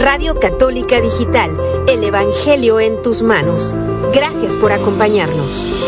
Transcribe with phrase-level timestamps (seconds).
[0.00, 1.50] Radio Católica Digital,
[1.88, 3.74] el Evangelio en tus manos.
[4.14, 5.86] Gracias por acompañarnos.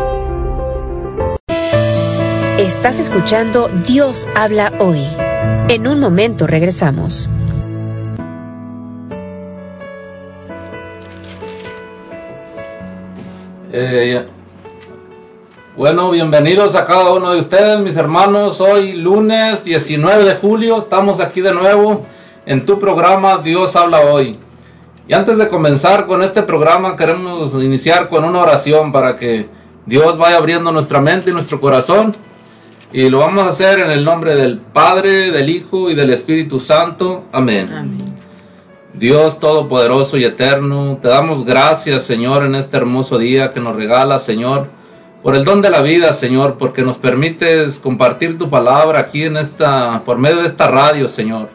[2.57, 5.07] Estás escuchando Dios habla hoy.
[5.69, 7.29] En un momento regresamos.
[15.75, 18.61] Bueno, bienvenidos a cada uno de ustedes, mis hermanos.
[18.61, 22.05] Hoy lunes 19 de julio estamos aquí de nuevo
[22.45, 24.37] en tu programa Dios habla hoy.
[25.07, 29.47] Y antes de comenzar con este programa queremos iniciar con una oración para que
[29.85, 32.11] Dios vaya abriendo nuestra mente y nuestro corazón
[32.93, 36.59] y lo vamos a hacer en el nombre del Padre, del Hijo y del Espíritu
[36.59, 37.23] Santo.
[37.31, 38.10] Amén.
[39.01, 44.19] Dios Todopoderoso y Eterno, te damos gracias, Señor, en este hermoso día que nos regala,
[44.19, 44.67] Señor,
[45.23, 49.37] por el don de la vida, Señor, porque nos permites compartir tu palabra aquí en
[49.37, 51.49] esta, por medio de esta radio, Señor.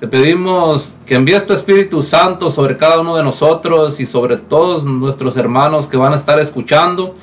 [0.00, 4.82] Te pedimos que envíes tu Espíritu Santo sobre cada uno de nosotros y sobre todos
[4.82, 7.14] nuestros hermanos que van a estar escuchando,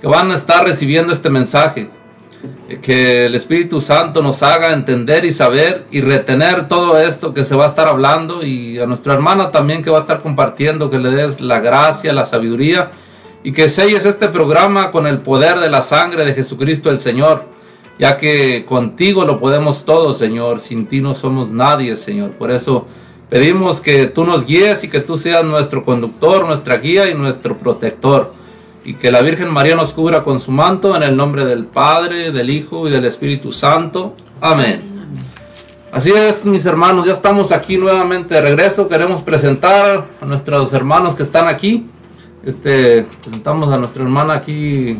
[0.00, 1.90] que van a estar recibiendo este mensaje.
[2.82, 7.56] Que el Espíritu Santo nos haga entender y saber y retener todo esto que se
[7.56, 10.98] va a estar hablando y a nuestra hermana también que va a estar compartiendo, que
[10.98, 12.90] le des la gracia, la sabiduría
[13.42, 17.58] y que selles este programa con el poder de la sangre de Jesucristo el Señor
[17.98, 22.30] ya que contigo lo podemos todo, Señor, sin ti no somos nadie, Señor.
[22.32, 22.86] Por eso
[23.28, 27.58] pedimos que tú nos guíes y que tú seas nuestro conductor, nuestra guía y nuestro
[27.58, 28.34] protector.
[28.88, 32.32] Y que la Virgen María nos cubra con su manto en el nombre del Padre,
[32.32, 34.14] del Hijo y del Espíritu Santo.
[34.40, 34.82] Amén.
[35.92, 38.88] Así es, mis hermanos, ya estamos aquí nuevamente de regreso.
[38.88, 41.86] Queremos presentar a nuestros hermanos que están aquí.
[42.42, 44.98] Este, presentamos a nuestra hermana aquí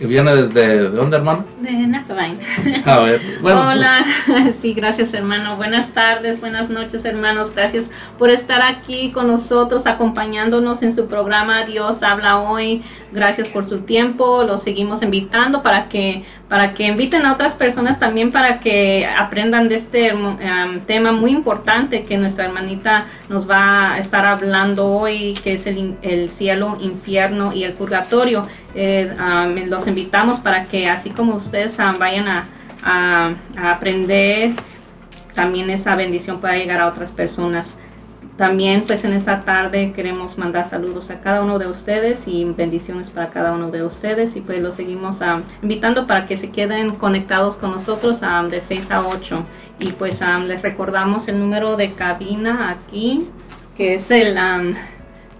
[0.00, 1.44] que viene desde, ¿de dónde, hermano?
[1.60, 2.38] De Nacabine.
[2.86, 3.60] A ver, bueno.
[3.68, 4.02] Hola,
[4.54, 5.56] sí, gracias, hermano.
[5.56, 7.54] Buenas tardes, buenas noches, hermanos.
[7.54, 12.82] Gracias por estar aquí con nosotros, acompañándonos en su programa Dios habla hoy.
[13.12, 14.42] Gracias por su tiempo.
[14.42, 19.68] Los seguimos invitando para que para que inviten a otras personas también para que aprendan
[19.68, 20.36] de este um,
[20.84, 25.94] tema muy importante que nuestra hermanita nos va a estar hablando hoy, que es el,
[26.02, 28.48] el cielo, infierno y el purgatorio.
[28.74, 32.44] Eh, um, los invitamos para que así como ustedes um, vayan a,
[32.82, 34.50] a aprender,
[35.36, 37.78] también esa bendición pueda llegar a otras personas.
[38.40, 43.10] También pues en esta tarde queremos mandar saludos a cada uno de ustedes y bendiciones
[43.10, 44.34] para cada uno de ustedes.
[44.34, 48.62] Y pues los seguimos ah, invitando para que se queden conectados con nosotros ah, de
[48.62, 49.44] 6 a 8
[49.78, 53.28] y pues ah, les recordamos el número de cabina aquí
[53.76, 54.38] que es el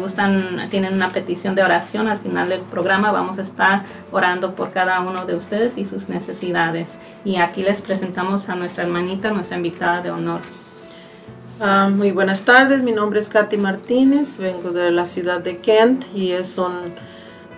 [0.00, 4.72] gustan, tienen una petición de oración al final del programa vamos a estar orando por
[4.72, 9.56] cada uno de ustedes y sus necesidades y aquí les presentamos a nuestra hermanita, nuestra
[9.56, 10.59] invitada de honor.
[11.62, 16.06] Ah, muy buenas tardes, mi nombre es Katy Martínez, vengo de la ciudad de Kent
[16.14, 16.72] y es un,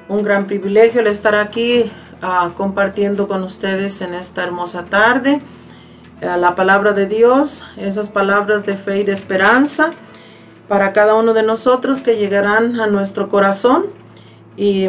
[0.08, 1.88] un gran privilegio el estar aquí
[2.20, 5.40] uh, compartiendo con ustedes en esta hermosa tarde
[6.20, 9.92] uh, la palabra de Dios, esas palabras de fe y de esperanza
[10.66, 13.84] para cada uno de nosotros que llegarán a nuestro corazón.
[14.56, 14.88] Y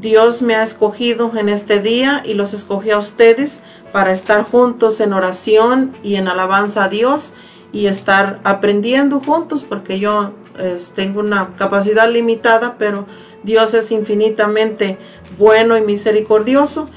[0.00, 3.60] Dios me ha escogido en este día y los escogió a ustedes
[3.92, 7.34] para estar juntos en oración y en alabanza a Dios
[7.76, 10.32] y estar aprendiendo juntos porque yo
[10.94, 13.04] tengo una capacidad limitada, pero
[13.42, 14.96] Dios es infinitamente
[15.36, 16.88] bueno y misericordioso.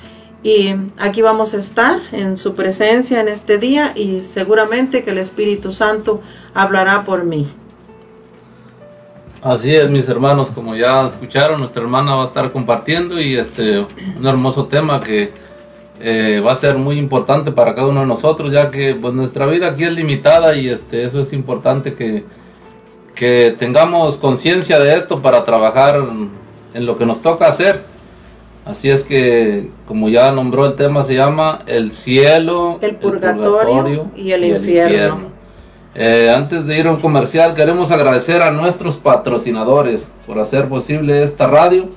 [0.42, 5.18] Y aquí vamos a estar en su presencia en este día y seguramente que el
[5.18, 6.22] Espíritu Santo
[6.54, 7.46] hablará por mí.
[9.42, 13.86] Así es, mis hermanos, como ya escucharon, nuestra hermana va a estar compartiendo y este
[14.18, 15.34] un hermoso tema que
[16.02, 19.46] eh, va a ser muy importante para cada uno de nosotros, ya que pues, nuestra
[19.46, 22.24] vida aquí es limitada y este, eso es importante que,
[23.16, 26.02] que tengamos conciencia de esto para trabajar
[26.74, 27.82] en lo que nos toca hacer.
[28.66, 34.32] Así es que, como ya nombró el tema, se llama el cielo, el purgatorio, y,
[34.32, 35.40] el infierno.
[35.96, 41.24] Eh, antes de ir a un comercial, queremos agradecer a nuestros patrocinadores por hacer posible
[41.24, 41.88] esta radio.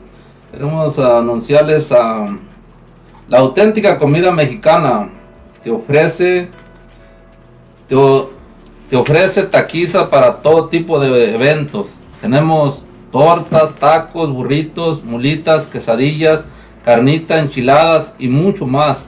[0.51, 2.37] Queremos anunciarles a
[3.33, 5.09] la auténtica comida mexicana
[5.65, 6.51] te ofrece,
[7.89, 7.97] te,
[8.95, 11.87] ofrece taquiza para todo tipo de eventos.
[12.21, 16.43] Tenemos tortas, tacos, burritos, mulitas, quesadillas,
[16.85, 19.07] carnita, enchiladas y mucho más.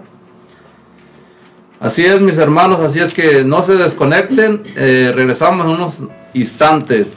[1.79, 4.63] Así es, mis hermanos, así es que no se desconecten.
[4.77, 7.09] Eh, regresamos en unos instantes.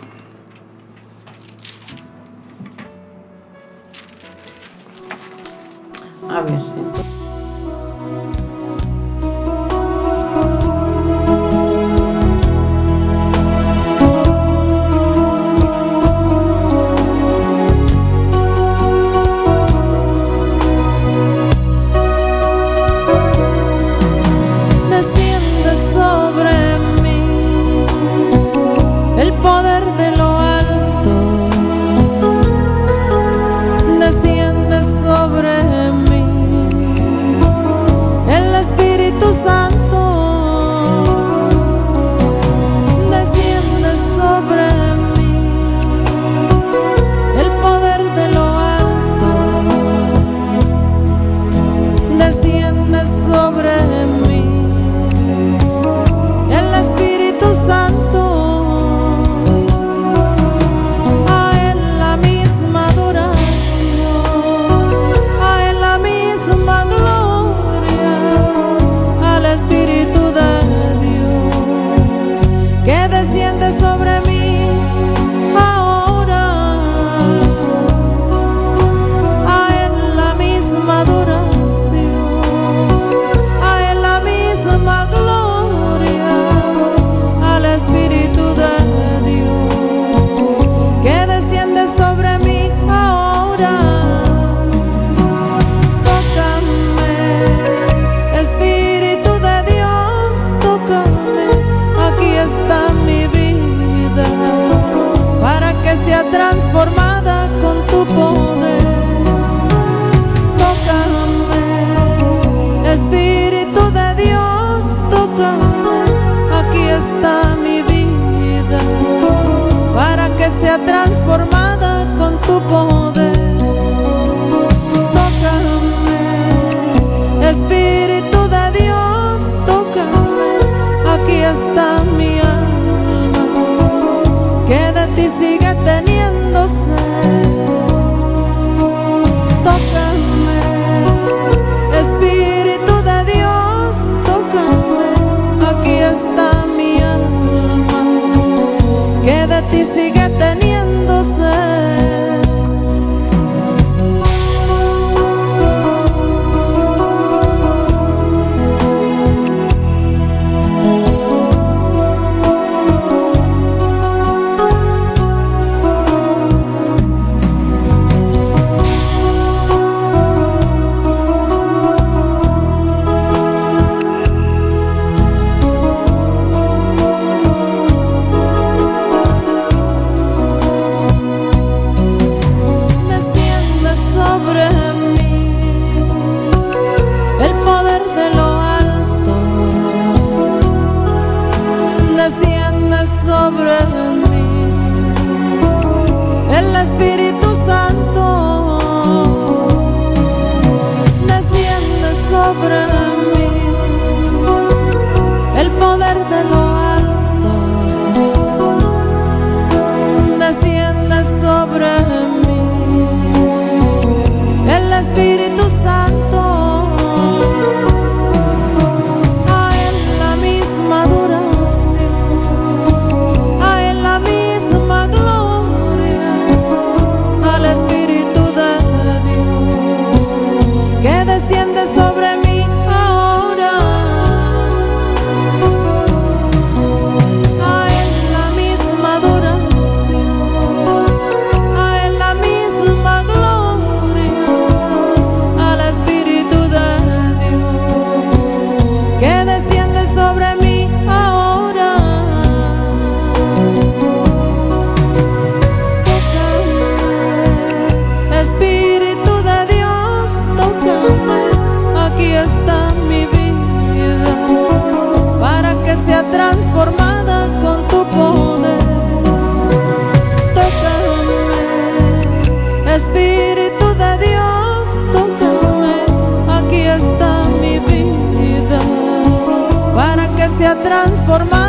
[281.30, 281.69] Transformada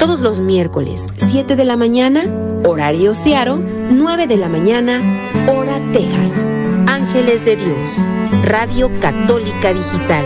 [0.00, 2.24] Todos los miércoles, 7 de la mañana,
[2.64, 5.02] horario Searo, 9 de la mañana,
[5.46, 6.42] hora Texas.
[6.86, 8.02] Ángeles de Dios,
[8.42, 10.24] Radio Católica Digital.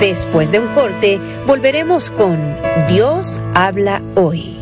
[0.00, 2.38] Después de un corte, volveremos con
[2.88, 4.55] Dios habla hoy.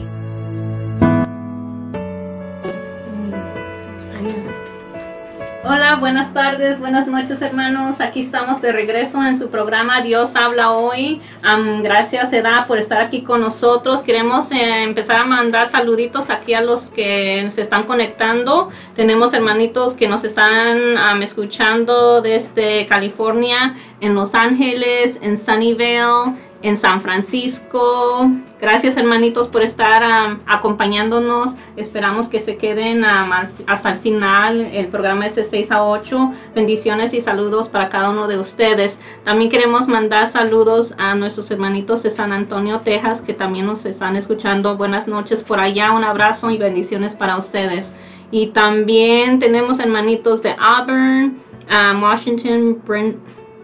[6.00, 8.00] Buenas tardes, buenas noches hermanos.
[8.00, 11.20] Aquí estamos de regreso en su programa Dios habla hoy.
[11.42, 14.02] Am, gracias Eda por estar aquí con nosotros.
[14.02, 18.72] Queremos eh, empezar a mandar saluditos aquí a los que se están conectando.
[18.94, 27.03] Tenemos hermanitos que nos están escuchando desde California, en Los Ángeles, en Sunnyvale, en San
[27.03, 28.31] Francisco.
[28.59, 31.55] Gracias hermanitos por estar um, acompañándonos.
[31.77, 33.33] Esperamos que se queden um,
[33.66, 34.62] hasta el final.
[34.62, 36.33] El programa es de 6 a 8.
[36.55, 38.98] Bendiciones y saludos para cada uno de ustedes.
[39.24, 44.16] También queremos mandar saludos a nuestros hermanitos de San Antonio, Texas, que también nos están
[44.16, 44.79] escuchando.
[44.79, 45.92] Buenas noches por allá.
[45.92, 47.94] Un abrazo y bendiciones para ustedes.
[48.31, 51.37] Y también tenemos hermanitos de Auburn,
[51.70, 53.18] um, Washington, Brent,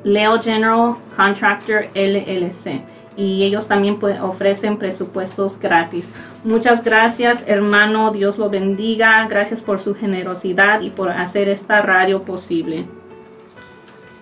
[0.03, 2.83] Leo General Contractor LLC.
[3.17, 6.11] Y ellos también ofrecen presupuestos gratis.
[6.43, 8.11] Muchas gracias, hermano.
[8.11, 9.25] Dios lo bendiga.
[9.27, 12.85] Gracias por su generosidad y por hacer esta radio posible.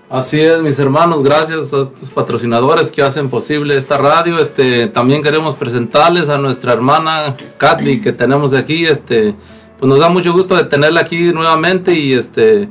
[0.09, 4.39] Así es, mis hermanos, gracias a estos patrocinadores que hacen posible esta radio.
[4.39, 8.85] Este, también queremos presentarles a nuestra hermana Kathy que tenemos aquí.
[8.85, 9.35] Este,
[9.77, 12.69] pues nos da mucho gusto de tenerla aquí nuevamente y este,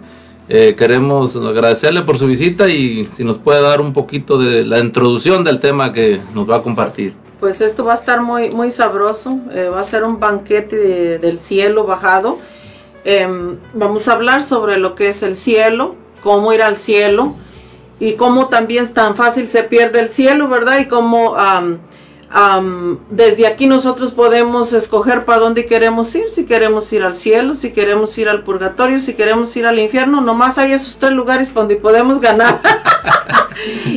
[0.49, 4.79] eh, queremos agradecerle por su visita y si nos puede dar un poquito de la
[4.79, 7.13] introducción del tema que nos va a compartir.
[7.39, 11.19] Pues esto va a estar muy, muy sabroso, eh, va a ser un banquete de-
[11.19, 12.39] del cielo bajado.
[13.05, 15.95] Em, vamos a hablar sobre lo que es el cielo,
[16.27, 17.37] cómo ir al cielo
[18.01, 20.81] y cómo también es tan fácil se pierde el cielo, ¿verdad?
[20.81, 21.37] Y cómo
[23.11, 27.71] desde aquí nosotros podemos escoger para dónde queremos ir, si queremos ir al cielo, si
[27.71, 31.77] queremos ir al purgatorio, si queremos ir al infierno, nomás hay esos tres lugares donde
[31.77, 32.61] podemos ganar.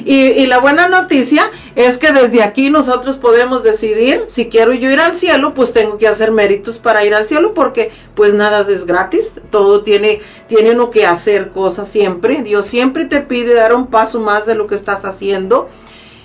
[0.05, 1.43] Y, y la buena noticia
[1.75, 5.97] es que desde aquí nosotros podemos decidir si quiero yo ir al cielo, pues tengo
[5.97, 10.71] que hacer méritos para ir al cielo porque pues nada es gratis, todo tiene, tiene
[10.71, 14.65] uno que hacer cosas siempre, Dios siempre te pide dar un paso más de lo
[14.65, 15.67] que estás haciendo.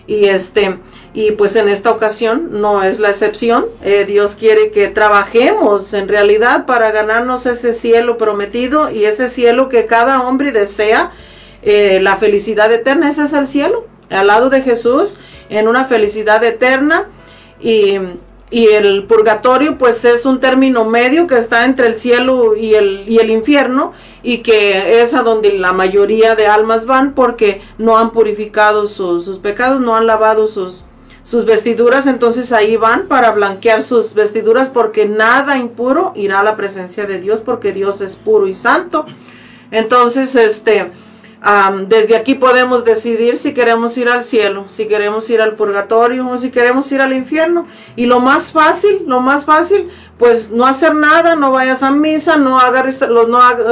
[0.06, 0.78] Y este
[1.14, 3.66] y pues en esta ocasión no es la excepción.
[3.82, 9.68] Eh, Dios quiere que trabajemos en realidad para ganarnos ese cielo prometido y ese cielo
[9.68, 11.12] que cada hombre desea
[11.62, 13.08] eh, la felicidad eterna.
[13.08, 15.18] Ese es el cielo al lado de Jesús
[15.50, 17.06] en una felicidad eterna.
[17.60, 17.96] Y,
[18.50, 23.04] y el purgatorio pues es un término medio que está entre el cielo y el,
[23.06, 23.92] y el infierno
[24.24, 29.24] y que es a donde la mayoría de almas van porque no han purificado sus,
[29.24, 30.84] sus pecados, no han lavado sus,
[31.24, 36.54] sus vestiduras, entonces ahí van para blanquear sus vestiduras porque nada impuro irá a la
[36.54, 39.06] presencia de Dios porque Dios es puro y santo.
[39.70, 40.92] Entonces, este,
[41.46, 46.26] Am, desde aquí podemos decidir si queremos ir al cielo, si queremos ir al purgatorio
[46.26, 47.66] o si queremos ir al infierno.
[47.96, 52.38] Y lo más fácil, lo más fácil, pues no hacer nada, no vayas a misa,
[52.38, 53.02] no hagas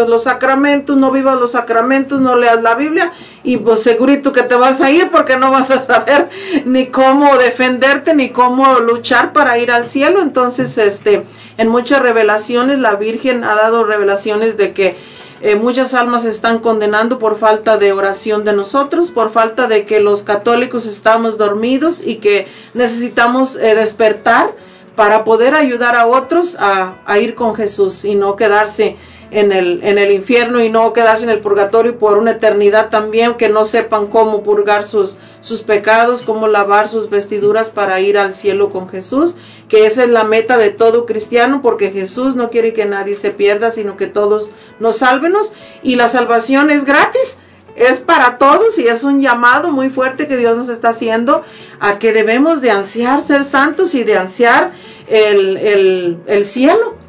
[0.06, 3.10] los sacramentos, no vivas los sacramentos, no leas la Biblia
[3.42, 6.28] y pues segurito que te vas a ir porque no vas a saber
[6.66, 10.20] ni cómo defenderte ni cómo luchar para ir al cielo.
[10.20, 11.24] Entonces, este,
[11.56, 17.18] en muchas revelaciones la Virgen ha dado revelaciones de que eh, muchas almas están condenando
[17.18, 22.16] por falta de oración de nosotros, por falta de que los católicos estamos dormidos y
[22.16, 24.54] que necesitamos eh, despertar
[24.96, 28.96] para poder ayudar a otros a ir con Jesús y no quedarse
[29.32, 33.34] en el, en el infierno y no quedarse en el purgatorio por una eternidad también,
[33.34, 38.34] que no sepan cómo purgar sus, sus pecados, cómo lavar sus vestiduras para ir al
[38.34, 39.34] cielo con Jesús,
[39.68, 43.30] que esa es la meta de todo cristiano, porque Jesús no quiere que nadie se
[43.30, 47.38] pierda, sino que todos nos salvenos y la salvación es gratis.
[47.74, 51.42] Es para todos y es un llamado muy fuerte que Dios nos está haciendo
[51.80, 54.72] a que debemos de ansiar ser santos y de ansiar
[55.08, 57.01] el, el cielo.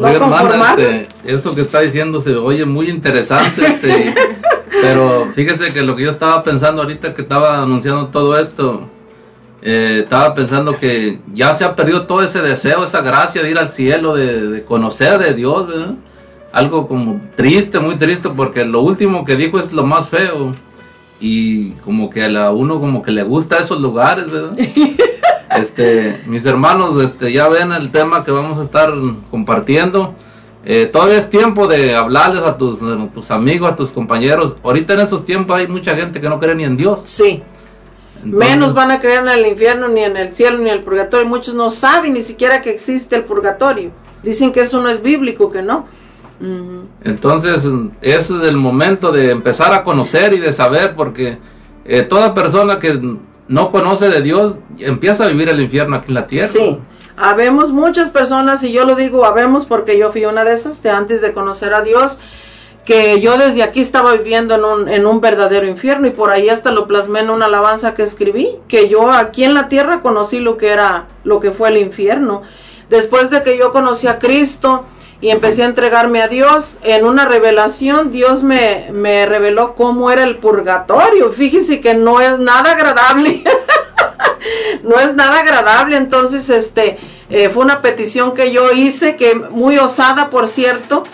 [0.00, 0.94] No Oiga, hermana, conformarnos.
[0.94, 4.14] este, eso que está diciendo se oye muy interesante, este,
[4.82, 8.88] pero fíjese que lo que yo estaba pensando ahorita que estaba anunciando todo esto,
[9.62, 13.58] eh, estaba pensando que ya se ha perdido todo ese deseo, esa gracia de ir
[13.58, 15.94] al cielo, de, de conocer de Dios, ¿verdad?
[16.52, 20.54] Algo como triste, muy triste, porque lo último que dijo es lo más feo.
[21.20, 24.56] Y como que a la uno como que le gusta esos lugares, ¿verdad?
[25.60, 28.92] Este, mis hermanos, este, ya ven el tema que vamos a estar
[29.30, 30.14] compartiendo.
[30.64, 34.56] Eh, todavía es tiempo de hablarles a tus, a tus amigos, a tus compañeros.
[34.62, 37.02] Ahorita en esos tiempos hay mucha gente que no cree ni en Dios.
[37.04, 37.42] Sí.
[38.22, 40.82] Entonces, Menos van a creer en el infierno, ni en el cielo, ni en el
[40.82, 41.26] purgatorio.
[41.26, 43.90] Muchos no saben ni siquiera que existe el purgatorio.
[44.22, 45.86] Dicen que eso no es bíblico, que no.
[47.02, 47.68] Entonces,
[48.02, 51.38] es el momento de empezar a conocer y de saber, porque
[51.84, 53.00] eh, toda persona que
[53.50, 56.46] no conoce de Dios empieza a vivir el infierno aquí en la tierra.
[56.46, 56.78] Sí.
[57.16, 60.90] Habemos muchas personas, y yo lo digo habemos porque yo fui una de esas, de
[60.90, 62.20] antes de conocer a Dios,
[62.84, 66.48] que yo desde aquí estaba viviendo en un, en un verdadero infierno y por ahí
[66.48, 70.38] hasta lo plasmé en una alabanza que escribí, que yo aquí en la tierra conocí
[70.38, 72.42] lo que era, lo que fue el infierno.
[72.88, 74.86] Después de que yo conocí a Cristo
[75.20, 80.24] y empecé a entregarme a Dios, en una revelación Dios me, me reveló cómo era
[80.24, 81.30] el purgatorio.
[81.30, 83.44] Fíjese que no es nada agradable.
[84.82, 85.96] no es nada agradable.
[85.96, 91.04] Entonces, este, eh, fue una petición que yo hice, que muy osada, por cierto,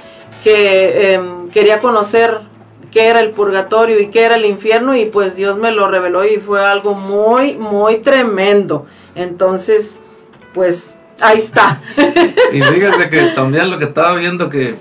[0.44, 2.40] que em, quería conocer
[2.92, 6.24] qué era el purgatorio y qué era el infierno y pues Dios me lo reveló
[6.24, 8.86] y fue algo muy, muy tremendo.
[9.16, 10.00] Entonces,
[10.54, 11.80] pues ahí está.
[12.52, 14.76] Y fíjese que también lo que estaba viendo que,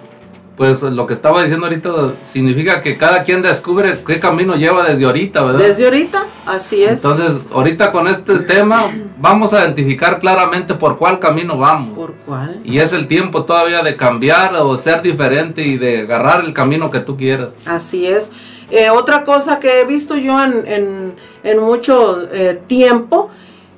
[0.56, 5.06] pues lo que estaba diciendo ahorita significa que cada quien descubre qué camino lleva desde
[5.06, 5.60] ahorita, ¿verdad?
[5.60, 7.04] Desde ahorita, así es.
[7.04, 11.98] Entonces, ahorita con este tema vamos a identificar claramente por cuál camino vamos.
[11.98, 12.56] ¿Por cuál?
[12.63, 16.89] Y es el tiempo todavía de cambiar o ser diferente y de agarrar el camino
[16.89, 17.54] que tú quieras.
[17.65, 18.32] Así es.
[18.71, 23.30] Eh, otra cosa que he visto yo en, en, en mucho eh, tiempo,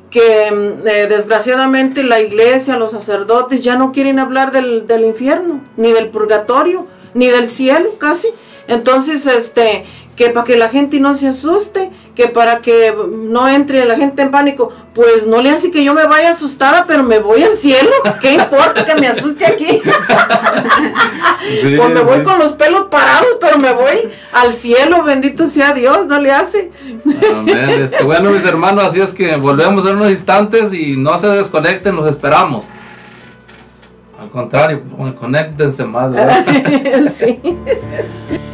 [0.10, 5.62] que mm, eh, desgraciadamente la iglesia, los sacerdotes ya no quieren hablar del, del infierno,
[5.76, 8.30] ni del purgatorio, ni del cielo casi.
[8.68, 13.86] Entonces, este, que para que la gente no se asuste, que para que no entre
[13.86, 17.20] la gente en pánico, pues no le hace que yo me vaya asustada, pero me
[17.20, 17.92] voy al cielo.
[18.20, 19.84] ¿Qué importa que me asuste aquí?
[21.78, 26.08] pues me voy con los pelos parados, pero me voy al cielo, bendito sea Dios,
[26.08, 26.72] no le hace.
[27.36, 27.84] Amén.
[27.84, 31.96] Este, bueno, mis hermanos, así es que volvemos en unos instantes y no se desconecten,
[31.96, 32.66] los esperamos.
[34.20, 34.82] Al contrario,
[35.20, 36.12] conéctense más.
[36.12, 36.46] ¿verdad?
[37.16, 37.40] sí.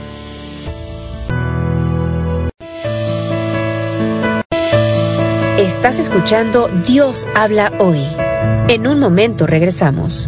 [5.64, 8.06] Estás escuchando Dios habla hoy.
[8.68, 10.28] En un momento regresamos.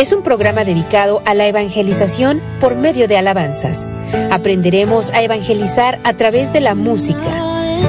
[0.00, 3.86] Es un programa dedicado a la evangelización por medio de alabanzas.
[4.30, 7.20] Aprenderemos a evangelizar a través de la música.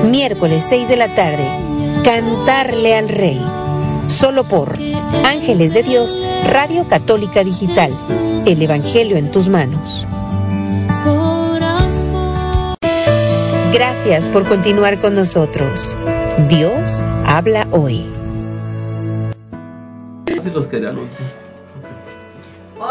[0.09, 1.47] Miércoles 6 de la tarde,
[2.03, 3.41] Cantarle al Rey.
[4.09, 4.77] Solo por
[5.23, 6.19] Ángeles de Dios,
[6.49, 7.89] Radio Católica Digital.
[8.45, 10.05] El Evangelio en tus manos.
[13.73, 15.95] Gracias por continuar con nosotros.
[16.49, 18.05] Dios habla hoy.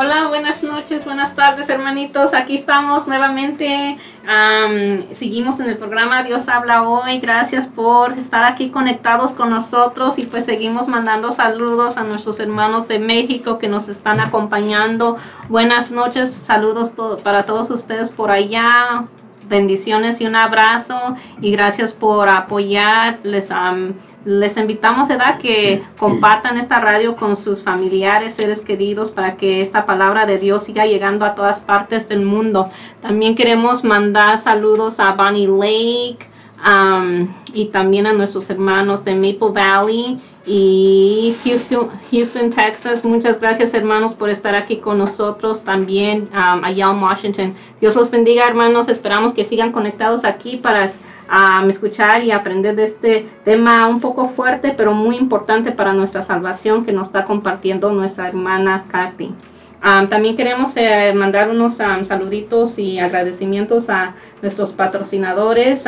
[0.03, 2.33] Hola, buenas noches, buenas tardes, hermanitos.
[2.33, 3.99] Aquí estamos nuevamente.
[4.27, 7.21] am, seguimos en el programa Dios habla hoy.
[7.21, 12.89] Gracias por estar aquí conectados con nosotros y pues seguimos mandando saludos a nuestros hermanos
[12.89, 15.19] de México que nos están acompañando.
[15.51, 19.05] Buenas noches, saludos para todos ustedes por allá.
[19.51, 23.19] Bendiciones y un abrazo y gracias por apoyar.
[23.23, 23.93] Les, am,
[24.25, 25.39] les invitamos ¿verdad?
[25.39, 30.65] que compartan esta radio con sus familiares, seres queridos, para que esta palabra de Dios
[30.65, 32.71] siga llegando a todas partes del mundo.
[33.01, 36.29] También queremos mandar saludos a Bonnie Lake
[36.63, 43.05] am, y también a nuestros hermanos de Maple Valley y Houston, Houston, Texas.
[43.05, 47.55] Muchas gracias hermanos por estar aquí con nosotros también am, allá en Washington.
[47.81, 48.89] Dios los bendiga hermanos.
[48.89, 50.91] Esperamos que sigan conectados aquí para
[51.31, 56.23] am, escuchar y aprender de este tema un poco fuerte pero muy importante para nuestra
[56.23, 59.33] salvación que nos está compartiendo nuestra hermana Kathy.
[59.83, 65.85] Am, también queremos eh, mandar unos am, saluditos y agradecimientos a nuestros patrocinadores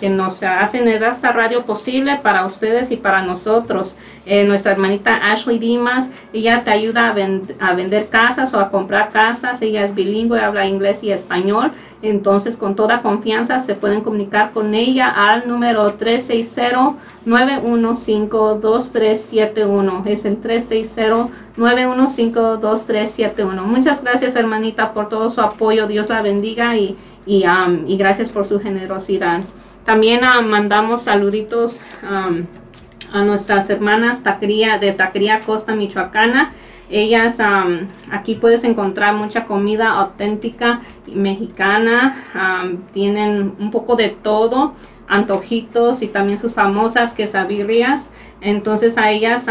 [0.00, 3.96] que nos hacen esta radio posible para ustedes y para nosotros.
[4.24, 9.10] Eh, nuestra hermanita Ashley Dimas, ella te ayuda a, a vender casas o a comprar
[9.10, 9.60] casas.
[9.60, 11.72] Ella es bilingüe, habla inglés y español.
[12.02, 16.94] Entonces, con toda confianza se pueden comunicar con ella al número 360
[17.26, 20.06] 915-2371.
[20.06, 20.38] Es el
[21.56, 23.62] 915-2371.
[23.62, 25.86] Muchas gracias, hermanita, por todo su apoyo.
[25.86, 27.44] Dios la bendiga y, y,
[27.86, 29.42] y gracias por su generosidad.
[29.86, 36.52] También um, mandamos saluditos a nuestras hermanas de Tacría Costa Michoacana.
[36.90, 42.16] Ellas, um, aquí puedes encontrar mucha comida auténtica mexicana.
[42.92, 44.74] tienen un poco de todo,
[45.08, 48.10] antojitos y también sus famosas quesadillas.
[48.40, 49.46] Entonces a ellas,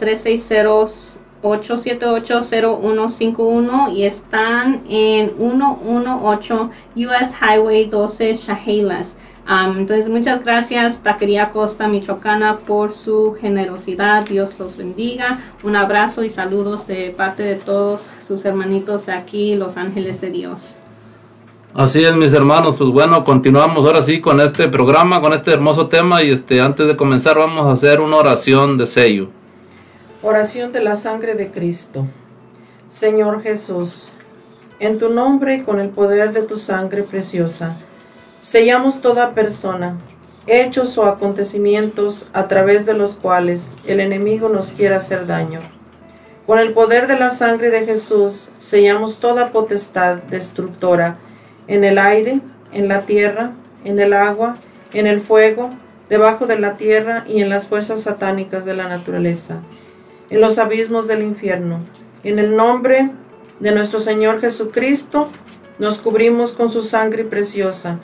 [1.43, 9.17] 360-878-0151 y están en 118 US Highway 12 Shahelas.
[9.49, 14.27] Um, entonces, muchas gracias, Taquería Costa Michoacana, por su generosidad.
[14.29, 15.41] Dios los bendiga.
[15.63, 20.29] Un abrazo y saludos de parte de todos sus hermanitos de aquí, Los Ángeles de
[20.29, 20.75] Dios.
[21.73, 25.87] Así es, mis hermanos, pues bueno, continuamos ahora sí con este programa, con este hermoso
[25.87, 29.31] tema y este antes de comenzar vamos a hacer una oración de sello.
[30.23, 32.07] Oración de la sangre de Cristo.
[32.89, 34.13] Señor Jesús,
[34.79, 37.79] en tu nombre y con el poder de tu sangre preciosa,
[38.49, 39.99] sellamos toda persona,
[40.47, 45.61] hechos o acontecimientos a través de los cuales el enemigo nos quiera hacer daño.
[46.47, 51.19] Con el poder de la sangre de Jesús, sellamos toda potestad destructora
[51.67, 52.41] en el aire,
[52.73, 53.53] en la tierra,
[53.85, 54.57] en el agua,
[54.95, 55.69] en el fuego,
[56.09, 59.61] debajo de la tierra y en las fuerzas satánicas de la naturaleza,
[60.31, 61.81] en los abismos del infierno.
[62.25, 63.11] En el nombre
[63.61, 65.29] de nuestro Señor Jesucristo,
[65.79, 68.01] nos cubrimos con su sangre preciosa.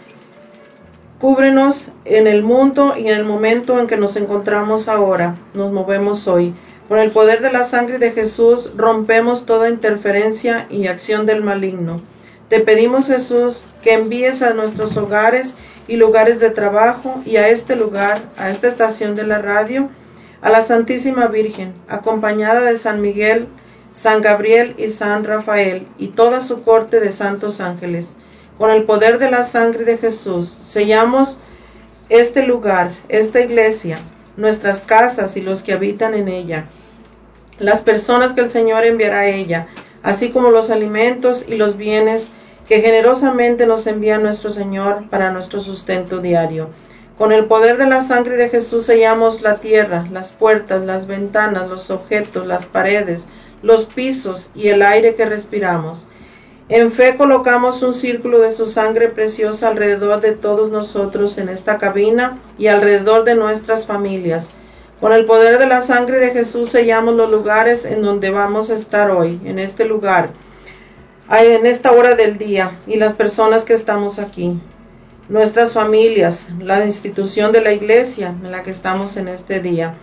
[1.25, 6.29] Cúbrenos en el mundo y en el momento en que nos encontramos ahora, nos movemos
[6.29, 6.55] hoy.
[6.87, 12.03] Por el poder de la sangre de Jesús rompemos toda interferencia y acción del maligno.
[12.51, 15.57] Te pedimos, Jesús, que envíes a nuestros hogares
[15.89, 19.89] y lugares de trabajo y a este lugar, a esta estación de la radio,
[20.43, 23.49] a la Santísima Virgen, acompañada de San Miguel,
[23.93, 28.15] San Gabriel y San Rafael y toda su corte de santos ángeles.
[28.59, 31.39] Con el poder de la sangre de Jesús, sellamos
[32.09, 33.99] este lugar, esta iglesia,
[34.37, 36.67] nuestras casas y los que habitan en ella,
[37.59, 39.67] las personas que el Señor enviará a ella,
[40.03, 42.31] así como los alimentos y los bienes
[42.69, 46.69] que generosamente nos envía nuestro Señor para nuestro sustento diario.
[47.19, 51.69] Con el poder de la sangre de Jesús sellamos la tierra, las puertas, las ventanas,
[51.69, 53.29] los objetos, las paredes,
[53.63, 56.07] los pisos y el aire que respiramos.
[56.71, 61.77] En fe colocamos un círculo de su sangre preciosa alrededor de todos nosotros en esta
[61.77, 64.51] cabina y alrededor de nuestras familias.
[64.99, 68.77] Con el poder de la sangre de Jesús sellamos los lugares en donde vamos a
[68.77, 70.31] estar hoy, en este lugar,
[71.31, 74.59] en esta hora del día y las personas que estamos aquí,
[75.29, 79.97] nuestras familias, la institución de la iglesia en la que estamos en este día.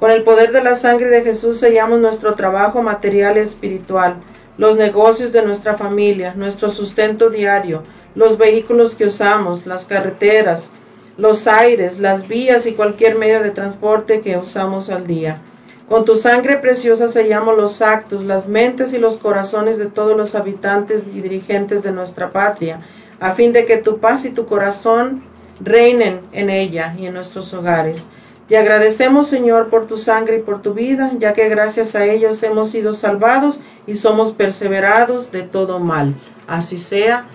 [0.00, 4.16] Con el poder de la sangre de Jesús sellamos nuestro trabajo material y espiritual,
[4.60, 7.82] los negocios de nuestra familia, nuestro sustento diario,
[8.14, 10.72] los vehículos que usamos, las carreteras,
[11.16, 15.40] los aires, las vías y cualquier medio de transporte que usamos al día.
[15.88, 20.34] Con tu sangre preciosa sellamos los actos, las mentes y los corazones de todos los
[20.34, 22.82] habitantes y dirigentes de nuestra patria,
[23.18, 25.22] a fin de que tu paz y tu corazón
[25.58, 28.08] reinen en ella y en nuestros hogares.
[28.50, 32.42] Te agradecemos, Señor, por tu sangre y por tu vida, ya que gracias a ellos
[32.42, 36.16] hemos sido salvados y somos perseverados de todo mal.
[36.48, 37.26] Así sea.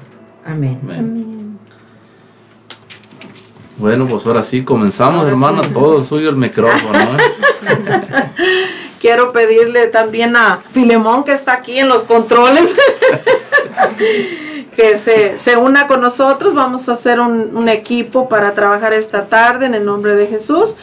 [0.46, 0.78] Amén.
[0.84, 1.58] Amén.
[3.78, 5.64] Bueno, pues ahora sí comenzamos, Ahora hermano.
[5.64, 5.70] sí.
[5.70, 7.00] Todo suyo el micrófono.
[7.00, 8.32] ¿eh?
[9.00, 12.76] Quiero pedirle también a Filemón, que está aquí en los controles,
[14.76, 16.54] que se, se una con nosotros.
[16.54, 20.76] Vamos a hacer un, un equipo para trabajar esta tarde en el nombre de Jesús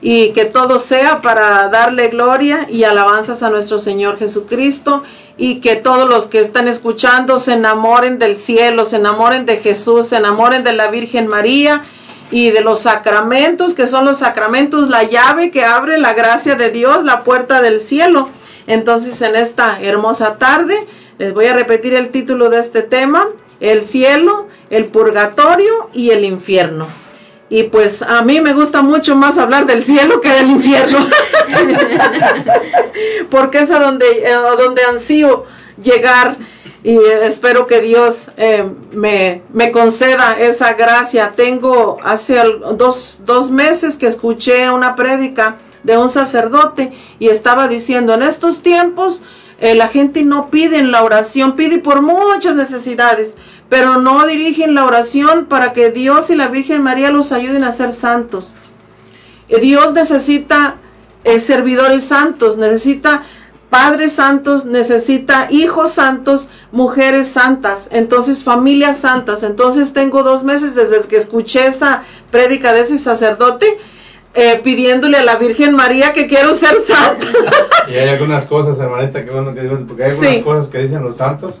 [0.00, 5.02] y que todo sea para darle gloria y alabanzas a nuestro Señor Jesucristo
[5.36, 10.08] y que todos los que están escuchando se enamoren del cielo, se enamoren de Jesús,
[10.08, 11.82] se enamoren de la Virgen María
[12.30, 16.70] y de los sacramentos, que son los sacramentos, la llave que abre la gracia de
[16.70, 18.28] Dios, la puerta del cielo.
[18.66, 20.86] Entonces, en esta hermosa tarde,
[21.18, 23.26] les voy a repetir el título de este tema,
[23.58, 26.86] el cielo, el purgatorio y el infierno.
[27.50, 31.04] Y pues a mí me gusta mucho más hablar del cielo que del infierno,
[33.30, 35.46] porque es a donde, eh, a donde ansío
[35.82, 36.36] llegar
[36.84, 41.32] y eh, espero que Dios eh, me, me conceda esa gracia.
[41.34, 42.40] Tengo hace
[42.76, 48.62] dos, dos meses que escuché una prédica de un sacerdote y estaba diciendo, en estos
[48.62, 49.22] tiempos
[49.60, 53.36] la gente no pide en la oración, pide por muchas necesidades,
[53.70, 57.72] pero no dirigen la oración para que Dios y la Virgen María los ayuden a
[57.72, 58.52] ser santos.
[59.48, 60.74] Dios necesita
[61.24, 63.22] eh, servidores santos, necesita
[63.70, 69.44] padres santos, necesita hijos santos, mujeres santas, entonces familias santas.
[69.44, 72.02] Entonces tengo dos meses desde que escuché esa
[72.32, 73.78] prédica de ese sacerdote
[74.34, 77.26] eh, pidiéndole a la Virgen María que quiero ser santa.
[77.88, 80.42] Y hay algunas cosas, hermanita, que bueno que digo, porque hay algunas Sí.
[80.42, 81.54] cosas que dicen los santos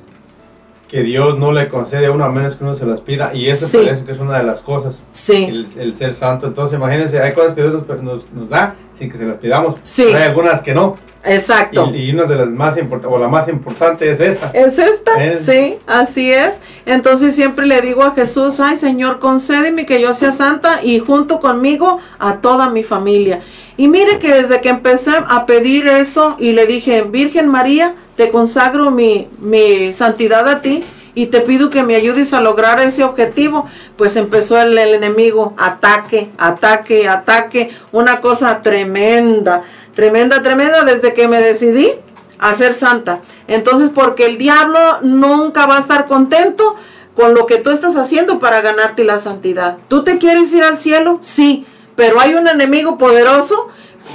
[0.90, 3.32] que Dios no le concede a uno a menos que uno se las pida.
[3.32, 3.78] Y eso Sí.
[3.78, 6.48] parece que es una de las cosas, Sí, el, el ser santo.
[6.48, 9.80] Entonces, imagínense, hay cosas que Dios nos, nos- nos da sin que se las pidamos.
[9.82, 10.04] Sí.
[10.04, 10.96] Hay algunas que no.
[11.24, 11.90] exacto.
[11.94, 14.50] Y, y una de las más importantes, o la más importante es esa.
[14.54, 15.22] ¿Es esta?
[15.24, 16.60] Es- Sí, así es.
[16.86, 21.40] Entonces siempre le digo a Jesús, ay Señor, concédeme que yo sea santa y junto
[21.40, 23.40] conmigo a toda mi familia.
[23.76, 28.30] Y mire que desde que empecé a pedir eso y le dije, Virgen María, te
[28.30, 30.84] consagro mi, mi santidad a ti
[31.20, 33.66] y te pido que me ayudes a lograr ese objetivo,
[33.98, 39.64] pues empezó el, el enemigo, ataque, ataque, ataque, una cosa tremenda,
[39.94, 41.92] tremenda, tremenda desde que me decidí
[42.38, 43.20] a ser santa.
[43.48, 46.76] Entonces, porque el diablo nunca va a estar contento
[47.14, 49.76] con lo que tú estás haciendo para ganarte la santidad.
[49.88, 51.18] ¿Tú te quieres ir al cielo?
[51.20, 51.66] Sí,
[51.96, 53.68] pero hay un enemigo poderoso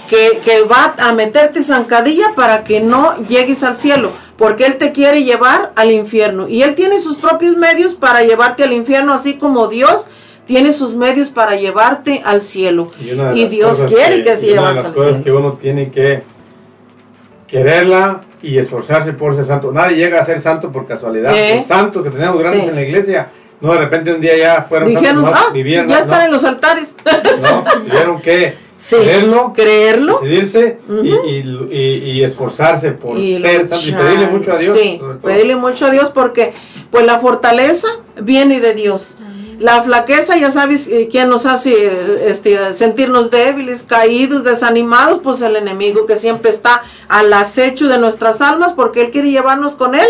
[0.10, 4.92] que, que va a meterte zancadilla para que no llegues al cielo, porque él te
[4.92, 6.48] quiere llevar al infierno.
[6.48, 10.08] Y él tiene sus propios medios para llevarte al infierno, así como Dios
[10.46, 12.92] tiene sus medios para llevarte al cielo.
[13.04, 15.24] Y, una Y Dios quiere que se y una llevas de las al cosas cielo.
[15.24, 16.24] que uno tiene que
[17.48, 19.72] quererla y esforzarse por ser santo.
[19.72, 21.36] Nadie llega a ser santo por casualidad.
[21.36, 21.58] ¿Eh?
[21.58, 22.70] Los santos que tenemos grandes Sí.
[22.70, 23.28] en la iglesia,
[23.62, 26.22] no de repente un día ya fueron Dijeron, santos, ah, no, vivían, ya no, están
[26.26, 26.96] en los altares.
[27.42, 30.20] no, tuvieron que Sí, creerlo, creerlo.
[30.20, 31.26] decidirse y- Ujú.
[31.28, 34.78] y, y- y esforzarse por y ser santo y pedirle mucho a Dios.
[34.78, 36.54] Sí, pedirle mucho a Dios porque
[36.92, 37.88] pues la fortaleza
[38.22, 39.18] viene de Dios.
[39.58, 45.40] La flaqueza, ya sabes eh, quién nos hace eh, este, sentirnos débiles, caídos, desanimados, pues
[45.42, 49.96] el enemigo que siempre está al acecho de nuestras almas porque él quiere llevarnos con
[49.96, 50.10] él.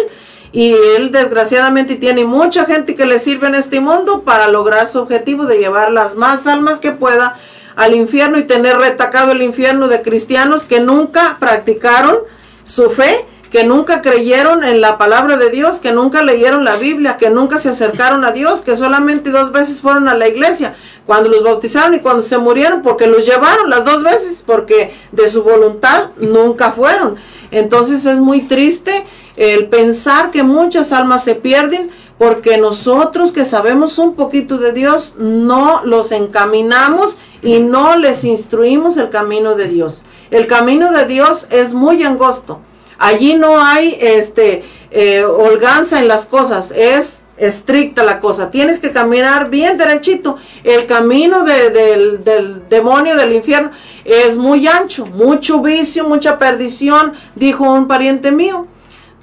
[0.51, 4.99] Y él desgraciadamente tiene mucha gente que le sirve en este mundo para lograr su
[4.99, 7.37] objetivo de llevar las más almas que pueda
[7.75, 12.17] al infierno y tener retacado el infierno de cristianos que nunca practicaron
[12.63, 17.17] su fe, que nunca creyeron en la palabra de Dios, que nunca leyeron la Biblia,
[17.17, 21.29] que nunca se acercaron a Dios, que solamente dos veces fueron a la iglesia, cuando
[21.29, 25.43] los bautizaron y cuando se murieron, porque los llevaron las dos veces, porque de su
[25.43, 27.15] voluntad nunca fueron.
[27.51, 29.05] Entonces es muy triste
[29.37, 35.15] el pensar que muchas almas se pierden porque nosotros que sabemos un poquito de Dios
[35.17, 40.03] no los encaminamos y no les instruimos el camino de Dios.
[40.31, 42.59] El camino de Dios es muy angosto.
[42.97, 48.49] Allí no hay este eh, holganza en las cosas, es estricta la cosa.
[48.49, 50.37] Tienes que caminar bien derechito.
[50.63, 53.71] El camino de- del, del demonio del infierno
[54.05, 58.67] es muy ancho, mucho vicio, mucha perdición, dijo un pariente mío.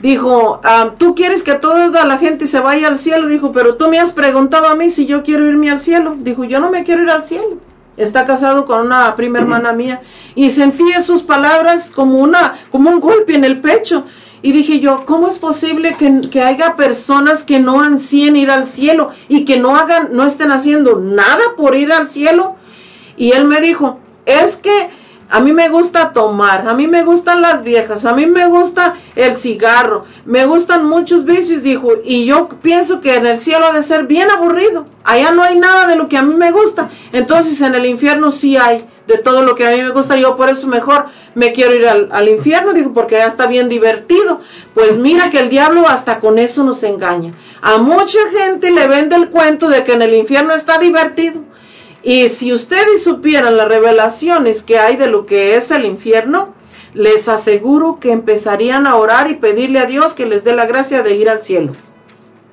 [0.03, 3.29] Dijo, ah, tú quieres que toda la gente se vaya al cielo.
[3.29, 6.17] Dijo, pero tú me has preguntado a mí si yo quiero irme al cielo.
[6.19, 7.59] Dijo, yo no me quiero ir al cielo.
[7.97, 10.03] Está casado con una prima hermana mía.
[10.35, 14.05] Y sentí sus palabras como, una, como un golpe en el pecho.
[14.45, 18.67] Y dije yo, ¿cómo es posible que, que haya personas que no ansíen ir al
[18.67, 22.57] cielo y que no hagan, no estén haciendo nada por ir al cielo?
[23.17, 24.91] Y él me dijo, es que
[25.33, 28.97] a mí me gusta tomar, a mí me gustan las viejas, a mí me gusta
[29.17, 33.73] el cigarro, me gustan muchos vicios, dijo, y yo pienso que en el cielo ha
[33.73, 34.85] de ser bien aburrido.
[35.05, 36.91] Allá no hay nada de lo que a mí me gusta.
[37.15, 40.19] Entonces en el infierno sí hay de todo lo que a mí me gusta.
[40.19, 43.71] Yo por eso mejor me quiero ir al, al infierno, dijo, porque ya está bien
[43.71, 44.43] divertido.
[44.75, 47.33] Pues mira que el diablo hasta con eso nos engaña.
[47.63, 51.41] A mucha gente le vende el cuento de que en el infierno está divertido.
[52.03, 56.55] Y si ustedes supieran las revelaciones que hay de lo que es el infierno,
[56.95, 61.03] les aseguro que empezarían a orar y pedirle a Dios que les dé la gracia
[61.03, 61.73] de ir al cielo.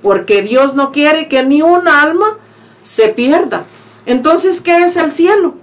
[0.02, 2.38] Porque Dios no quiere que ni un alma
[2.84, 3.66] se pierda.
[4.06, 5.56] Entonces, ¿qué es el cielo?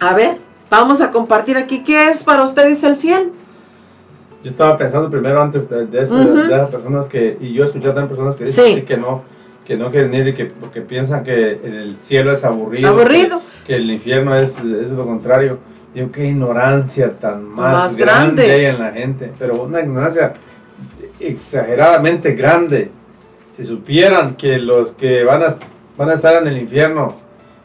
[0.00, 0.38] A ver,
[0.70, 3.30] vamos a compartir aquí qué es para ustedes el cielo.
[4.44, 8.08] Yo estaba pensando primero antes de, de eso, de, personas que, y yo escuchado también
[8.08, 9.22] personas que dicen sí, que no,
[9.68, 13.42] que no quieren ir y que porque piensan que el cielo es aburrido, Aburrido.
[13.66, 15.58] Que, que el infierno es, es lo contrario.
[15.94, 18.44] Digo, qué ignorancia tan más, Más grande.
[18.46, 18.52] grande.
[18.52, 20.32] hay en la gente, pero una ignorancia
[21.20, 22.90] exageradamente grande.
[23.56, 25.56] Si supieran que los que van a,
[25.98, 27.16] van a estar en el infierno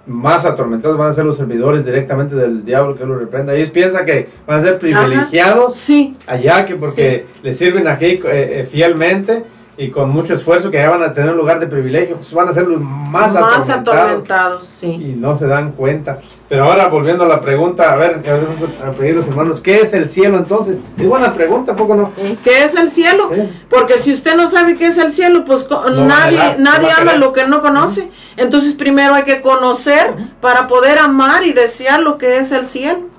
[0.06, 3.56] más atormentados van a ser los servidores directamente del diablo que los reprenda.
[3.56, 8.20] Ellos piensan que van a ser privilegiados Sí, allá que porque le sirven aquí eh,
[8.26, 9.44] eh, fielmente
[9.76, 12.48] y con mucho esfuerzo que ya van a tener un lugar de privilegio, pues van
[12.48, 14.88] a ser los más, Más atormentados atormentados, sí.
[14.88, 16.20] y no se dan cuenta.
[16.48, 19.60] Pero ahora volviendo a la pregunta, a ver, a ver, vamos a pedir los hermanos,
[19.60, 20.78] ¿qué es el cielo entonces?
[20.98, 22.12] Es buena pregunta, ¿poco no?
[22.44, 23.32] ¿Qué es el cielo?
[23.70, 27.14] Porque si usted no sabe qué es el cielo, pues No nadie, no nadie ama
[27.14, 28.12] lo que no conoce.
[28.38, 33.13] Entonces primero hay que conocer para poder amar y desear lo que es el cielo.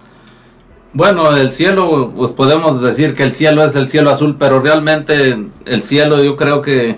[0.94, 5.36] Bueno, el cielo, pues podemos decir que el cielo es el cielo azul, pero realmente
[5.66, 6.96] el cielo yo creo que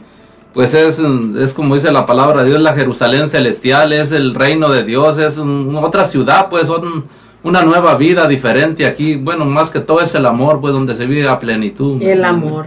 [0.53, 4.71] pues es, es como dice la palabra de Dios, la Jerusalén celestial, es el reino
[4.71, 7.05] de Dios, es un- otra ciudad, pues son
[7.43, 9.17] una nueva vida diferente aquí.
[9.17, 12.01] Bueno, más que todo es el amor, pues donde se vive a plenitud.
[12.03, 12.67] El amor,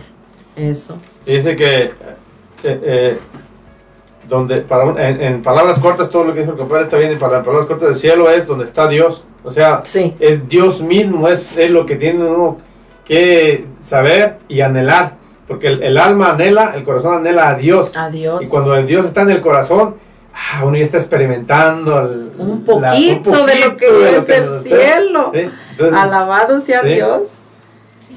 [0.55, 0.97] eso.
[1.25, 1.91] Dice que eh,
[2.63, 3.19] eh,
[4.29, 7.11] donde para un- en, en palabras cortas todo lo que dijo el compadre está bien
[7.11, 10.13] y para palabras cortas el cielo es donde está Dios o sea Sí.
[10.19, 12.57] es Dios mismo es, es lo que tiene uno
[13.05, 15.13] que saber y anhelar
[15.47, 18.43] porque el, el alma anhela el corazón anhela a Dios Adiós.
[18.45, 19.95] y cuando el Dios está en el corazón
[20.33, 24.45] ah, uno ya está experimentando el- Un la- poquito de lo que de es el
[24.45, 25.31] nos- cielo.
[25.33, 25.39] ¿sí?
[25.71, 26.89] Entonces, Alabado sea sí.
[26.89, 27.41] Dios.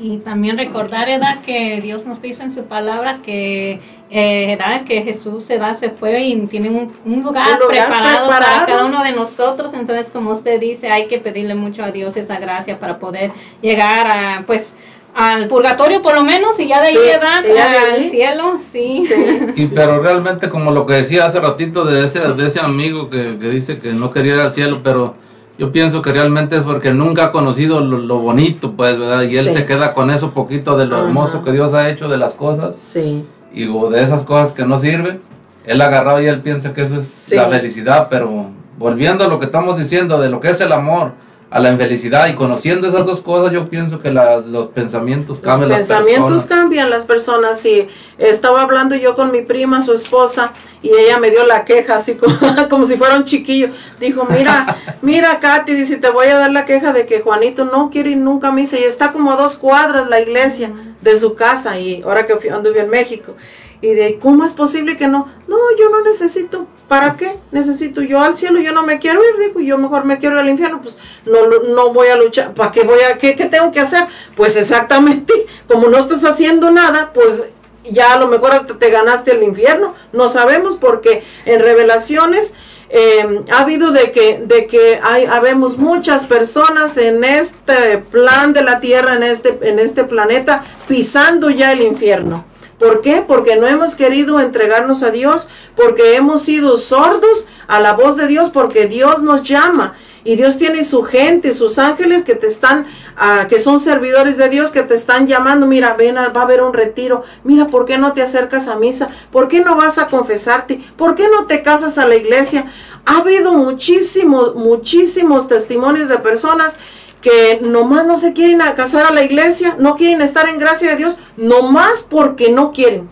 [0.00, 3.80] Y también recordar, edad que Dios nos dice en su palabra que,
[4.14, 8.28] eh, edad que Jesús edad se fue y tiene un, un lugar, Un lugar preparado,
[8.28, 9.72] para cada uno de nosotros.
[9.72, 13.32] Entonces, como usted dice, hay que pedirle mucho a Dios esa gracia para poder
[13.62, 14.76] llegar a, pues,
[15.14, 18.08] al purgatorio por lo menos y ya de ahí edad ya de al ahí.
[18.10, 19.06] cielo, sí.
[19.06, 19.14] Sí.
[19.56, 23.38] Y pero realmente como lo que decía hace ratito de ese, de ese amigo que,
[23.38, 25.14] que dice que no quería ir al cielo, pero
[25.58, 29.22] yo pienso que realmente es porque nunca ha conocido lo, lo bonito, pues, ¿verdad?
[29.22, 29.52] Y él Sí.
[29.54, 31.04] se queda con eso poquito de lo Ajá.
[31.06, 33.24] hermoso que Dios ha hecho de las cosas Sí.
[33.54, 35.20] Y o de esas cosas que no sirven.
[35.64, 37.36] Él agarrado y él piensa que eso es Sí.
[37.36, 38.46] la felicidad, pero
[38.78, 41.12] volviendo a lo que estamos diciendo de lo que es el amor,
[41.50, 45.40] a la infelicidad y conociendo esas dos cosas, yo pienso que la- los pensamientos Los
[45.46, 46.48] cambian las pensamientos personas.
[46.48, 47.86] cambian las personas y
[48.16, 52.14] estaba hablando yo con mi prima, su esposa, y ella me dio la queja así
[52.16, 52.34] como,
[52.70, 53.68] como si fuera un chiquillo.
[54.00, 57.90] Dijo, mira, mira Katy, dice, te voy a dar la queja de que Juanito no
[57.90, 60.72] quiere ir nunca a misa y está como a dos cuadras la iglesia
[61.02, 63.34] de su casa y ahora que fui, anduve en México.
[63.80, 65.28] Y de, ¿cómo es posible que no?
[65.48, 66.68] No, yo no necesito.
[66.86, 67.36] ¿Para qué?
[67.50, 70.42] Necesito yo al cielo, yo no me quiero ir, digo, yo mejor me quiero ir
[70.42, 72.54] al infierno, pues no, no voy a luchar.
[72.54, 74.06] ¿Para qué voy a, qué, qué tengo que hacer?
[74.36, 75.32] Pues exactamente,
[75.68, 77.48] como no estás haciendo nada, pues
[77.84, 79.94] ya a lo mejor hasta te ganaste el infierno.
[80.12, 82.54] No sabemos porque en revelaciones
[82.94, 88.62] eh, ha habido de que, de que hay, habemos muchas personas en este plan de
[88.62, 92.44] la tierra, en este, en este planeta, pisando ya el infierno.
[92.78, 93.24] ¿Por qué?
[93.26, 98.26] Porque no hemos querido entregarnos a Dios, porque hemos sido sordos a la voz de
[98.26, 99.94] Dios, porque Dios nos llama.
[100.24, 104.48] Y Dios tiene su gente, sus ángeles que te están, ah, que son servidores de
[104.48, 105.66] Dios, que te están llamando.
[105.66, 107.24] Mira, ven, a- va a haber un retiro.
[107.42, 109.08] Mira, ¿por qué no te acercas a misa?
[109.32, 110.80] ¿Por qué no vas a confesarte?
[110.96, 112.66] ¿Por qué no te casas a la iglesia?
[113.04, 116.78] Ha habido muchísimos, muchísimos testimonios de personas
[117.20, 120.96] que nomás no se quieren casar a la iglesia, no quieren estar en gracia de
[120.96, 123.08] Dios, nomás porque no quieren.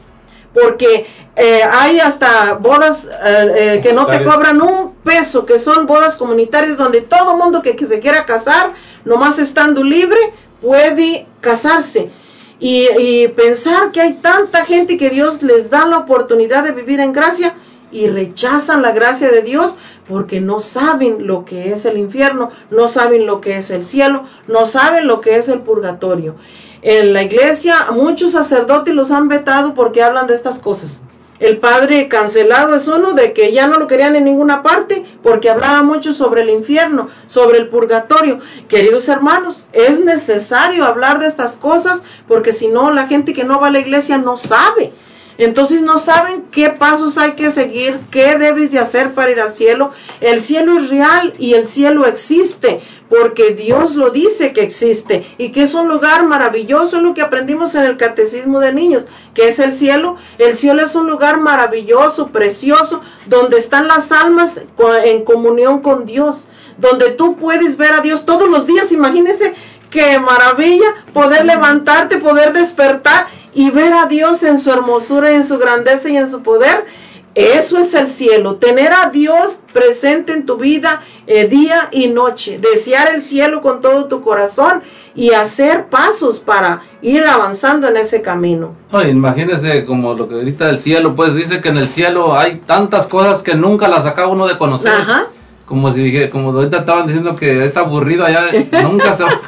[0.52, 1.06] Porque
[1.42, 6.16] eh, hay hasta bodas eh, eh, que no te cobran un peso, que son bodas
[6.16, 8.74] comunitarias donde todo mundo que, que se quiera casar,
[9.06, 10.18] nomás estando libre,
[10.60, 12.10] puede casarse.
[12.58, 17.00] Y, y pensar que hay tanta gente que Dios les da la oportunidad de vivir
[17.00, 17.54] en gracia
[17.90, 19.76] y rechazan la gracia de Dios
[20.06, 24.24] porque no saben lo que es el infierno, no saben lo que es el cielo,
[24.46, 26.34] no saben lo que es el purgatorio.
[26.82, 31.02] En la iglesia muchos sacerdotes los han vetado porque hablan de estas cosas.
[31.40, 35.48] El padre cancelado es uno de que ya no lo querían en ninguna parte porque
[35.48, 38.40] hablaba mucho sobre el infierno, sobre el purgatorio.
[38.68, 43.58] Queridos hermanos, es necesario hablar de estas cosas porque si no la gente que no
[43.58, 44.92] va a la iglesia no sabe.
[45.38, 49.54] Entonces no saben qué pasos hay que seguir, qué debes de hacer para ir al
[49.54, 49.92] cielo.
[50.20, 55.50] El cielo es real y el cielo existe porque Dios lo dice que existe y
[55.50, 59.04] que es un lugar maravilloso, es lo que aprendimos en el catecismo de niños,
[59.34, 60.16] que es el cielo.
[60.38, 64.60] El cielo es un lugar maravilloso, precioso, donde están las almas
[65.04, 66.46] en comunión con Dios,
[66.78, 68.92] donde tú puedes ver a Dios todos los días.
[68.92, 69.54] Imagínense
[69.90, 75.58] qué maravilla poder levantarte, poder despertar y ver a Dios en su hermosura, en su
[75.58, 76.86] grandeza y en su poder.
[77.34, 82.58] Eso es el cielo, tener a Dios presente en tu vida eh, día y noche,
[82.58, 84.82] desear el cielo con todo tu corazón
[85.14, 88.74] y hacer pasos para ir avanzando en ese camino.
[88.90, 92.56] No, imagínese como lo que ahorita del cielo, pues dice que en el cielo hay
[92.66, 94.90] tantas cosas que nunca las acaba uno de conocer.
[94.90, 95.26] Ajá.
[95.66, 98.46] Como si dije, como ahorita estaban diciendo que es aburrido allá,
[98.82, 99.40] nunca se va,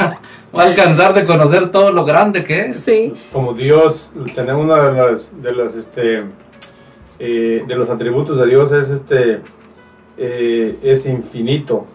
[0.57, 2.77] va a alcanzar de conocer todo lo grande que es.
[2.79, 3.13] Sí.
[3.33, 6.23] Como Dios, tenemos una de las, de las, este,
[7.25, 9.41] eh, de los atributos de Dios es este,
[10.19, 11.87] eh, es infinito.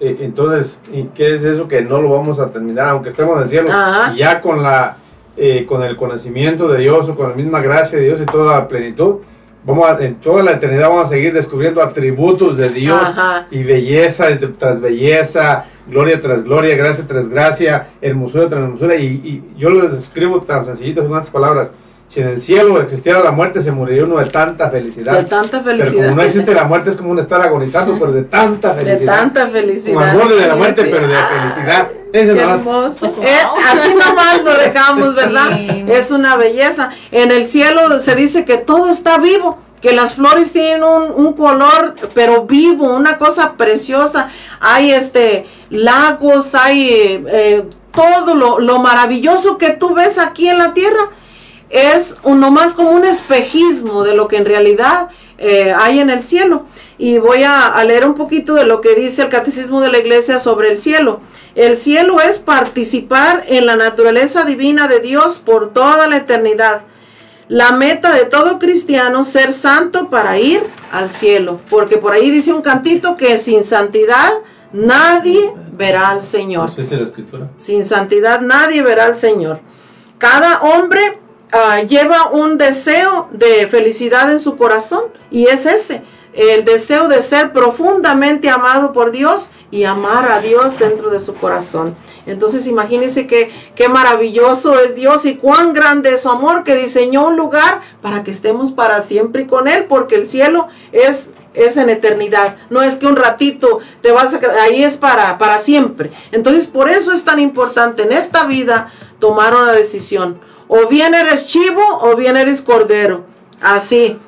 [0.00, 3.42] Eh, entonces, ¿y ¿qué es eso que no lo vamos a terminar, aunque estemos en
[3.44, 3.68] el cielo?
[3.70, 4.12] Ajá.
[4.14, 4.96] Y ya con la,
[5.66, 8.68] con el conocimiento de Dios o con la misma gracia de Dios y toda la
[8.68, 9.16] plenitud,
[9.64, 13.46] vamos a- en toda la eternidad vamos a seguir descubriendo atributos de Dios Ajá.
[13.50, 14.26] y belleza
[14.58, 18.96] tras belleza, gloria tras gloria, gracia tras gracia, hermosura tras hermosura.
[18.96, 21.70] Y, y yo lo describo tan sencillito en unas palabras.
[22.08, 25.18] Si en el cielo existiera la muerte, se moriría uno de tanta felicidad.
[25.18, 26.04] De tanta Pero felicidad.
[26.04, 29.16] como no existe la muerte, es como un estar agonizando, pero de tanta De felicidad.
[29.16, 29.94] tanta felicidad.
[29.94, 31.88] Como al borde de la muerte, pero de felicidad.
[32.12, 33.06] Ese Qué hermoso.
[33.12, 33.38] Pues, Eh,
[33.70, 35.56] así nomás lo dejamos, ¿verdad?
[35.58, 35.84] Sí.
[35.88, 36.90] Es una belleza.
[37.10, 41.32] En el cielo se dice que todo está vivo, que las flores tienen un, un
[41.32, 44.28] color, pero vivo, una cosa preciosa.
[44.60, 50.58] Hay este lagos, hay eh, eh, todo lo, lo maravilloso que tú ves aquí en
[50.58, 51.10] la tierra.
[51.70, 55.08] Es un, nomás como un espejismo de lo que en realidad
[55.38, 56.66] eh, hay en el cielo.
[56.98, 59.98] Y voy a, a leer un poquito de lo que dice el Catecismo de la
[59.98, 61.20] Iglesia sobre el cielo.
[61.54, 66.82] El cielo es participar en la naturaleza divina de Dios por toda la eternidad.
[67.48, 72.52] La meta de todo cristiano ser santo para ir al cielo, porque por ahí dice
[72.52, 74.32] un cantito que sin santidad
[74.72, 76.72] nadie verá al Señor.
[77.56, 79.60] Sin santidad nadie verá al Señor.
[80.18, 81.20] Cada hombre
[81.52, 87.22] ah, lleva un deseo de felicidad en su corazón y es ese, el deseo de
[87.22, 91.94] ser profundamente amado por Dios y amar a Dios dentro de su corazón.
[92.26, 97.26] Entonces imagínense que qué maravilloso es Dios y cuán grande es su amor que diseñó
[97.28, 101.88] un lugar para que estemos para siempre con Él, porque el cielo es es en
[101.88, 102.56] eternidad.
[102.70, 106.12] No es que un ratito te vas a quedar, ahí es para, para siempre.
[106.30, 110.38] Entonces, por eso es tan importante en esta vida tomar una decisión.
[110.68, 113.24] O bien eres chivo o bien eres cordero.
[113.60, 114.18] Así.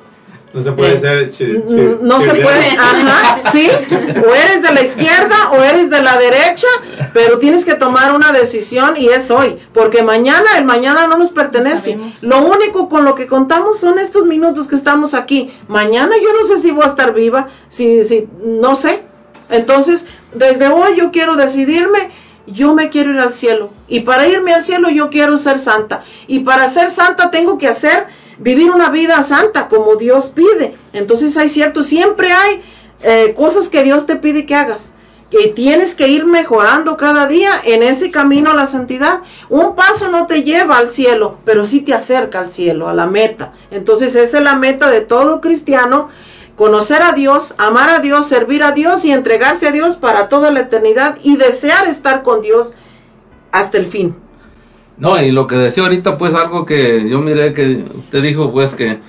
[0.51, 1.29] No se puede Eh, ser.
[1.29, 6.01] chi- chi- No se puede, ajá, sí, o eres de la izquierda o eres de
[6.01, 6.65] la derecha,
[7.13, 11.29] pero tienes que tomar una decisión y es hoy, porque mañana, el mañana no nos
[11.29, 11.91] pertenece.
[11.91, 12.23] sabemos.
[12.23, 15.53] Lo único con lo que contamos son estos minutos que estamos aquí.
[15.67, 19.03] Mañana yo no sé si voy a estar viva, si, si, no sé.
[19.51, 22.09] Entonces, desde hoy yo quiero decidirme,
[22.53, 23.69] yo me quiero ir al cielo.
[23.87, 26.03] Y para irme al cielo yo quiero ser santa.
[26.27, 30.75] Y para ser santa tengo que hacer, vivir una vida santa como Dios pide.
[30.93, 32.61] Entonces hay cierto, siempre hay
[33.01, 34.93] eh, cosas que Dios te pide que hagas.
[35.29, 39.21] Que tienes que ir mejorando cada día en ese camino a la santidad.
[39.47, 43.05] Un paso no te lleva al cielo, pero sí te acerca al cielo, a la
[43.05, 43.53] meta.
[43.69, 46.09] Entonces esa es la meta de todo cristiano
[46.59, 50.51] conocer a Dios, amar a Dios, servir a Dios y entregarse a Dios para toda
[50.51, 52.73] la eternidad y desear estar con Dios
[53.53, 54.13] hasta el fin.
[54.97, 58.75] No, y lo que decía ahorita, pues algo que yo miré que usted dijo, pues
[58.75, 58.99] que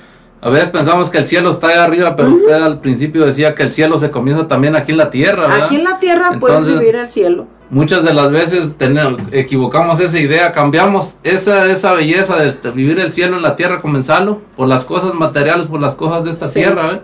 [0.40, 3.64] a veces pensamos que el cielo está allá arriba, pero usted al principio decía que
[3.64, 5.64] el cielo se comienza también aquí en la tierra, ¿verdad?
[5.66, 7.48] Aquí en la tierra puedes vivir el cielo.
[7.68, 13.00] Muchas de las veces tenemos, equivocamos esa idea, cambiamos esa, esa belleza de este- vivir
[13.00, 16.46] el cielo en la tierra, comenzarlo por las cosas materiales, por las cosas de esta
[16.46, 16.54] Sí.
[16.60, 17.00] tierra, ¿ve?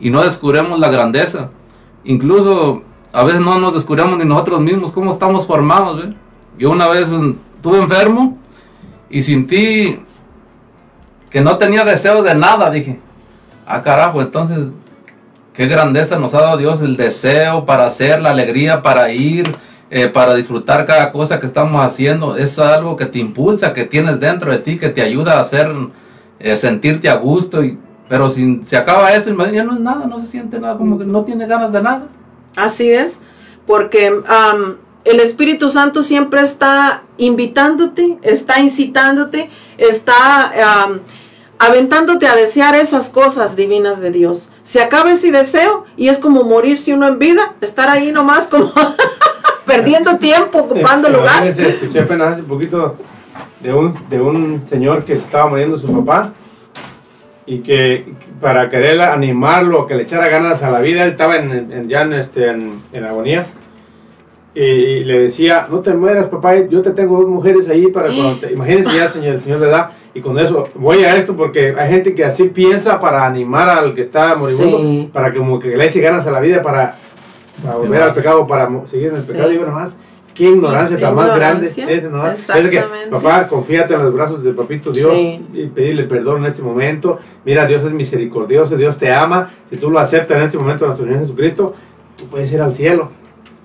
[0.00, 1.50] Y no descubrimos la grandeza.
[2.04, 2.82] Incluso
[3.12, 6.02] a veces no nos descubrimos ni nosotros mismos cómo estamos formados.
[6.02, 6.14] ¿ve?
[6.58, 8.38] Yo una vez estuve enfermo
[9.10, 10.00] y sentí
[11.30, 13.00] que no tenía deseo de nada, dije,
[13.66, 14.70] ah carajo, entonces
[15.52, 19.50] qué grandeza nos ha dado Dios el deseo para hacer, la alegría para ir,
[19.90, 22.36] eh, para disfrutar cada cosa que estamos haciendo.
[22.36, 25.74] Es algo que te impulsa, que tienes dentro de ti, que te ayuda a hacer,
[26.38, 27.64] eh, sentirte a gusto.
[27.64, 27.78] Y,
[28.08, 31.04] pero si se acaba eso, ya no es nada, no se siente nada, como que
[31.04, 32.08] no tiene ganas de nada.
[32.56, 33.20] Así es,
[33.66, 34.12] porque
[35.04, 40.90] el Espíritu Santo siempre está invitándote, está incitándote, está
[41.58, 44.48] aventándote a desear esas cosas divinas de Dios.
[44.62, 48.72] Se acaba ese deseo y es como morirse uno en vida, estar ahí nomás como
[49.66, 51.46] perdiendo tiempo, ocupando lugar.
[51.46, 52.96] escuché apenas hace poquito
[53.60, 56.32] de un, de un señor que estaba muriendo su papá
[57.48, 58.04] y que
[58.40, 62.02] para querer animarlo, que le echara ganas a la vida, él estaba en, en- ya
[62.02, 63.46] en, este, en, en agonía
[64.54, 68.40] y le decía, no te mueras papá, yo te tengo dos mujeres ahí para cuando
[68.40, 68.52] te...
[68.52, 71.90] Imagínense ya señor, el señor le da y con eso voy a esto porque hay
[71.90, 75.10] gente que así piensa para animar al que está moribundo, Sí.
[75.12, 76.96] para que como que le eche ganas a la vida, para,
[77.62, 79.32] para volver al pecado, para seguir en el Sí.
[79.32, 79.48] pecado.
[79.48, 79.96] Digo nomás,
[80.38, 81.66] qué ignorancia tan más grande.
[81.68, 82.26] Ese, ¿no?
[82.30, 85.44] Es que, papá, confíate en los brazos del papito Dios Sí.
[85.52, 87.18] y pedirle perdón en este momento.
[87.44, 89.48] Mira, Dios es misericordioso, Dios te ama.
[89.68, 91.74] Si tú lo aceptas en este momento, nuestro Señor Jesucristo,
[92.16, 93.10] tú puedes ir al cielo.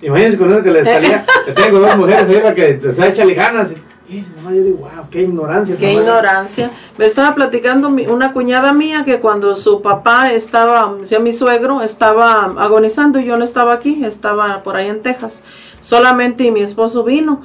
[0.02, 3.32] Imagínense con eso que le salía, que tengo dos mujeres arriba que o sea, échale
[3.34, 3.72] ganas.
[4.06, 5.76] Y dice, no, yo digo, wow, qué ignorancia.
[5.78, 6.06] Qué tan mala".
[6.06, 6.70] ignorancia.
[6.98, 11.32] Me estaba platicando mi- una cuñada mía que cuando su papá estaba, o sea, mi
[11.32, 15.42] suegro estaba agonizando y yo no estaba aquí, estaba por ahí en Texas.
[15.84, 17.42] Solamente mi esposo vino.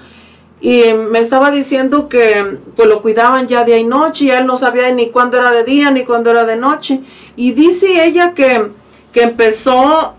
[0.61, 4.55] Y me estaba diciendo que pues lo cuidaban ya día y noche y él no
[4.57, 7.01] sabía ni cuándo era de día ni cuándo era de noche.
[7.35, 8.71] Y dice ella que,
[9.11, 10.13] que empezó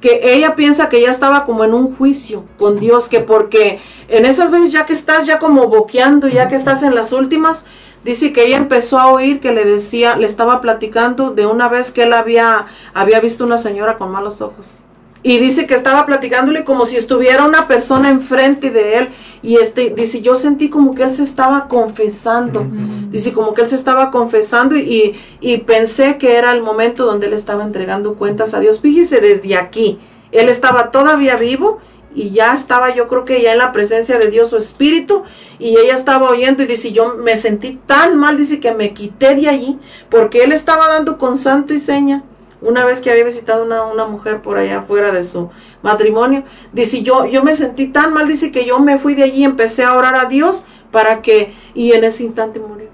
[0.00, 4.24] que ella piensa que ya estaba como en un juicio con Dios, que porque en
[4.24, 7.66] esas veces ya que estás ya como boqueando, ya que estás en las últimas,
[8.02, 11.92] dice que ella empezó a oír que le decía, le estaba platicando de una vez
[11.92, 14.80] que él había, había visto una señora con malos ojos.
[15.22, 19.08] Y dice que estaba platicándole como si estuviera una persona enfrente de él.
[19.42, 22.66] Y este, dice, yo sentí como que él se estaba confesando.
[23.10, 27.26] Dice, como que él se estaba confesando y, y pensé que era el momento donde
[27.26, 28.80] él estaba entregando cuentas a Dios.
[28.80, 29.98] Fíjese, desde aquí,
[30.32, 31.80] él estaba todavía vivo
[32.14, 35.22] y ya estaba, yo creo que ya en la presencia de Dios su espíritu
[35.58, 39.34] y ella estaba oyendo y dice, yo me sentí tan mal, dice que me quité
[39.34, 42.24] de allí porque él estaba dando con santo y seña
[42.60, 45.50] una vez que había visitado una, una mujer por allá afuera de su
[45.82, 49.42] matrimonio, dice yo, yo me sentí tan mal, dice que yo me fui de allí
[49.42, 52.88] y empecé a orar a Dios para que, y en ese instante murió.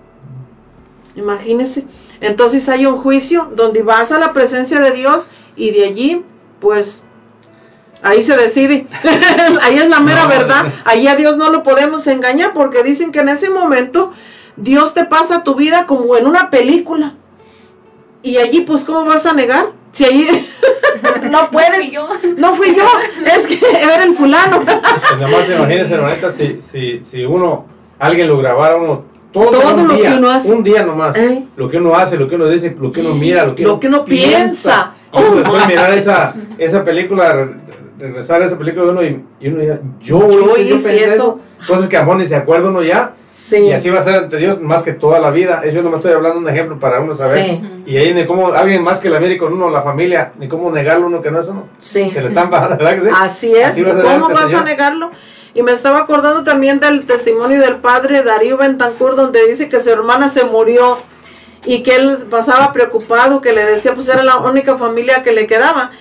[1.14, 1.86] Imagínese.
[2.20, 6.24] Entonces hay un juicio donde vas a la presencia de Dios y de allí,
[6.60, 7.04] pues,
[8.02, 8.86] ahí se decide.
[9.62, 10.72] ahí es la mera No, verdad.
[10.84, 14.12] Ahí a Dios no lo podemos engañar porque dicen que en ese momento
[14.56, 17.14] Dios te pasa tu vida como en una película.
[18.22, 19.66] Y allí, pues, ¿cómo vas a negar?
[19.92, 20.26] Si allí
[21.30, 21.76] no puedes.
[21.76, 22.08] fui yo.
[22.36, 22.86] No fui yo,
[23.26, 24.62] es que era el fulano.
[24.64, 27.66] Pues nada más imagínense, hermanita, si, si, si uno,
[27.98, 30.52] alguien lo grabara uno todo, Todo un lo día, que uno hace.
[30.52, 31.48] un día nomás, Ey.
[31.56, 33.80] lo que uno hace, lo que uno dice, lo que uno mira, lo que, Lo
[33.80, 34.92] que uno piensa.
[35.12, 37.48] Y uno después mirar esa, esa película,
[38.02, 40.88] regresar a esa película de uno y, y uno dice, yo, Yo hice, yo hice
[40.88, 41.38] pensé eso.
[41.68, 43.14] Cosas que a ni se acuerda uno ya.
[43.30, 43.58] Sí.
[43.58, 45.62] Y así va a ser ante Dios más que toda la vida.
[45.64, 47.44] Eso yo no me estoy hablando de un ejemplo para uno saber.
[47.44, 47.60] Sí.
[47.86, 50.70] Y ahí ni cómo alguien más que la mire con uno, la familia, ni cómo
[50.70, 51.68] negarlo uno que no es uno.
[51.78, 52.10] Sí.
[52.10, 53.16] Que le están bajando, ¿verdad que sí?
[53.16, 53.68] Así es.
[53.68, 54.64] Así va a ¿Cómo ante el vas a Señor.
[54.64, 55.10] negarlo?
[55.54, 59.90] Y me estaba acordando también del testimonio del padre Darío Bentancur, donde dice que su
[59.90, 60.98] hermana se murió
[61.64, 65.46] y que él pasaba preocupado, que le decía, pues era la única familia que le
[65.46, 65.92] quedaba.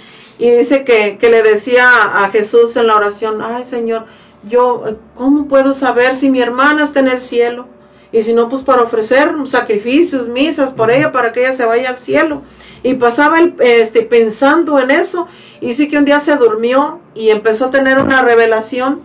[0.42, 4.06] Y dice que, que le decía a Jesús en la oración, ay Señor,
[4.50, 4.84] yo,
[5.14, 7.68] ¿cómo puedo saber si mi hermana está en el cielo?
[8.12, 11.90] Y si no, pues para ofrecer sacrificios, misas por ella, para que ella se vaya
[11.90, 12.42] al cielo.
[12.82, 15.28] Y pasaba él este, pensando en eso.
[15.60, 19.00] Y sí que un día se durmió y empezó a tener una revelación.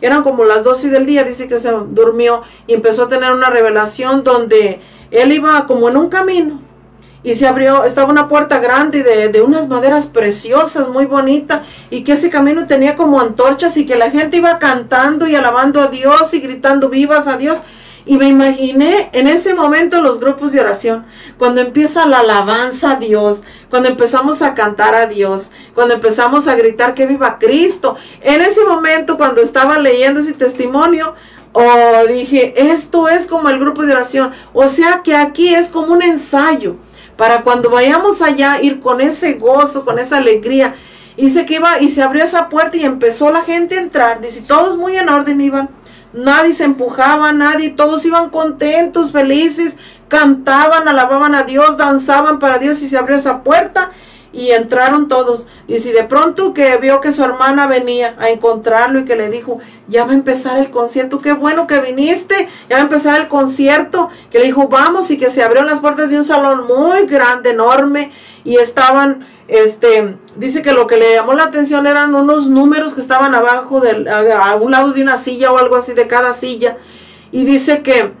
[0.00, 3.50] Eran como las 12 del día, dice que se durmió y empezó a tener una
[3.50, 4.80] revelación donde
[5.10, 6.66] él iba como en un camino
[7.22, 12.04] y se abrió, estaba una puerta grande de, de unas maderas preciosas, muy bonita, y
[12.04, 15.88] que ese camino tenía como antorchas y que la gente iba cantando y alabando a
[15.88, 17.58] Dios y gritando vivas a Dios.
[18.06, 21.04] Y me imaginé en ese momento los grupos de oración,
[21.36, 26.54] cuando empieza la alabanza a Dios, cuando empezamos a cantar a Dios, cuando empezamos a
[26.54, 27.96] gritar que viva Cristo.
[28.22, 31.14] En ese momento, cuando estaba leyendo ese testimonio,
[31.52, 34.30] oh, dije, esto es como el grupo de oración.
[34.54, 36.76] O sea que aquí es como un ensayo
[37.18, 40.76] para cuando vayamos allá ir con ese gozo, con esa alegría.
[41.16, 44.20] Dice que iba y se abrió esa puerta y empezó la gente a entrar.
[44.20, 45.68] Dice, todos muy en orden iban.
[46.12, 52.80] Nadie se empujaba, nadie, todos iban contentos, felices, cantaban, alababan a Dios, danzaban para Dios
[52.82, 53.90] y se abrió esa puerta
[54.32, 55.48] y entraron todos.
[55.66, 59.30] Y si de pronto que vio que su hermana venía a encontrarlo y que le
[59.30, 59.58] dijo,
[59.88, 63.28] ya va a empezar el concierto, qué bueno que viniste, ya va a empezar el
[63.28, 67.06] concierto, que le dijo, vamos, y que se abrieron las puertas de un salón muy
[67.06, 68.12] grande, enorme,
[68.44, 73.00] y estaban, este, dice que lo que le llamó la atención eran unos números que
[73.00, 76.32] estaban abajo, del, a, a un lado de una silla o algo así de cada
[76.32, 76.76] silla,
[77.32, 78.12] y dice que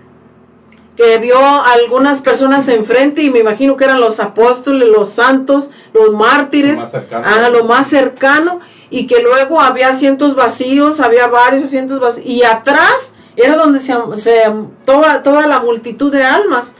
[0.98, 5.70] que vio a algunas personas enfrente y me imagino que eran los apóstoles, los santos,
[5.94, 7.24] los mártires, Lo más cercano.
[7.24, 12.42] ah, lo más cercano, y que luego había asientos vacíos, había varios asientos vacíos, y
[12.42, 14.42] atrás era donde se, se
[14.84, 16.74] toda, toda la multitud de almas.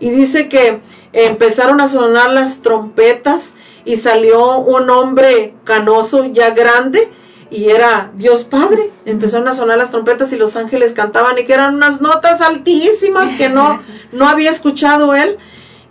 [0.00, 0.80] Y dice que
[1.14, 3.54] empezaron a sonar las trompetas
[3.86, 7.10] y salió un hombre canoso ya grande
[7.52, 8.90] y era Dios Padre.
[9.04, 13.34] Empezaron a sonar las trompetas y los ángeles cantaban y que eran unas notas altísimas
[13.36, 13.82] que no,
[14.12, 15.36] no había escuchado él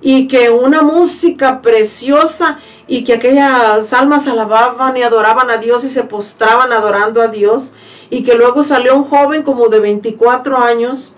[0.01, 2.57] y que una música preciosa
[2.87, 7.73] y que aquellas almas alababan y adoraban a Dios y se postraban adorando a Dios
[8.09, 11.13] y que luego salió un joven como de 24 años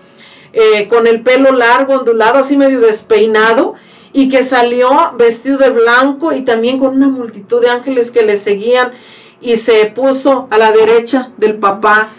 [0.51, 3.75] eh, con el pelo largo, ondulado, así medio despeinado
[4.11, 8.35] y que salió vestido de blanco y también con una multitud de ángeles que le
[8.35, 8.91] seguían
[9.43, 12.09] y se puso a la derecha del papá.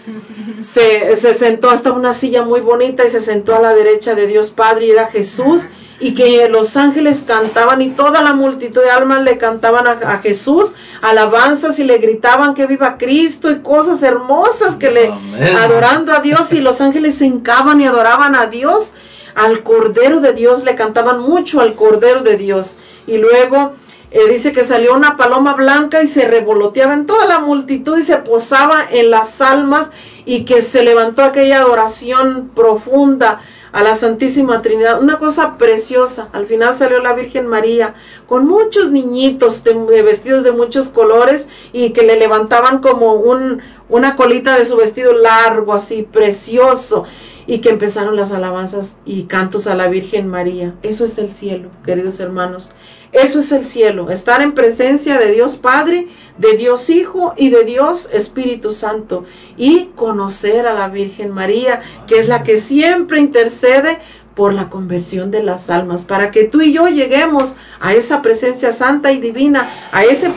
[0.61, 4.27] Se, se sentó hasta una silla muy bonita y se sentó a la derecha de
[4.27, 5.63] Dios Padre y era Jesús
[5.99, 10.17] y que los ángeles cantaban y toda la multitud de almas le cantaban a, a
[10.19, 15.55] Jesús alabanzas y le gritaban que viva Cristo y cosas hermosas que le Amén.
[15.55, 18.93] adorando a Dios y los ángeles se hincaban y adoraban a Dios
[19.35, 23.73] al Cordero de Dios le cantaban mucho al Cordero de Dios y luego
[24.15, 28.03] eh, dice que salió una paloma blanca y se revoloteaba en toda la multitud y
[28.03, 29.91] se posaba en las almas
[30.23, 33.41] y que se levantó aquella adoración profunda
[33.73, 36.29] a la Santísima Trinidad, una cosa preciosa.
[36.31, 37.95] Al final salió la Virgen María
[38.25, 44.15] con muchos niñitos de vestidos de muchos colores y que le levantaban como un, una
[44.15, 47.03] colita de su vestido largo, así precioso,
[47.47, 50.75] y que empezaron las alabanzas y cantos a la Virgen María.
[50.81, 52.71] Eso es el cielo, queridos hermanos.
[53.11, 57.63] Eso es el cielo, estar en presencia de Dios Padre, de Dios Hijo y de
[57.63, 59.23] Dios Espíritu Santo
[59.55, 63.99] y conocer a la Virgen María, que es la que siempre intercede
[64.35, 68.71] por la conversión de las almas, para que tú y yo lleguemos a esa presencia
[68.73, 70.29] santa y divina, a ese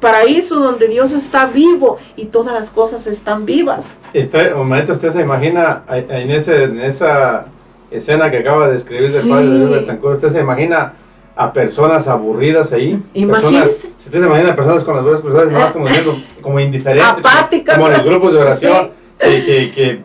[0.00, 3.98] paraíso donde Dios está vivo y todas las cosas están vivas.
[4.12, 7.46] Está, hermanita, usted se imagina a- en, ese, en esa
[7.90, 9.28] escena que acaba de describir del Sí.
[9.30, 10.94] padre de Luis usted se imagina
[11.36, 13.00] a personas aburridas ahí.
[13.14, 13.56] Imagínese.
[13.64, 15.86] Personas, usted se imagina a personas con las buenas personas, nomás como,
[16.42, 17.12] como indiferentes.
[17.14, 17.76] como- Apáticas.
[17.76, 18.90] Como, en los grupos de oración.
[19.18, 20.00] Que, que, que,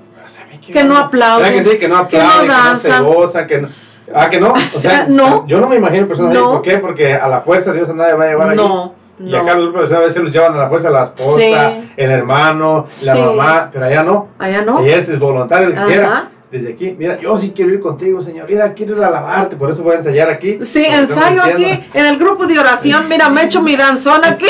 [0.63, 1.77] o sea, ¿qué Que no aplauden, ¿Verdad que sí?
[1.77, 3.69] Que no que no aplauden, que no, se gozan, que no...
[4.15, 4.53] Ah, que no.
[4.75, 5.45] O sea, No.
[5.47, 6.39] yo no me imagino personas No.
[6.47, 6.53] ahí.
[6.53, 6.77] ¿Por qué?
[6.77, 8.55] Porque a la fuerza Dios a nadie va a llevar.
[8.55, 9.37] No, Y no.
[9.37, 11.91] acá los grupos a veces los llevan a la fuerza la esposa, Sí.
[11.97, 13.19] el hermano, la Sí.
[13.21, 14.27] mamá, pero allá no.
[14.39, 14.79] Allá no.
[14.81, 15.87] Ella es voluntario el que Ajá.
[15.87, 16.27] quiera.
[16.53, 18.47] Desde aquí, mira, yo sí quiero ir contigo, Señor.
[18.47, 20.59] Mira, quiero ir a alabarte, por eso voy a ensayar aquí.
[20.61, 23.09] Sí, ensayo aquí en el grupo de oración.
[23.09, 24.45] Mira, me echo mi danzón aquí.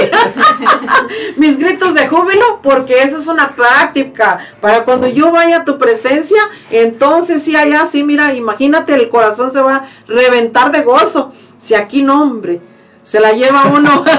[1.37, 4.39] Mis gritos de júbilo, porque eso es una práctica.
[4.59, 6.41] Para cuando yo vaya a tu presencia,
[6.71, 11.31] entonces sí, allá sí, mira, imagínate, el corazón se va a reventar de gozo.
[11.57, 12.59] Si aquí no, hombre,
[13.05, 14.03] se la lleva uno.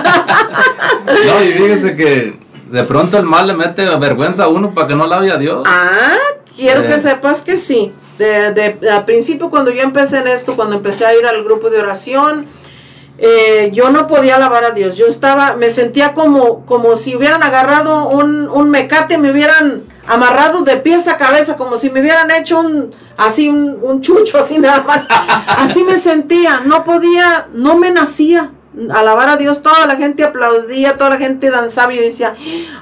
[1.27, 2.39] No, y fíjense que
[2.71, 5.65] de pronto el mal le mete vergüenza a uno para que no lave a Dios.
[5.67, 6.17] Ah,
[6.57, 6.87] quiero Eh.
[6.87, 7.93] que sepas que sí.
[8.19, 11.69] De, de- al principio, cuando yo empecé en esto, cuando empecé a ir al grupo
[11.71, 12.47] de oración,
[13.19, 14.97] eh, yo no podía alabar a Dios.
[14.97, 20.63] Yo estaba, me sentía como, como si hubieran agarrado un, un mecate, me hubieran amarrado
[20.63, 24.59] de pies a cabeza, como si me hubieran hecho un, así, un, un chucho, así
[24.59, 25.07] nada más.
[25.47, 28.51] Así me sentía, no podía, no me nacía
[28.93, 32.35] alabar a Dios, toda la gente aplaudía, toda la gente danzaba y decía,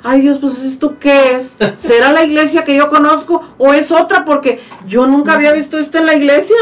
[0.02, 4.24] ay Dios, pues esto qué es, ¿será la iglesia que yo conozco o es otra?
[4.24, 6.56] Porque yo nunca había visto esto en la iglesia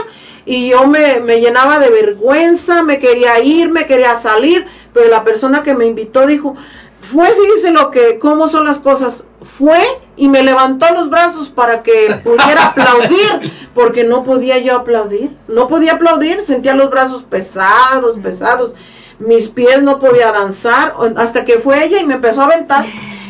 [0.45, 5.23] y yo me, me llenaba de vergüenza, me quería ir, me quería salir, pero la
[5.23, 6.57] persona que me invitó dijo,
[7.01, 9.25] fue, fíjese lo que, cómo son las cosas,
[9.59, 9.81] fue
[10.17, 15.69] y me levantó los brazos para que pudiera aplaudir, porque no podía yo aplaudir, no
[15.69, 18.75] podía aplaudir, sentía los brazos pesados, pesados,
[19.21, 22.85] mis pies no podía danzar, hasta que fue ella y me empezó a aventar,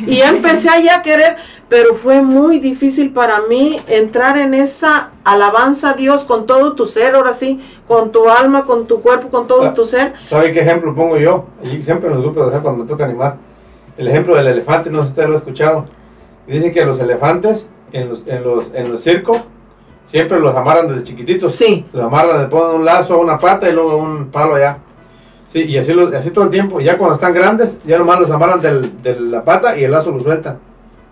[0.06, 1.36] y empecé allá a querer,
[1.68, 6.86] pero fue muy difícil para mí entrar en esa alabanza a Dios con todo tu
[6.86, 10.14] ser, ahora sí, con tu alma, con tu cuerpo, con todo Sa- tu ser.
[10.24, 11.44] ¿Sabe qué ejemplo pongo yo?
[11.62, 13.36] Y siempre en los grupos de cuando me toca animar.
[13.96, 15.84] El ejemplo del elefante, no sé si usted lo ha escuchado.
[16.46, 19.38] Dice que los elefantes en los, en los, en los circos
[20.06, 21.52] siempre los amarran desde chiquititos.
[21.52, 21.84] Sí.
[21.92, 24.78] Los amarran, le ponen un lazo a una pata y luego un palo allá.
[25.50, 26.78] Sí, y así, los- así todo el tiempo.
[26.78, 30.12] Ya cuando están grandes, ya nomás los amarran del- de la pata y el lazo
[30.12, 30.58] lo sueltan.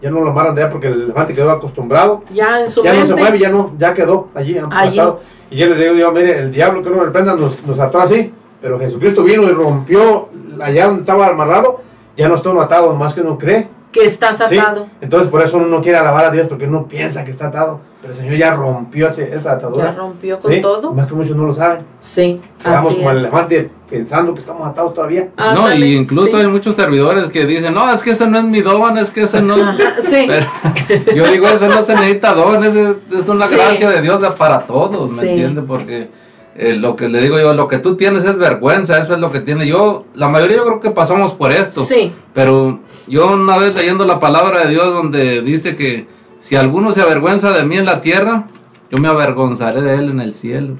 [0.00, 2.22] Ya no lo amarran de allá porque el elefante quedó acostumbrado.
[2.32, 3.14] Ya en su Ya no mente.
[3.16, 5.18] se mueve, ya no, ya quedó allí aplastado.
[5.50, 8.32] Y yo les digo yo, mire, el diablo que no reprenda nos, nos ató así,
[8.62, 10.28] pero Jesucristo vino y rompió
[10.62, 11.78] allá donde estaba amarrado,
[12.16, 13.68] ya no está uno atado, más que uno cree.
[13.90, 14.56] que estás ¿sí?
[14.58, 14.86] atado.
[15.00, 17.80] Entonces por eso uno no quiere alabar a Dios porque uno piensa que está atado,
[18.02, 19.86] pero el Señor ya rompió ese- esa atadura.
[19.86, 20.60] Ya rompió con ¿sí?
[20.60, 20.92] todo.
[20.92, 21.80] Más que muchos no lo saben.
[21.98, 25.28] Sí, Quedamos así como el elefante pensando que estamos atados todavía.
[25.54, 26.36] No, y incluso sí.
[26.36, 29.22] hay muchos servidores que dicen, no, es que ese no es mi don, es que
[29.22, 29.56] ese no...
[30.00, 30.26] Sí.
[30.26, 30.46] Pero
[31.16, 33.54] yo digo, ese no se necesita don, ese es una Sí.
[33.54, 35.28] gracia de Dios para todos, ¿me Sí.
[35.28, 35.64] entiendes?
[35.66, 36.08] Porque
[36.56, 39.30] eh, lo que le digo yo, lo que tú tienes es vergüenza, eso es lo
[39.30, 39.66] que tiene.
[39.66, 41.82] Yo, la mayoría yo creo que pasamos por esto.
[41.82, 42.12] Sí.
[42.34, 46.08] Pero yo una vez leyendo la palabra de Dios donde dice que
[46.40, 48.48] si alguno se avergüenza de mí en la tierra,
[48.90, 50.74] yo me avergonzaré de él en el cielo.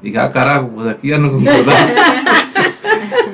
[0.00, 1.74] Dije, ah, carajo, pues aquí ya no concordamos.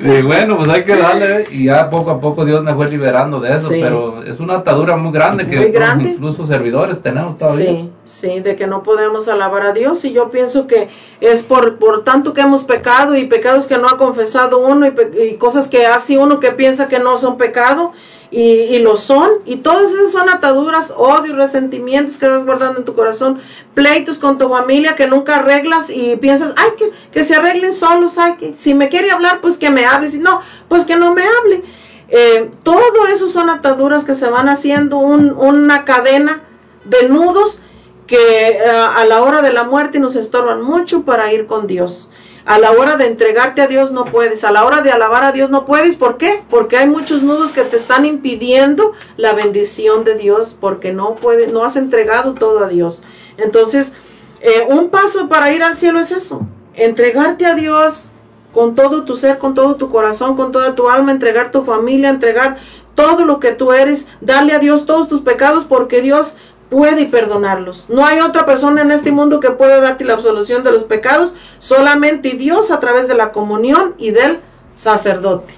[0.03, 1.41] y bueno, pues hay que darle.
[1.41, 1.47] ¿eh?
[1.51, 3.69] Y ya poco a poco Dios me fue liberando de eso.
[3.69, 3.79] Sí.
[3.81, 6.09] Pero es una atadura muy grande que Muy grande.
[6.11, 7.67] incluso servidores tenemos todavía.
[7.69, 10.89] Sí, sí, de que no podemos alabar a Dios y yo pienso que
[11.21, 14.91] es por, por tanto que hemos pecado y pecados que no ha confesado uno y,
[14.91, 17.93] pe- y cosas que hace uno que piensa que no son pecado
[18.31, 22.85] y, y lo son, y todas esas son ataduras, odios, resentimientos que vas guardando en
[22.85, 23.39] tu corazón,
[23.73, 28.17] pleitos con tu familia que nunca arreglas y piensas, ay, que, que se arreglen solos,
[28.17, 31.13] ay, que si me quiere hablar, pues que me hable, si no, pues que no
[31.13, 31.63] me hable.
[32.09, 36.43] Eh, todo eso son ataduras que se van haciendo un- una cadena
[36.83, 37.59] de nudos
[38.05, 42.11] que eh, a la hora de la muerte nos estorban mucho para ir con Dios.
[42.45, 45.31] A la hora de entregarte a Dios no puedes, a la hora de alabar a
[45.31, 45.95] Dios no puedes.
[45.95, 46.43] ¿Por qué?
[46.49, 51.51] Porque hay muchos nudos que te están impidiendo la bendición de Dios porque no puedes,
[51.51, 53.01] no has entregado todo a Dios.
[53.37, 53.93] Entonces,
[54.41, 56.41] eh, un paso para ir al cielo es eso,
[56.75, 58.09] entregarte a Dios
[58.53, 62.09] con todo tu ser, con todo tu corazón, con toda tu alma, entregar tu familia,
[62.09, 62.57] entregar
[62.93, 66.37] todo lo que tú eres, darle a Dios todos tus pecados porque Dios
[66.75, 67.89] puede perdonarlos.
[67.89, 71.33] No hay otra persona en este mundo que pueda darte la absolución de los pecados,
[71.57, 74.41] solamente Dios a través de la comunión y del
[74.75, 75.53] sacerdote.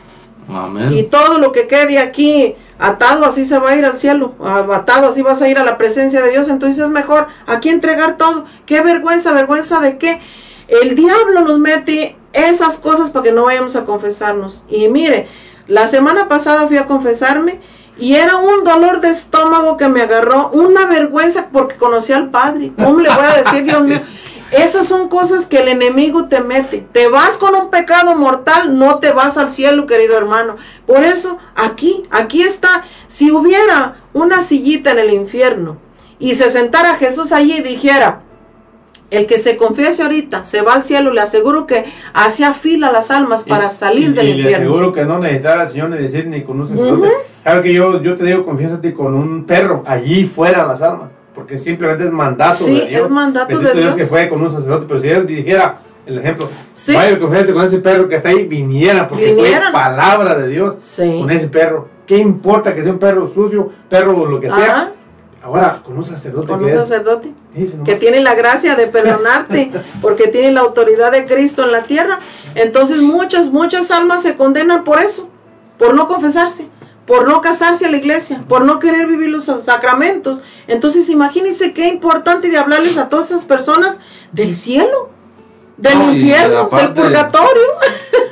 [0.47, 0.93] Amén.
[0.93, 4.36] Y todo lo que quede aquí atado, así se va a ir al cielo.
[4.72, 6.49] Atado, así vas a ir a la presencia de Dios.
[6.49, 8.45] Entonces es mejor aquí entregar todo.
[8.68, 10.22] Qué vergüenza, vergüenza de que
[10.68, 14.65] el diablo nos mete esas cosas para que no vayamos a confesarnos.
[14.70, 15.28] Y mire,
[15.68, 17.59] la semana pasada fui a confesarme
[18.00, 22.72] y era un dolor de estómago que me agarró, una vergüenza porque conocí al Padre.
[22.78, 24.02] ¿Cómo le voy a decir, Dios mío?
[24.52, 26.86] Esas son cosas que el enemigo te mete.
[26.93, 30.56] Te vas con un pecado mortal, no te vas al cielo, querido hermano.
[30.86, 32.84] Por eso, aquí, aquí está.
[33.08, 35.78] Si hubiera una sillita en el infierno
[36.18, 38.22] y se sentara Jesús allí y dijera,
[39.10, 43.10] el que se confiese ahorita se va al cielo, le aseguro que hacía fila las
[43.12, 44.66] almas para salir y, del y le infierno.
[44.70, 47.10] aseguro que no necesitará al Señor ni decir ni con un sacerdote.
[47.43, 51.58] Claro que yo, yo te digo, confiésate con un perro, allí fuera las almas, porque
[51.58, 53.03] simplemente es mandato Sí, de Dios.
[53.03, 53.95] es mandato Bendito de Dios Dios.
[53.95, 56.93] que fue con un sacerdote, pero si él dijera el ejemplo, Sí.
[56.93, 59.64] vaya confiésate con ese perro que está ahí, viniera, porque Vinieran.
[59.64, 61.18] fue palabra de Dios Sí.
[61.22, 61.88] con ese perro.
[62.05, 64.91] ¿Qué importa que sea un perro sucio, perro o lo que sea?
[65.48, 67.32] Ahora, con un sacerdote Con que un sacerdote.
[67.86, 69.72] Que tiene la gracia de perdonarte,
[70.02, 72.20] porque tiene la autoridad de Cristo en la tierra.
[72.54, 75.30] Entonces muchas, muchas almas se condenan por eso,
[75.80, 76.68] por no confesarse,
[77.06, 80.43] por no casarse a la iglesia, por no querer vivir los sacramentos.
[80.68, 84.02] Entonces imagínense qué importante de hablarles a todas esas personas
[84.34, 85.10] del cielo,
[85.78, 87.64] del No, infierno, del purgatorio.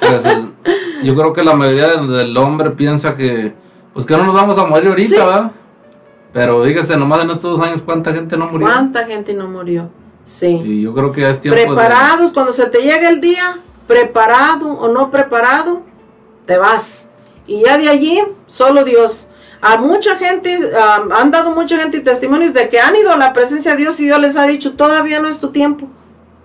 [0.02, 0.52] Pues, el-
[1.02, 3.54] yo creo que la mayoría del, del hombre piensa que,
[3.94, 5.16] pues que no nos vamos a morir ahorita, Sí.
[5.16, 5.52] ¿verdad?
[6.36, 8.68] Pero fíjese, nomás en estos dos años, ¿cuánta gente no murió?
[8.68, 9.90] ¿Cuánta gente no murió?
[10.26, 10.48] Sí.
[10.66, 13.60] Y yo creo que ya es tiempo de- preparados cuando se te llega el día,
[13.88, 15.84] preparado o no preparado,
[16.46, 17.10] te vas.
[17.48, 19.30] Y ya de allí, solo Dios.
[19.62, 20.60] A mucha gente,
[21.18, 24.04] han dado mucha gente testimonios de que han ido a la presencia de Dios y
[24.04, 25.88] Dios les ha dicho, todavía no es tu tiempo,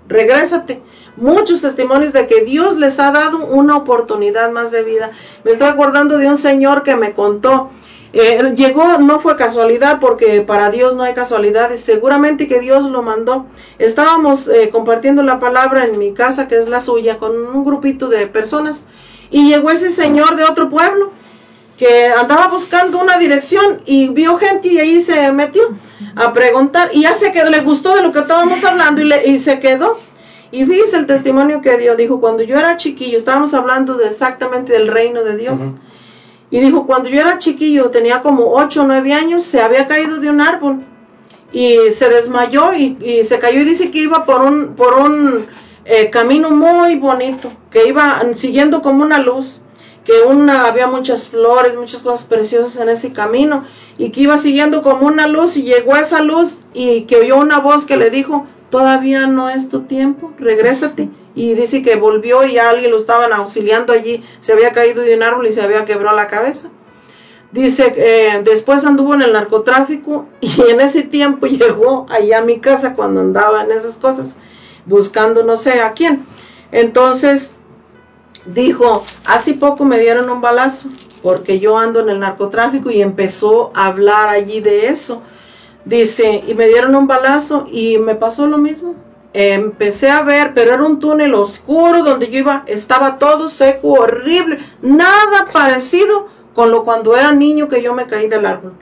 [0.06, 0.82] regrésate.
[1.16, 5.10] Muchos testimonios de que Dios les ha dado una oportunidad más de vida.
[5.42, 7.70] Me estoy acordando de un señor que me contó,
[8.12, 13.02] eh, llegó, no fue casualidad, porque para Dios no hay casualidades, seguramente que Dios lo
[13.02, 13.46] mandó.
[13.78, 18.08] Estábamos eh, compartiendo la palabra en mi casa, que es la suya, con un grupito
[18.08, 18.86] de personas,
[19.30, 21.12] y llegó ese señor de otro pueblo
[21.78, 25.62] que andaba buscando una dirección y vio gente y ahí se metió
[26.14, 29.26] a preguntar y ya se quedó, le gustó de lo que estábamos hablando y, le-
[29.28, 29.98] y se quedó.
[30.52, 34.72] Y fíjese el testimonio que dio, dijo, cuando yo era chiquillo, estábamos hablando de exactamente
[34.72, 35.60] del reino de Dios.
[36.50, 40.18] Y dijo, cuando yo era chiquillo, tenía como 8 o 9 años, se había caído
[40.18, 40.80] de un árbol
[41.52, 45.46] y se desmayó y, se cayó y dice que iba por un, por un
[45.84, 49.62] eh, camino muy bonito, que iba siguiendo como una luz,
[50.04, 53.64] que una, había muchas flores, muchas cosas preciosas en ese camino
[53.98, 57.36] y que iba siguiendo como una luz y llegó a esa luz y que oyó
[57.36, 61.10] una voz que le dijo, todavía no es tu tiempo, regrésate.
[61.34, 65.22] Y dice que volvió y alguien lo estaban auxiliando allí, se había caído de un
[65.22, 66.70] árbol y se había quebrado la cabeza.
[67.52, 72.58] Dice, eh, después anduvo en el narcotráfico y en ese tiempo llegó allá a mi
[72.58, 74.36] casa cuando andaba en esas cosas,
[74.86, 76.26] buscando no sé a quién.
[76.72, 77.56] Entonces
[78.46, 80.88] dijo, hace poco me dieron un balazo
[81.22, 85.22] porque yo ando en el narcotráfico y empezó a hablar allí de eso.
[85.84, 88.94] Dice, y me dieron un balazo y me pasó lo mismo.
[89.32, 94.58] Empecé a ver, pero era un túnel oscuro donde yo iba, estaba todo seco, horrible,
[94.82, 98.72] nada parecido con lo cuando era niño que yo me caí del árbol.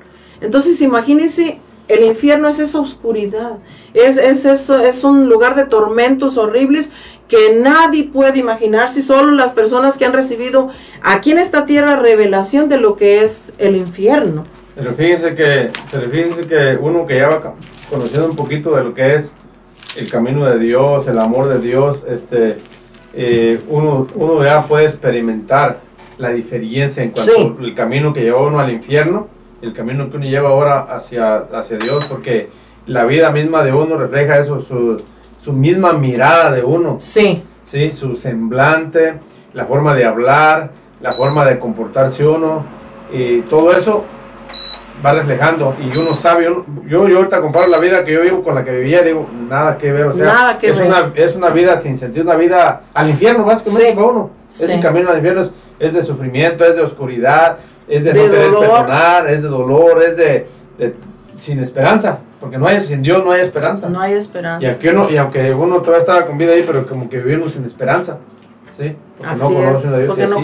[0.40, 3.58] Entonces imagínense, el infierno es esa oscuridad,
[3.92, 6.90] es, es, eso, es un lugar de tormentos horribles
[7.28, 10.70] que nadie puede imaginarse, solo las personas que han recibido
[11.02, 14.46] aquí en esta tierra revelación de lo que es el infierno.
[14.74, 17.54] Pero fíjense que, pero fíjense que uno que ya va
[17.90, 19.34] conociendo un poquito de lo que es
[20.00, 22.58] el camino de Dios, el amor de Dios, este,
[23.14, 25.80] eh, uno, uno ya puede experimentar
[26.18, 27.54] la diferencia en cuanto Sí.
[27.60, 29.28] al camino que lleva uno al infierno,
[29.62, 32.48] el camino que uno lleva ahora hacia, hacia Dios, porque
[32.86, 35.02] la vida misma de uno refleja eso, su,
[35.38, 37.92] su misma mirada de uno, Sí, ¿sí?
[37.92, 39.14] su semblante,
[39.54, 40.70] la forma de hablar,
[41.00, 42.64] la forma de comportarse uno,
[43.12, 44.04] y todo eso
[45.04, 48.42] va reflejando y uno sabe, uno- yo, yo ahorita comparo la vida que yo vivo
[48.42, 50.88] con la que vivía, digo, nada que ver, o sea, Nada que es, ver.
[50.88, 53.94] Una, es una vida sin sentido, una vida al infierno básicamente Sí.
[53.94, 54.30] para uno.
[54.48, 54.64] Sí.
[54.64, 58.30] Ese camino al infierno es, es de sufrimiento, es de oscuridad, es de, De no
[58.30, 60.46] querer perdonar, es de dolor, es de,
[60.78, 60.94] de-
[61.36, 63.88] sin esperanza, porque no hay, sin Dios no hay esperanza.
[63.88, 64.66] no hay esperanza.
[64.66, 67.52] Y, aquí uno, y aunque uno todavía estaba con vida ahí, pero como que vivimos
[67.52, 68.18] sin esperanza.
[68.76, 68.94] ¿sí?
[69.18, 70.08] Porque Así no conocen es, a Dios.
[70.08, 70.40] porque no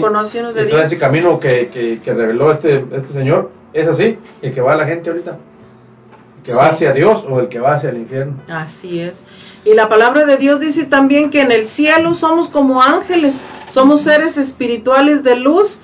[0.81, 4.77] ese camino que, que, que reveló este, este señor es así, el que va a
[4.77, 5.37] la gente ahorita.
[6.37, 8.35] El que va hacia Dios o el que va hacia el infierno.
[8.47, 9.25] Así es.
[9.65, 14.01] Y la palabra de Dios dice también que en el cielo somos como ángeles, somos
[14.01, 15.81] seres espirituales de luz,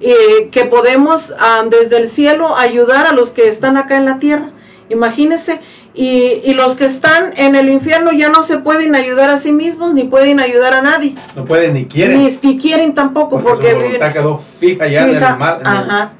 [0.00, 4.18] eh, que podemos ah, desde el cielo ayudar a los que están acá en la
[4.18, 4.50] tierra.
[4.90, 5.60] Imagínense,
[5.94, 9.52] y, y los que están en el infierno ya no se pueden ayudar a sí
[9.52, 12.18] mismos ni pueden ayudar a nadie, No pueden ni quieren.
[12.18, 15.60] ni, ni quieren tampoco porque, su quedó fija ya en, el mal,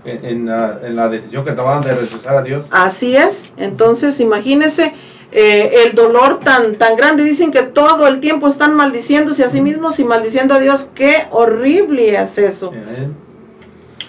[0.04, 2.66] en, el- en- en la, en la decisión que tomaban de rechazar a Dios.
[2.70, 3.52] Así es.
[3.56, 4.92] Entonces, imagínense
[5.34, 7.24] eh, el dolor tan, tan grande.
[7.24, 10.90] Dicen que todo el tiempo están maldiciéndose a sí mismos y maldiciendo a Dios.
[10.94, 12.72] Qué horrible es eso.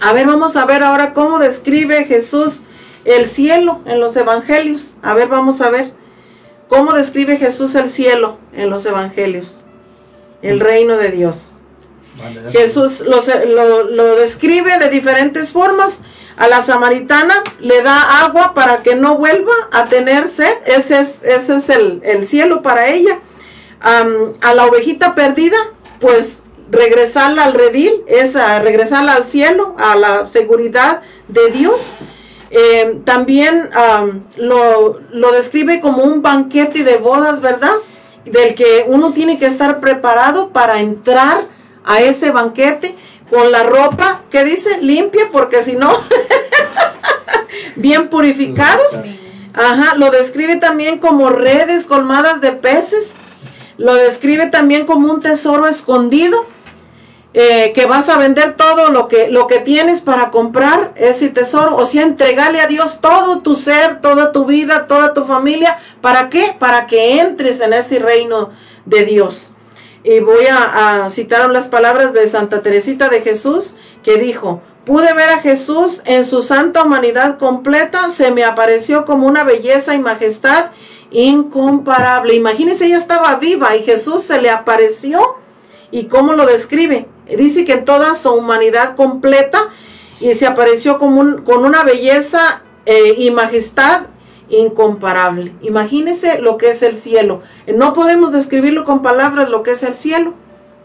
[0.02, 2.61] A ver, vamos a ver ahora cómo describe Jesús
[3.06, 4.98] el cielo en los evangelios.
[5.02, 5.94] A ver, vamos a ver
[6.68, 9.62] cómo describe Jesús el cielo en los evangelios.
[10.42, 11.54] El reino de Dios.
[12.18, 12.52] Vale.
[12.52, 16.02] Jesús lo, lo, lo describe de diferentes formas.
[16.36, 20.54] A la samaritana le da agua para que no vuelva a tener sed.
[20.66, 23.20] Ese es, ese es el, el cielo para ella.
[23.82, 25.58] A la ovejita perdida,
[26.00, 31.94] pues regresarla al redil, es a regresarla al cielo, a la seguridad de Dios.
[32.56, 37.74] Eh, también am, lo, lo describe como un banquete de bodas, ¿verdad?
[38.26, 41.46] Del que uno tiene que estar preparado para entrar
[41.84, 42.96] a ese banquete
[43.32, 44.82] con la ropa, que dice?
[44.82, 45.98] Limpia, porque si no,
[47.76, 49.00] bien purificados.
[49.56, 53.16] Ajá, lo describe también como redes colmadas de peces.
[53.78, 56.46] Lo describe también como un tesoro escondido.
[57.36, 61.76] Eh, que vas a vender todo lo que, lo que tienes para comprar ese tesoro.
[61.78, 65.80] O sea, entregarle a Dios todo tu ser, toda tu vida, toda tu familia.
[66.02, 66.56] ¿Para qué?
[66.60, 68.52] Para que entres en ese reino
[68.86, 69.52] de Dios.
[70.04, 75.14] Y voy a, a citar las palabras de Santa Teresita de Jesús, que dijo, pude
[75.14, 80.00] ver a Jesús en su santa humanidad completa, se me apareció como una belleza y
[80.00, 80.72] majestad
[81.10, 82.36] incomparable.
[82.36, 85.38] Imagínense, ella estaba viva y Jesús se le apareció.
[85.90, 87.08] ¿Y cómo lo describe?
[87.28, 89.70] Dice que en toda su humanidad completa
[90.20, 94.04] y se apareció como un- con una belleza eh, y majestad
[94.50, 95.54] incomparable.
[95.62, 97.41] Imagínese lo que es el cielo.
[97.68, 100.34] No podemos describirlo con palabras lo que es el cielo.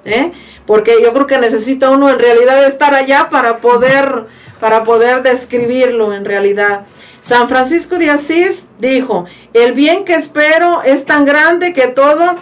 [0.04, 0.32] ¿eh?
[0.66, 4.26] Porque yo creo que necesita uno en realidad estar allá para poder,
[4.60, 6.86] para poder describirlo en realidad.
[7.20, 12.36] San Francisco de Asís dijo, el bien que espero es tan grande que todo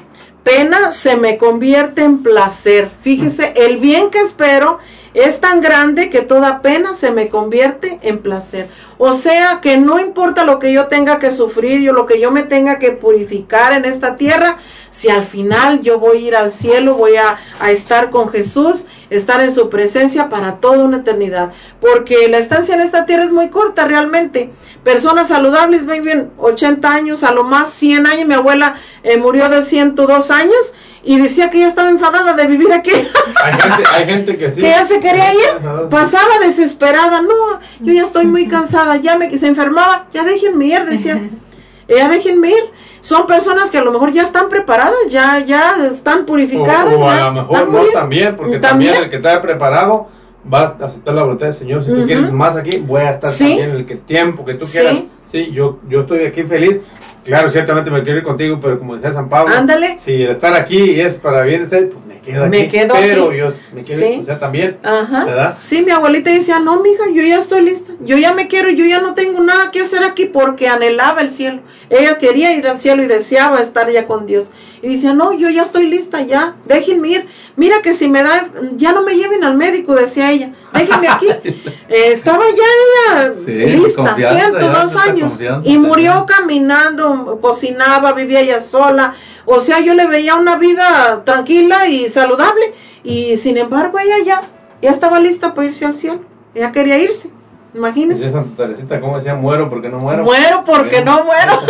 [0.47, 2.89] pena se me convierte en placer.
[3.03, 4.79] Fíjese, el bien que espero
[5.17, 8.69] es tan grande que toda pena se me convierte en placer.
[8.99, 12.31] O sea que no importa lo que yo tenga que sufrir, o lo que yo
[12.31, 14.59] me tenga que purificar en esta tierra,
[14.91, 17.39] si al final yo voy a ir al cielo, voy a,
[17.71, 21.51] estar con Jesús, estar en su presencia para toda una eternidad.
[21.81, 24.51] Porque la estancia en esta tierra es muy corta realmente.
[24.85, 28.29] Personas saludables viven 80 años, a lo más 100 años.
[28.29, 30.75] Mi abuela eh, murió de 102 años
[31.07, 32.91] y decía que ya estaba enfadada de vivir aquí.
[32.91, 34.61] Hay gente, hay gente que sí.
[34.61, 39.37] que ya se quería ir, pasaba desesperada, no, yo ya estoy muy cansada, ya me
[39.39, 41.31] se enfermaba, ya déjenme ir, decía,
[41.89, 42.71] ya déjenme ir.
[43.01, 46.93] Son personas que a lo mejor ya están preparadas, ya, ya están O, purificadas.
[46.95, 48.93] o ya a lo mejor no también, porque También.
[48.93, 50.09] también, el que está preparado
[50.53, 51.83] va a aceptar la voluntad del Señor.
[51.83, 53.47] Si tú quieres más aquí, voy a estar Sí.
[53.49, 54.79] también el que tiempo que tú Sí.
[54.79, 54.99] quieras.
[55.31, 56.79] Sí, yo, yo estoy aquí feliz.
[57.27, 59.99] Claro, ciertamente me quiero ir contigo, pero como decía San Pablo, Ándale.
[59.99, 62.51] si el estar aquí es para bien de ustedes, pues me quedo aquí.
[62.51, 63.37] Me quedo pero aquí.
[63.39, 64.29] yo me quiero Sí.
[64.41, 64.79] también.
[64.83, 65.25] Ajá.
[65.25, 65.57] ¿Verdad?
[65.61, 67.93] Sí, mi abuelita decía, no, mija, yo ya estoy lista.
[68.01, 71.31] Yo ya me quiero, yo ya no tengo nada que hacer aquí porque anhelaba el
[71.33, 71.61] cielo.
[71.91, 74.51] Ella quería ir al cielo y deseaba estar ya con Dios.
[74.87, 77.27] Dice, no, yo ya estoy lista, ya, déjenme ir.
[77.57, 81.27] Mira que si me da, ya no me lleven al médico, decía ella, déjenme aquí.
[81.89, 85.33] estaba ya ella sí, lista, 102 años.
[85.65, 89.15] Y murió caminando, cocinaba, vivía ella sola.
[89.45, 92.73] O sea, yo le veía una vida tranquila y saludable.
[93.03, 94.43] Y sin embargo, ella ya,
[94.83, 96.21] ya estaba lista para irse al cielo.
[96.55, 97.31] Ella quería irse.
[97.77, 98.25] Imagínense.
[98.25, 99.35] Dice Santa Teresita, ¿cómo decía?
[99.35, 100.25] Muero porque no muero.
[100.25, 101.61] Muero porque no muero.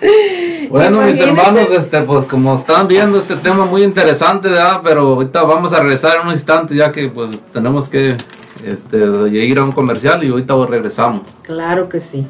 [0.70, 4.80] bueno, mis hermanos, este, pues como están viendo este tema muy interesante, ¿verdad?
[4.82, 8.16] Pero ahorita vamos a regresar en un instante ya que pues tenemos que
[8.64, 8.98] este,
[9.28, 11.22] ir a un comercial y ahorita regresamos.
[11.42, 12.26] Claro que sí.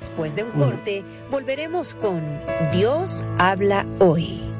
[0.00, 2.22] Después de un corte, volveremos con
[2.72, 4.51] Dios habla hoy.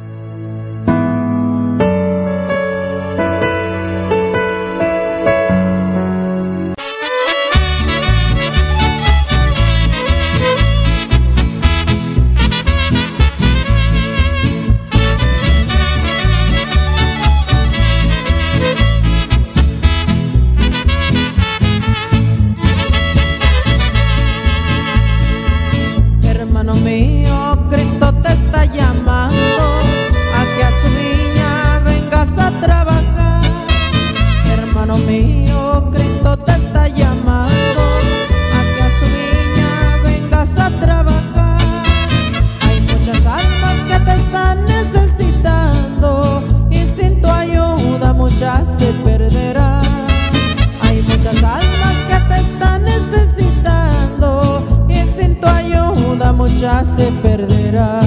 [57.37, 58.02] perderá.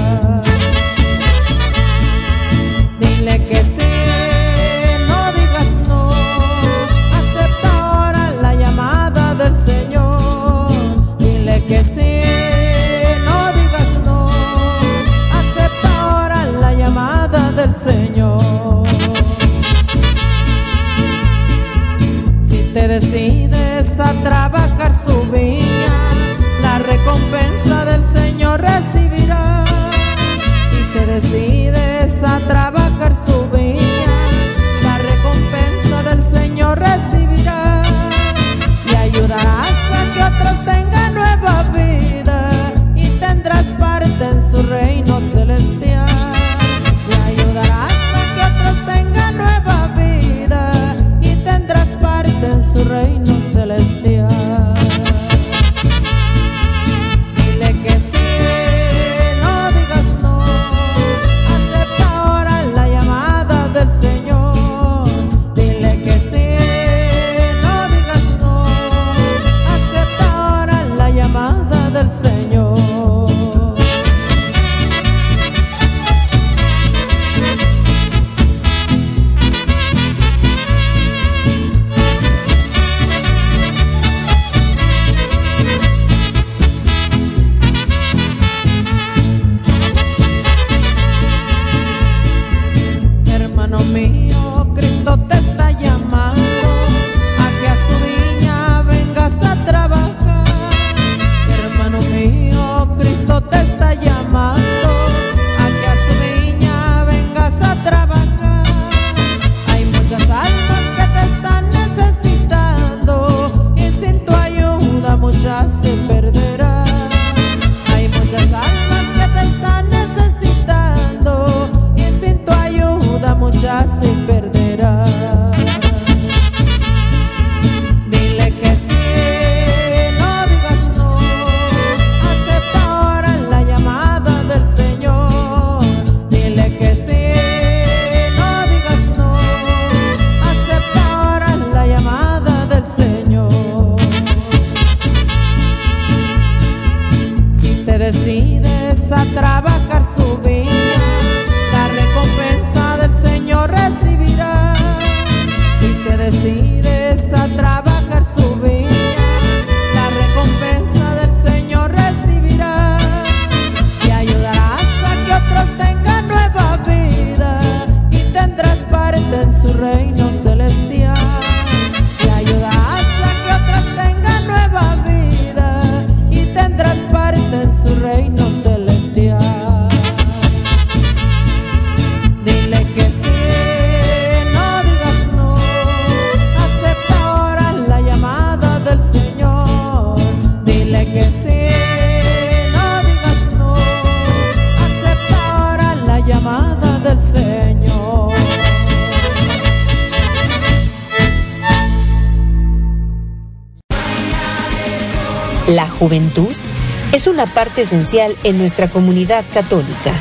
[207.56, 210.12] parte esencial en nuestra comunidad católica.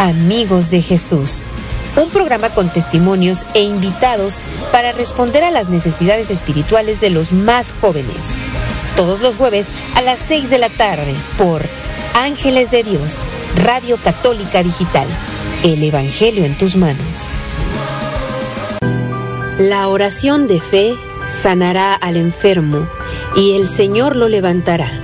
[0.00, 1.44] Amigos de Jesús.
[1.94, 4.40] Un programa con testimonios e invitados
[4.72, 8.34] para responder a las necesidades espirituales de los más jóvenes.
[8.96, 11.62] Todos los jueves a las 6 de la tarde por
[12.14, 13.24] Ángeles de Dios,
[13.54, 15.06] Radio Católica Digital.
[15.62, 17.30] El Evangelio en tus manos.
[19.58, 20.96] La oración de fe
[21.28, 22.88] sanará al enfermo
[23.36, 25.03] y el Señor lo levantará.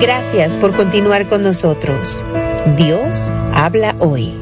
[0.00, 2.22] Gracias por continuar con nosotros.
[2.76, 4.34] Dios habla hoy.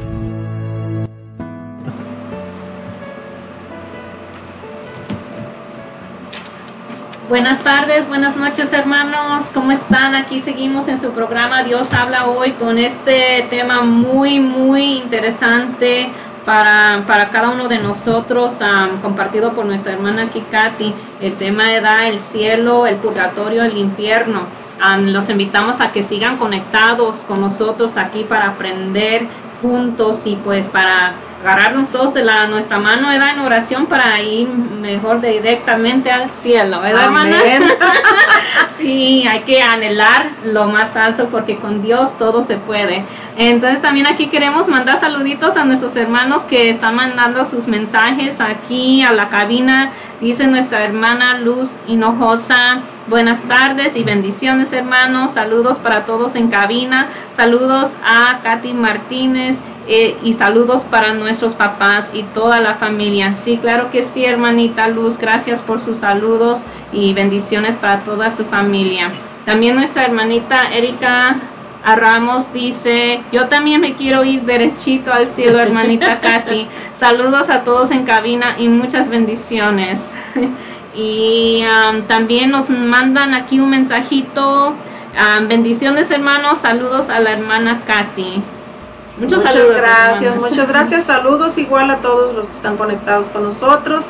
[7.29, 10.13] Buenas tardes, buenas noches hermanos, ¿cómo están?
[10.13, 16.09] Aquí seguimos en su programa Dios habla hoy con este tema muy, muy interesante
[16.45, 20.93] para, para cada uno de nosotros, um, compartido por nuestra hermana Kikati.
[21.21, 24.64] El tema da el cielo, el purgatorio, el infierno.
[24.99, 29.27] Los invitamos a que sigan conectados con nosotros aquí para aprender
[29.61, 31.13] juntos y pues para
[31.45, 36.81] agarrarnos todos de la nuestra mano era en oración para ir mejor directamente al cielo,
[36.81, 37.37] ¿verdad, hermana?
[38.75, 43.05] sí, hay que anhelar lo más alto porque con Dios todo se puede.
[43.37, 49.03] Entonces también aquí queremos mandar saluditos a nuestros hermanos que están mandando sus mensajes aquí
[49.03, 49.91] a la cabina.
[50.21, 57.09] Dice nuestra hermana Luz Hinojosa, buenas tardes y bendiciones hermanos, saludos para todos en cabina,
[57.31, 59.57] saludos a Katy Martínez
[59.87, 63.35] eh, y saludos para nuestros papás y toda la familia.
[63.35, 68.45] Sí, claro que sí, hermanita Luz, gracias por sus saludos y bendiciones para toda su
[68.45, 69.11] familia.
[69.45, 71.37] También nuestra hermanita Erika
[71.83, 76.67] a Ramos dice, yo también me quiero ir derechito al cielo, hermanita Katy.
[76.93, 80.15] Saludos a todos en cabina y muchas bendiciones.
[80.95, 84.69] y um, también nos mandan aquí un mensajito.
[84.69, 88.41] Um, bendiciones hermanos, saludos a la hermana Katy.
[89.17, 91.03] Muchos muchas saludos, gracias, muchas gracias.
[91.05, 94.09] Saludos igual a todos los que están conectados con nosotros.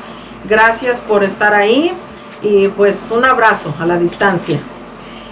[0.49, 1.94] Gracias por estar ahí
[2.41, 4.60] y pues un abrazo a la distancia.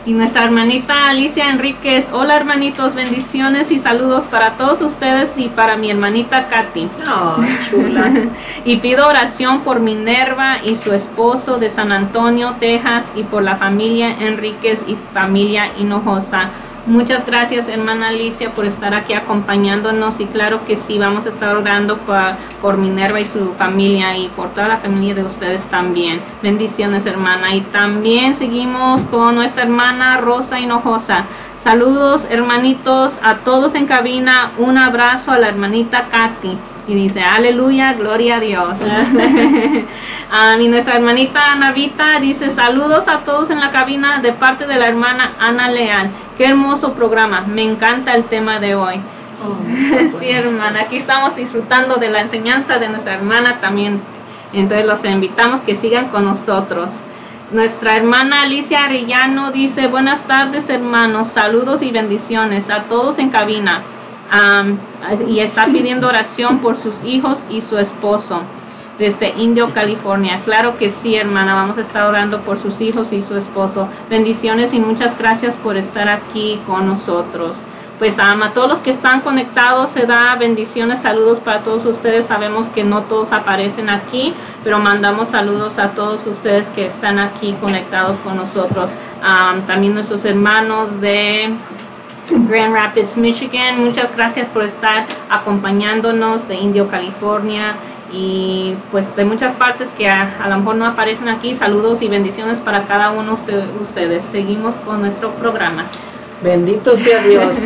[0.05, 5.77] Y nuestra hermanita Alicia Enríquez, hola hermanitos, bendiciones y saludos para todos ustedes y para
[5.77, 6.89] mi hermanita Katy.
[7.09, 7.37] Oh,
[7.69, 8.11] chula.
[8.65, 13.55] y pido oración por Minerva y su esposo de San Antonio, Texas, y por la
[13.55, 16.49] familia Enríquez y familia Hinojosa.
[16.85, 21.55] Muchas gracias, hermana Alicia, por estar aquí acompañándonos y claro que sí, vamos a estar
[21.55, 22.17] orando por,
[22.61, 26.19] por, Minerva y su familia y por toda la familia de ustedes también.
[26.41, 27.55] Bendiciones, hermana.
[27.55, 31.23] Y también seguimos con nuestra hermana Rosa Hinojosa.
[31.57, 34.51] Saludos, hermanitos, a todos en cabina.
[34.57, 36.57] Un abrazo a la hermanita Katy
[36.87, 38.81] y dice, aleluya, gloria a Dios.
[40.35, 44.77] Ah, y nuestra hermanita Anavita dice, saludos a todos en la cabina de parte de
[44.77, 46.09] la hermana Ana Leal.
[46.35, 48.95] Qué hermoso programa, me encanta el tema de hoy.
[49.43, 49.59] Oh,
[50.07, 54.01] sí, hermana, aquí estamos disfrutando de la enseñanza de nuestra hermana también.
[54.53, 56.93] Entonces los invitamos que sigan con nosotros.
[57.51, 63.83] Nuestra hermana Alicia Arellano dice, buenas tardes hermanos, saludos y bendiciones a todos en cabina
[65.27, 68.41] y está pidiendo oración por sus hijos y su esposo
[68.97, 70.39] desde Indio, California.
[70.45, 73.87] Claro que sí, hermana, vamos a estar orando por sus hijos y su esposo.
[74.09, 77.57] Bendiciones y muchas gracias por estar aquí con nosotros.
[77.99, 82.25] Pues a todos los que están conectados, se da bendiciones, saludos para todos ustedes.
[82.25, 84.33] Sabemos que no todos aparecen aquí,
[84.63, 88.93] pero mandamos saludos a todos ustedes que están aquí conectados con nosotros.
[89.67, 91.53] también nuestros hermanos de
[92.29, 93.83] Grand Rapids, Michigan.
[93.83, 97.75] Muchas gracias por estar acompañándonos de Indio, California
[98.11, 101.55] y pues de muchas partes que a, lo mejor no aparecen aquí.
[101.55, 104.23] Saludos y bendiciones para cada uno de ustedes.
[104.23, 105.85] Seguimos con nuestro programa.
[106.41, 107.63] Bendito sea Dios.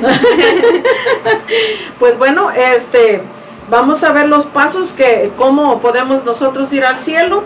[2.00, 3.24] pues bueno, este
[3.70, 7.44] vamos a ver los pasos que cómo podemos nosotros ir al cielo.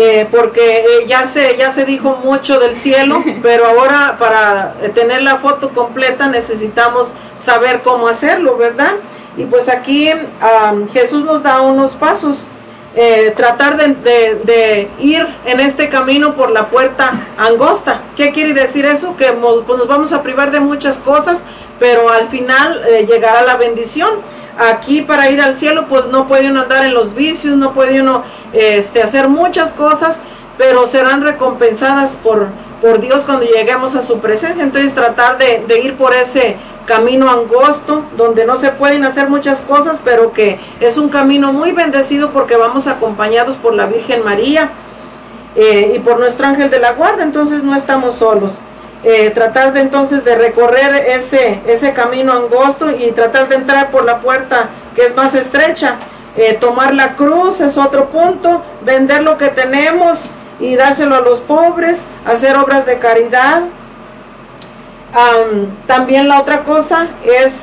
[0.00, 4.90] Eh, porque eh, ya se ya se dijo mucho del cielo, pero ahora para eh,
[4.90, 8.92] tener la foto completa necesitamos saber cómo hacerlo, ¿verdad?
[9.36, 10.08] Y pues aquí
[10.92, 12.46] Jesús nos da unos pasos.
[13.36, 18.02] tratar de, ir en este camino por la puerta angosta.
[18.16, 19.16] ¿Qué quiere decir eso?
[19.16, 21.44] Que nos, pues nos vamos a privar de muchas cosas,
[21.78, 24.10] pero al final llegará la bendición.
[24.58, 28.00] Aquí para ir al cielo, pues no puede uno andar en los vicios, no puede
[28.00, 30.20] uno este, hacer muchas cosas,
[30.56, 32.48] pero serán recompensadas por,
[33.00, 34.62] Dios cuando lleguemos a su presencia.
[34.62, 36.56] Entonces tratar de, de ir por ese
[36.86, 41.72] camino angosto, donde no se pueden hacer muchas cosas, pero que es un camino muy
[41.72, 44.70] bendecido porque vamos acompañados por la Virgen María
[45.54, 48.60] eh, y por nuestro ángel de la guarda, entonces no estamos solos.
[49.04, 54.04] Eh, tratar de entonces de recorrer ese, ese camino angosto y tratar de entrar por
[54.04, 55.96] la puerta que es más estrecha.
[56.36, 61.40] Eh, tomar la cruz es otro punto, vender lo que tenemos y dárselo a los
[61.40, 63.62] pobres, hacer obras de caridad.
[65.86, 67.62] también la otra cosa es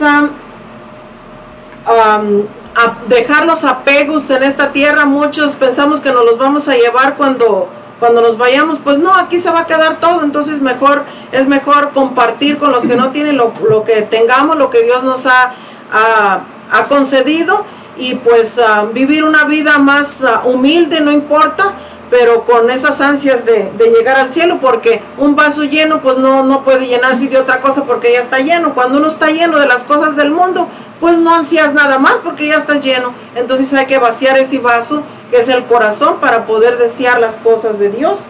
[3.08, 5.06] dejar los apegos en esta tierra.
[5.06, 9.40] Muchos pensamos que nos los vamos a llevar cuando cuando nos vayamos, pues no, aquí
[9.40, 13.38] se va a quedar todo, entonces mejor, es mejor compartir con los que no tienen
[13.38, 13.54] lo,
[13.86, 15.54] que tengamos, lo que Dios nos ha,
[15.92, 17.64] ha, concedido
[17.98, 21.74] y pues ah, vivir una vida más ah, humilde, no importa,
[22.10, 26.44] pero con esas ansias de, de, llegar al cielo, porque un vaso lleno pues no,
[26.44, 28.74] no puede llenarse de otra cosa porque ya está lleno.
[28.74, 30.68] Cuando uno está lleno de las cosas del mundo,
[31.00, 33.14] pues no ansías nada más porque ya está lleno.
[33.36, 37.80] Entonces hay que vaciar ese vaso que es el corazón para poder desear las cosas
[37.80, 38.26] de Dios.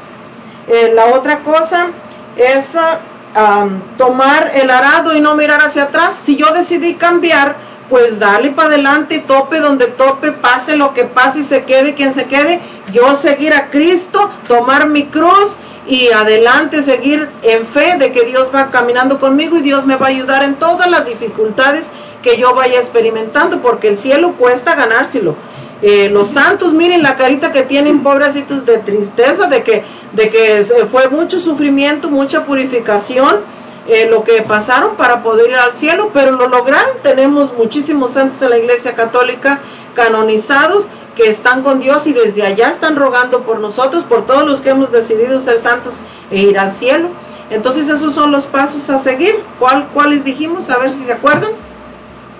[0.67, 1.87] Eh, la otra cosa
[2.35, 3.67] es ah,
[3.97, 6.15] tomar el arado y no mirar hacia atrás.
[6.15, 7.55] Si yo decidí cambiar,
[7.89, 12.13] pues dale para adelante, tope donde tope, pase lo que pase y se quede quien
[12.13, 12.61] se quede.
[12.91, 15.57] Yo seguir a Cristo, tomar mi cruz
[15.87, 20.07] y adelante seguir en fe de que Dios va caminando conmigo y Dios me va
[20.07, 21.91] a ayudar en todas las dificultades
[22.23, 25.35] que yo vaya experimentando, porque el cielo cuesta ganárselo.
[25.81, 29.83] Eh, los santos, miren la carita que tienen, pobrecitos de tristeza, de que,
[30.13, 33.41] de que fue mucho sufrimiento, mucha purificación,
[33.87, 36.97] eh, lo que pasaron para poder ir al cielo, pero lo lograron.
[37.03, 39.59] Tenemos muchísimos santos en la iglesia católica
[39.93, 44.61] canonizados que están con Dios y desde allá están rogando por nosotros, por todos los
[44.61, 45.99] que hemos decidido ser santos
[46.31, 47.09] e ir al cielo.
[47.49, 49.39] Entonces esos son los pasos a seguir.
[49.59, 50.69] ¿Cuál, ¿Cuáles dijimos?
[50.69, 51.51] A ver si se acuerdan.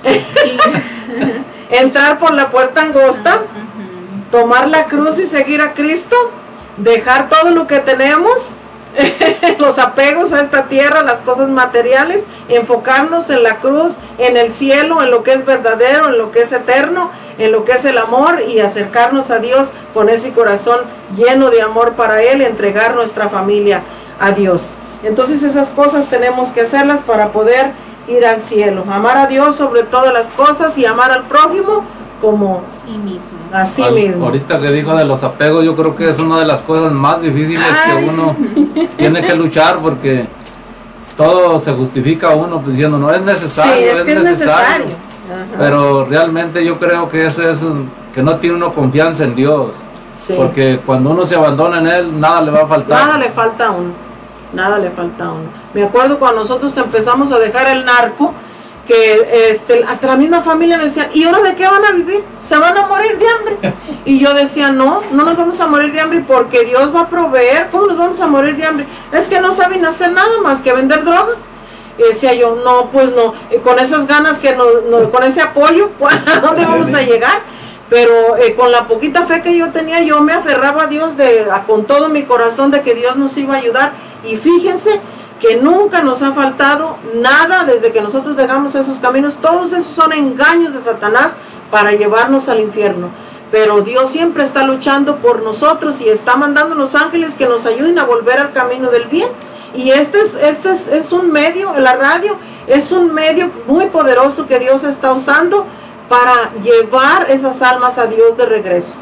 [1.70, 3.42] Entrar por la puerta angosta,
[4.32, 6.16] tomar la cruz y seguir a Cristo,
[6.78, 8.58] dejar todo lo que tenemos,
[9.60, 15.02] los apegos a esta tierra, las cosas materiales, enfocarnos en la cruz, en el cielo,
[15.02, 17.98] en lo que es verdadero, en lo que es eterno, en lo que es el
[17.98, 20.82] amor y acercarnos a Dios con ese corazón
[21.16, 23.84] lleno de amor para Él, entregar nuestra familia
[24.20, 24.76] a Dios.
[25.04, 27.72] Entonces esas cosas tenemos que hacerlas para poder
[28.08, 28.84] ir al cielo.
[28.90, 31.84] Amar a Dios sobre todas las cosas y amar al prójimo
[32.22, 33.38] como sí mismo.
[33.52, 34.26] a sí mismo.
[34.26, 37.22] Ahorita que dijo de los apegos, yo creo que es una de las cosas más
[37.22, 38.36] difíciles que uno
[38.98, 40.28] tiene que luchar porque
[41.18, 44.88] todo se justifica uno diciendo no es necesario, es, necesario.
[45.58, 47.64] Pero realmente yo creo que eso es
[48.14, 49.76] que no tiene uno confianza en Dios.
[50.38, 53.06] Porque cuando uno se abandona en Él, nada le va a faltar.
[53.06, 53.92] Nada le falta a uno.
[54.54, 55.65] Nada le falta a uno.
[55.76, 58.34] Me acuerdo cuando nosotros empezamos a dejar el narco,
[58.88, 62.24] que este, hasta la misma familia nos decía, ¿y ahora de qué van a vivir?
[62.40, 63.74] Se van a morir de hambre.
[64.06, 67.10] Y yo decía, no, no nos vamos a morir de hambre porque Dios va a
[67.10, 67.68] proveer.
[67.72, 68.86] ¿Cómo nos vamos a morir de hambre?
[69.12, 71.44] Es que no saben hacer nada más que vender drogas.
[71.98, 75.90] Y decía yo, no, pues no, con esas ganas que no, con ese apoyo,
[76.34, 77.42] ¿a dónde vamos a llegar?
[77.90, 81.46] Pero eh, con la poquita fe que yo tenía, yo me aferraba a Dios de,
[81.68, 83.92] con todo mi corazón de que Dios nos iba a ayudar.
[84.24, 85.02] Y fíjense
[85.40, 89.36] que nunca nos ha faltado nada desde que nosotros dejamos esos caminos.
[89.36, 91.34] Todos esos son engaños de Satanás
[91.72, 93.10] para llevarnos al infierno.
[93.52, 98.00] Pero Dios siempre está luchando por nosotros y está mandando los ángeles que nos ayuden
[98.00, 99.30] a volver al camino del bien.
[99.76, 102.38] Y este es, este es, un medio, la radio
[102.68, 105.66] es un medio muy poderoso que Dios está usando
[106.08, 108.96] para llevar esas almas a Dios de regreso.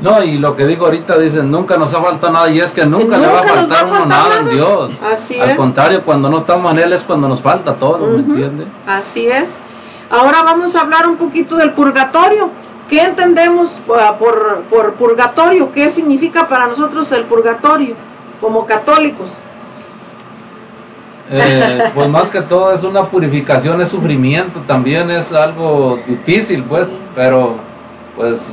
[0.00, 2.86] No, y lo que digo ahorita, dicen, nunca nos ha faltado nada, y es que
[2.86, 5.02] nunca, le va a faltar, uno nada, en Dios.
[5.02, 8.66] Así Al contrario, cuando no estamos en Él es cuando nos falta todo, ¿me entiende?
[8.86, 9.60] Así es.
[10.10, 12.50] Ahora vamos a hablar un poquito del purgatorio.
[12.88, 15.70] ¿Qué entendemos ah, por, por purgatorio?
[15.70, 17.94] ¿Qué significa para nosotros el purgatorio
[18.40, 19.36] como católicos?
[21.30, 26.90] Eh, pues más que todo es una purificación, es sufrimiento, también es algo difícil, pues,
[27.14, 27.56] pero
[28.16, 28.50] pues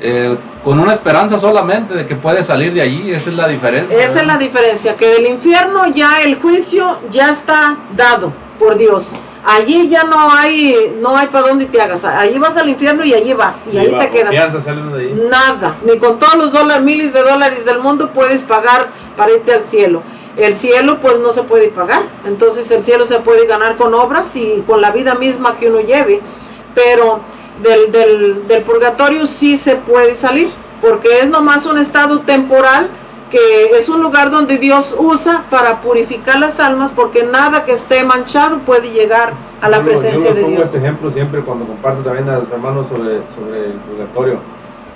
[0.00, 3.98] eh, con una esperanza solamente de que puede salir de allí, esa es la diferencia.
[3.98, 9.14] Esa es la diferencia, que del infierno ya el juicio ya está dado por Dios.
[9.44, 12.04] Allí ya no hay no hay para dónde te hagas.
[12.04, 14.32] Allí vas al infierno y allí vas y, ahí te quedas.
[15.30, 19.52] Nada, ni con todos los dólares, miles de dólares del mundo puedes pagar para irte
[19.52, 20.02] al cielo.
[20.36, 22.02] El cielo pues no se puede pagar.
[22.26, 25.80] Entonces el cielo se puede ganar con obras y con la vida misma que uno
[25.80, 26.20] lleve
[26.78, 27.20] pero
[27.62, 32.88] del, del, del purgatorio sí se puede salir, porque es nomás un estado temporal
[33.30, 38.02] que es un lugar donde Dios usa para purificar las almas, porque nada que esté
[38.02, 40.66] manchado puede llegar a la Yo- presencia yo de pongo Dios.
[40.66, 44.38] este ejemplo siempre cuando comparto también a los hermanos sobre, sobre el purgatorio.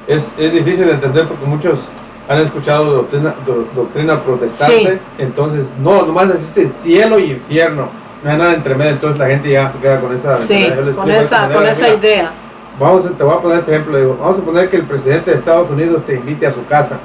[0.07, 1.91] Es, es difícil de entender porque muchos
[2.29, 4.99] han escuchado doctrina, do- doctrina protestante, Sí.
[5.19, 7.89] entonces no, nomás existe cielo y infierno,
[8.25, 11.11] no hay nada entre medio, entonces la gente ya se queda con esa Sí, con
[11.11, 12.31] esa, con esa idea.
[12.79, 13.99] Vamos, te voy a poner este ejemplo.
[13.99, 16.99] Digo, vamos a poner que el presidente de Estados Unidos te invite a su casa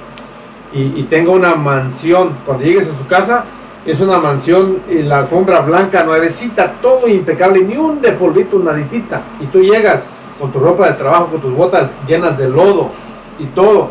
[0.73, 2.35] y, y tenga una mansión.
[2.45, 3.45] Cuando llegues a su casa,
[3.85, 9.21] es una mansión y la alfombra blanca, nuevecita, todo impecable, ni un de polvito, naditita.
[9.39, 10.07] Y tú llegas
[10.39, 12.89] con tu ropa de trabajo, con tus botas llenas de lodo
[13.39, 13.89] y todo.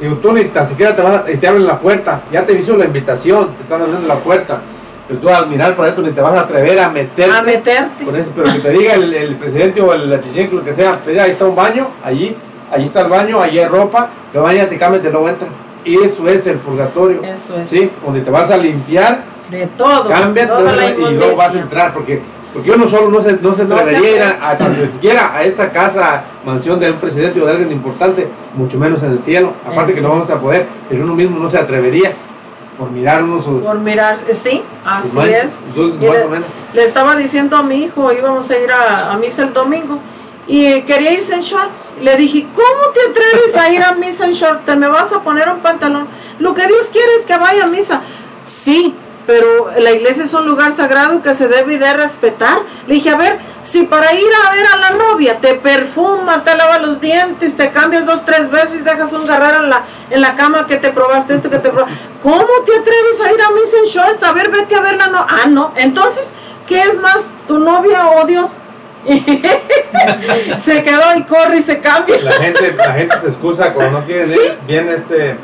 [0.00, 2.22] Y tú ni tan siquiera te vas y te abren la puerta.
[2.32, 4.60] Ya te hizo la invitación, te están abriendo la puerta.
[5.08, 7.32] Pero tú al mirar por ahí, tú ni te vas a atrever a meterte.
[7.32, 8.04] A meterte.
[8.04, 10.98] Con eso, pero que te diga el, el presidente o el chichen, lo que sea,
[11.06, 12.36] mira, ahí está un baño, allí,
[12.72, 15.48] allí está el baño, allí hay ropa, que bañate, cámete, luego entra.
[15.84, 17.22] Y eso es el purgatorio.
[17.22, 17.68] Eso es.
[17.68, 20.08] Sí, donde te vas a limpiar, De todo.
[20.08, 22.20] cámbiate toda la y luego vas a entrar, porque
[22.52, 24.90] porque uno solo no se, no se No se atrevería a ir a, a- ni
[24.92, 29.12] siquiera a esa casa, mansión de un presidente o de alguien importante, mucho menos en
[29.12, 29.52] el cielo.
[29.70, 32.12] Aparte que no vamos a poder, pero uno mismo no se atrevería
[32.78, 35.62] por mirar uno sus, Por mirar, sí, sus así es.
[35.68, 36.46] Entonces, más le- o menos.
[36.74, 39.98] Le estaba diciendo a mi hijo, íbamos a ir a, a misa el domingo,
[40.46, 41.92] y quería irse en shorts.
[42.00, 44.64] Le dije, ¿cómo te atreves a ir a misa en shorts?
[44.64, 46.06] ¿Te me vas a poner un pantalón?
[46.38, 48.02] Lo que Dios quiere es que vaya a misa.
[48.44, 48.94] Sí,
[49.26, 52.58] pero la iglesia es un lugar sagrado que se debe de respetar.
[52.86, 56.56] Le dije, a ver, si para ir a ver a la novia te perfumas, te
[56.56, 60.36] lavas los dientes, te cambias dos, tres veces, dejas un garrar en la, en la
[60.36, 61.96] cama que te probaste esto, que te probaste.
[62.22, 64.22] ¿Cómo te atreves a ir a misa en shorts?
[64.22, 65.08] A ver, vete a verla.
[65.08, 65.26] No.
[65.28, 65.72] Ah, no.
[65.76, 66.32] Entonces,
[66.68, 68.50] ¿qué es más, tu novia o Dios?
[70.56, 72.20] se quedó y corre y se cambia.
[72.22, 74.38] La gente, la gente se excusa cuando no quieren Sí.
[74.38, 75.36] ir bien, este,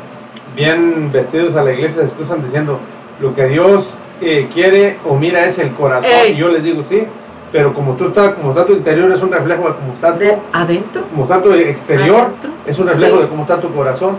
[0.54, 2.80] bien vestidos a la iglesia, se excusan diciendo
[3.20, 6.10] lo que Dios eh, quiere o mira es el corazón.
[6.10, 6.32] Ey.
[6.32, 7.04] Y yo les digo sí,
[7.50, 10.20] pero como tú estás, como está tu interior es un reflejo de cómo está tu,
[10.20, 11.02] De adentro.
[11.10, 12.50] como está tu exterior, Adentro.
[12.66, 13.22] es un reflejo Sí.
[13.22, 14.16] de cómo está tu corazón.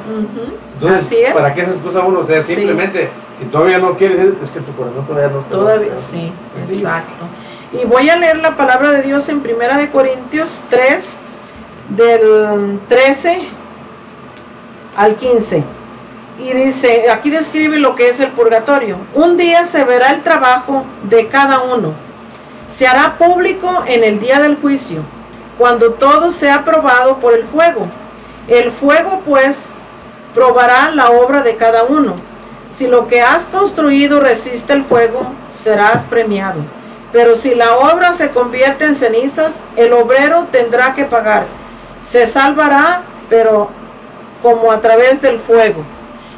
[0.76, 1.34] Entonces, Así es.
[1.34, 2.20] ¿para qué se excusa uno?
[2.20, 2.56] O sea, Sí.
[2.56, 3.10] simplemente,
[3.40, 5.52] si todavía no quieres es que tu corazón todavía no está.
[5.52, 6.88] Todavía, sí, Sencillo.
[6.88, 7.24] exacto.
[7.82, 11.20] Y voy a leer la palabra de Dios en Primera de Corintios 3,
[11.90, 13.48] del 13
[14.96, 15.64] al 15.
[16.40, 18.98] Y dice, aquí describe lo que es el purgatorio.
[19.14, 21.94] Un día se verá el trabajo de cada uno.
[22.68, 25.02] Se hará público en el día del juicio,
[25.60, 27.88] cuando todo sea probado por el fuego.
[28.48, 29.68] El fuego, pues,
[30.34, 32.16] probará la obra de cada uno.
[32.70, 36.62] Si lo que has construido resiste el fuego, serás premiado.
[37.12, 41.46] Pero si la obra se convierte en cenizas, el obrero tendrá que pagar.
[42.02, 43.70] Se salvará, pero
[44.42, 45.84] como a través del fuego.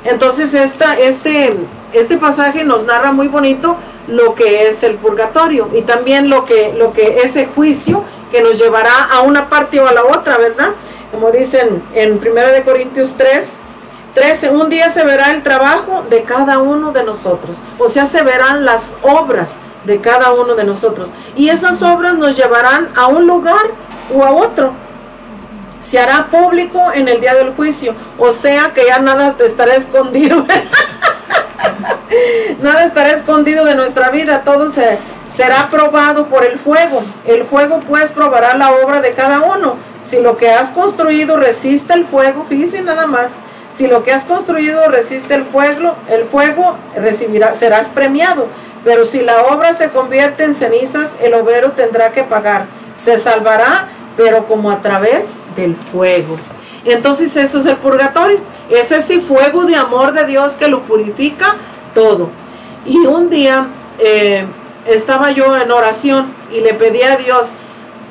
[0.06, 1.56] Entonces esta, este,
[1.94, 3.77] este pasaje nos narra muy bonito
[4.07, 8.60] lo que es el purgatorio y también lo que, lo que ese juicio que nos
[8.60, 10.69] llevará a una parte o a la otra, ¿verdad?
[11.11, 13.57] Como dicen en 1 de Corintios 3,
[14.14, 18.22] 13, un día se verá el trabajo de cada uno de nosotros, o sea, se
[18.22, 21.10] verán las obras de cada uno de nosotros.
[21.36, 23.72] Y esas obras nos llevarán a un lugar
[24.14, 24.73] o a otro.
[25.85, 30.43] Se hará público en el día del juicio, o sea que ya nada estará escondido.
[32.63, 34.97] nada estará escondido de nuestra vida, todo se,
[35.27, 37.03] será probado por el fuego.
[37.25, 39.75] El fuego pues probará la obra de cada uno.
[40.01, 43.33] Si lo que has construido resiste el fuego, fíjense nada más,
[43.71, 48.47] si lo que has construido resiste el fuego, el fuego recibirá, serás premiado.
[48.83, 52.65] Pero si la obra se convierte en cenizas, el obrero tendrá que pagar.
[52.95, 53.87] Se salvará,
[54.17, 56.37] pero como a través del fuego.
[56.85, 58.39] Entonces eso es el purgatorio.
[58.69, 61.55] Es ese fuego de amor de Dios que lo purifica
[61.93, 62.29] todo.
[62.85, 63.67] Y un día
[63.99, 64.45] eh,
[64.85, 67.53] estaba yo en oración y le pedí a Dios,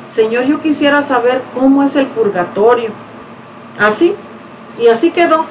[0.07, 2.91] Señor, yo quisiera saber cómo es el purgatorio.
[3.79, 4.15] Así.
[4.79, 5.47] Y así quedó.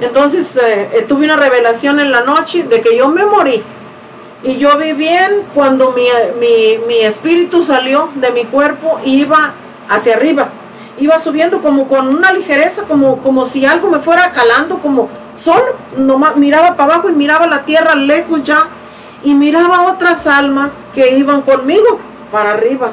[0.00, 3.62] Entonces eh, eh, tuve una revelación en la noche de que yo me morí.
[4.42, 6.06] Y yo vi bien cuando mi,
[6.38, 9.54] mi, mi espíritu salió de mi cuerpo iba
[9.88, 10.48] hacia arriba.
[10.98, 15.76] Iba subiendo como con una ligereza, como, como si algo me fuera jalando, como solo.
[15.96, 18.68] Nomás miraba para abajo y miraba la tierra lejos ya.
[19.22, 21.98] Y miraba otras almas que iban conmigo
[22.30, 22.92] para arriba.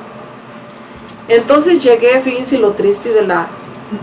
[1.27, 3.47] Entonces llegué, fíjense lo triste de la...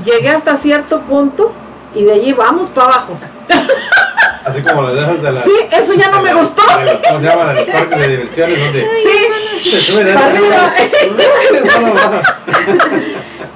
[0.04, 1.52] Llegué hasta cierto punto
[1.94, 3.16] y de allí vamos para abajo.
[4.48, 5.44] Así como las de esas de las.
[5.44, 6.62] Sí, eso ya no me gustó.
[6.84, 7.52] de ¿Cómo se llama?
[7.52, 8.90] De los parques de diversiones donde.
[9.62, 10.68] Sí, se suben arriba.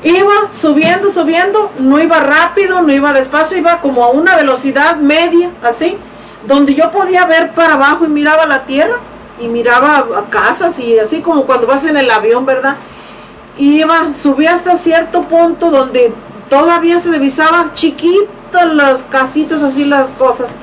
[0.05, 5.53] Iba subiendo, subiendo, no iba rápido, no iba despacio, iba como a una velocidad media,
[5.63, 5.97] así,
[6.45, 8.97] donde yo podía ver para abajo y miraba la tierra
[9.39, 12.79] y miraba a casas y así como cuando vas en el avión, ¿verdad?
[13.57, 16.13] Y iba, subí hasta cierto punto donde
[16.49, 20.57] todavía se divisaba chiquitas las casitas, así las cosas.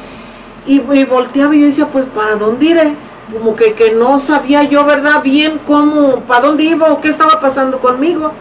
[0.70, 2.96] Y, volteaba y decía, pues, ¿para dónde iré?
[3.34, 5.24] Como que, que no sabía yo, ¿verdad?
[5.24, 8.34] Bien cómo, para dónde iba o qué estaba pasando conmigo.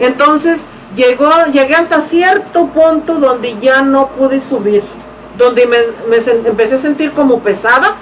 [0.00, 0.66] Entonces
[0.96, 4.82] llegó, llegué hasta cierto punto donde ya no pude subir,
[5.38, 5.78] donde me,
[6.08, 6.16] me
[6.48, 7.94] empecé a sentir como pesada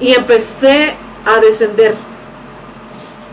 [0.00, 0.96] y empecé
[1.26, 1.94] a descender.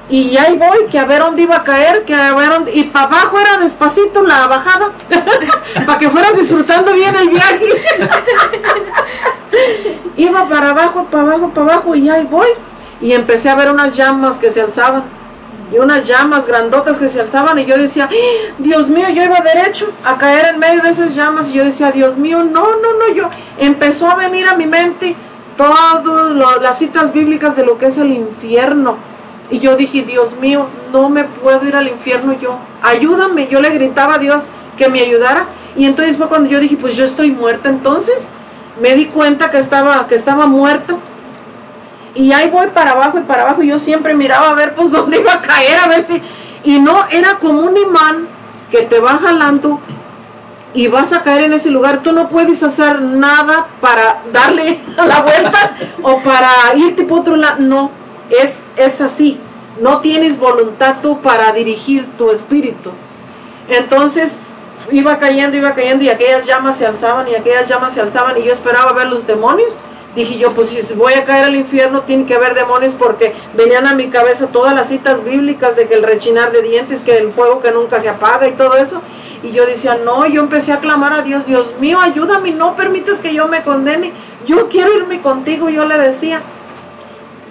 [0.10, 2.84] Y ahí voy, que a ver dónde iba a caer, que a ver dónde, y
[2.84, 4.92] para abajo era despacito la bajada,
[5.86, 7.68] para que fueras disfrutando bien el viaje.
[10.18, 12.48] iba para abajo, para abajo, para abajo, y ahí voy.
[13.02, 15.04] Y empecé a ver unas llamas que se alzaban
[15.72, 18.54] y unas llamas grandotas que se alzaban y yo decía, ¡Ah!
[18.58, 21.92] Dios mío, yo iba derecho a caer en medio de esas llamas y yo decía,
[21.92, 25.16] Dios mío, no, no, no, yo empezó a venir a mi mente
[25.58, 28.98] todas las citas bíblicas de lo que es el infierno.
[29.50, 32.58] Y yo dije, Dios mío, no me puedo ir al infierno yo.
[32.82, 33.48] Ayúdame.
[33.48, 34.48] Yo le gritaba a Dios
[34.78, 35.46] que me ayudara.
[35.76, 38.30] Y entonces fue cuando yo dije, pues yo estoy muerta entonces.
[38.82, 40.98] Me di cuenta que estaba, que estaba muerta.
[42.14, 43.64] Y ahí voy para abajo y para abajo.
[43.64, 46.22] y Yo siempre miraba a ver pues dónde iba a caer, a ver si.
[46.64, 48.28] Y no, era como un imán
[48.70, 49.80] que te va jalando
[50.74, 52.02] y vas a caer en ese lugar.
[52.04, 57.58] Tú no puedes hacer nada para darle la vuelta o para irte por otro lado.
[57.60, 57.92] No,
[58.30, 59.40] es, es así.
[59.80, 62.92] No tienes voluntad tú para dirigir tu espíritu.
[63.70, 64.40] Entonces
[64.92, 68.44] iba cayendo, iba cayendo y aquellas llamas se alzaban y aquellas llamas se alzaban y
[68.44, 69.78] yo esperaba ver los demonios.
[70.16, 73.86] Dije yo, pues si voy a caer al infierno tiene que haber demonios porque venían
[73.86, 77.32] a mi cabeza todas las citas bíblicas de que el rechinar de dientes, que el
[77.32, 79.02] fuego que nunca se apaga y todo eso.
[79.44, 83.20] Y yo decía, no, yo empecé a clamar a Dios, Dios mío, ayúdame, no permites
[83.20, 84.12] que yo me condene.
[84.48, 86.42] Yo quiero irme contigo, yo le decía.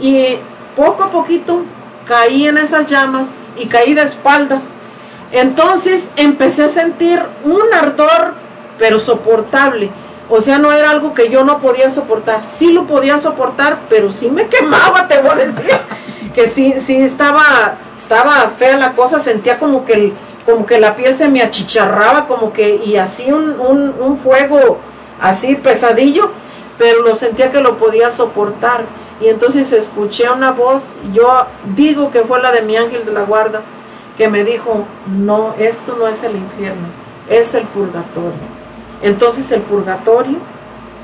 [0.01, 0.39] Y
[0.77, 1.63] poco a poquito
[2.07, 4.75] caí en esas llamas y caí de espaldas.
[5.33, 8.35] Entonces empecé a sentir un ardor,
[8.79, 9.91] pero soportable.
[10.29, 12.45] O sea, no era algo que yo no podía soportar.
[12.47, 15.71] Sí lo podía soportar, pero sí me quemaba, te voy a decir.
[16.35, 20.13] Que sí, sí estaba, estaba fea la cosa, sentía como que, el-
[20.45, 24.77] como que la piel se me achicharraba, como que, y así un, un, un fuego
[25.19, 26.31] así pesadillo,
[26.77, 28.85] pero lo sentía que lo podía soportar.
[29.21, 33.23] Y entonces escuché una voz, yo digo que fue la de mi ángel de la
[33.23, 33.63] guarda,
[34.17, 36.89] que me dijo, no, esto no es el infierno,
[37.29, 38.33] es el purgatorio.
[39.03, 40.39] Entonces el purgatorio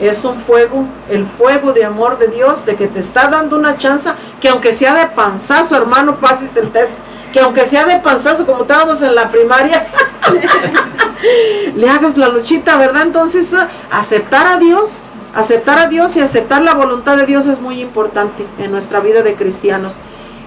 [0.01, 3.77] es un fuego, el fuego de amor de Dios, de que te está dando una
[3.79, 4.11] chance,
[4.41, 6.93] que aunque sea de panzazo, hermano, pases el test,
[7.33, 9.87] que aunque sea de panzazo, como estábamos en la primaria,
[11.77, 13.03] le hagas la luchita, ¿verdad?
[13.03, 15.03] Entonces, ah, aceptar a Dios,
[15.35, 19.23] aceptar a Dios y aceptar la voluntad de Dios es muy importante en nuestra vida
[19.23, 19.95] de cristianos.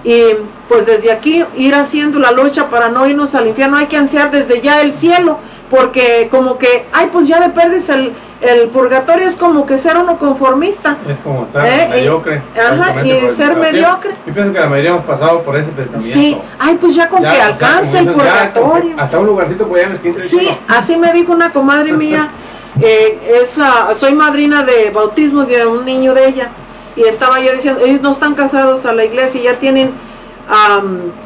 [0.03, 0.21] Y
[0.69, 4.29] pues desde aquí ir haciendo la lucha para no irnos al infierno, hay que ansiar
[4.29, 5.39] desde ya el cielo,
[5.71, 9.97] porque como que, ay, pues ya de perdes el, el purgatorio, es como que ser
[9.97, 10.97] uno conformista.
[11.09, 12.43] Es como estar Eh, mediocre.
[12.55, 14.11] ajá, y por el- ser mediocre.
[14.27, 16.13] Yo pienso que la mayoría hemos pasado por ese pensamiento.
[16.13, 18.95] Sí, ay, pues ya con Ya, que o sea, alcance el dices, ya, purgatorio.
[18.99, 20.19] hasta un lugarcito pues ya en la esquina.
[20.19, 22.29] Sí, así me dijo una comadre mía.
[22.81, 23.59] eh, es,
[23.97, 26.51] soy madrina de bautismo de un niño de ella.
[26.95, 29.91] Y estaba yo diciendo, ellos no están casados a la iglesia, ya tienen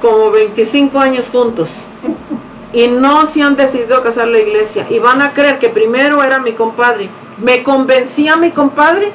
[0.02, 1.86] como 25 años juntos.
[2.72, 4.86] Y no se han decidido casar la iglesia.
[4.90, 7.10] Y van a creer que primero era mi compadre.
[7.38, 9.12] Me convencía mi compadre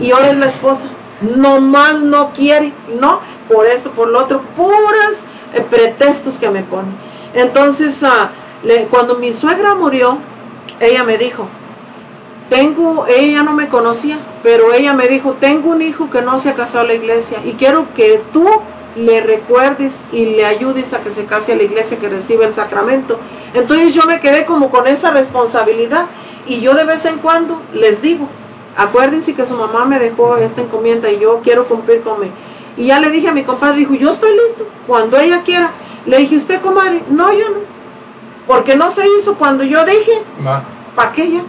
[0.00, 0.86] y ahora es la esposa.
[1.20, 6.94] Nomás no quiere, no, por esto, por lo otro, puras eh, pretextos que me ponen.
[7.34, 8.30] Entonces, ah,
[8.90, 10.18] cuando mi suegra murió,
[10.80, 11.46] ella me dijo,
[12.48, 16.50] tengo, ella no me conocía, pero ella me dijo, tengo un hijo que no se
[16.50, 18.46] ha casado a la iglesia y quiero que tú
[18.96, 22.52] le recuerdes y le ayudes a que se case a la iglesia, que reciba el
[22.52, 23.20] sacramento.
[23.54, 26.06] Entonces yo me quedé como con esa responsabilidad
[26.46, 28.28] y yo de vez en cuando les digo,
[28.76, 32.30] acuérdense que su mamá me dejó esta encomienda y yo quiero cumplir con mi...
[32.76, 35.72] Y ya le dije a mi compadre, dijo, yo estoy listo, cuando ella quiera.
[36.06, 37.02] Le dije, ¿usted, comadre?
[37.08, 37.79] No, yo no.
[38.46, 40.22] Porque no se hizo cuando yo dije.
[40.94, 41.42] ¿para qué ya?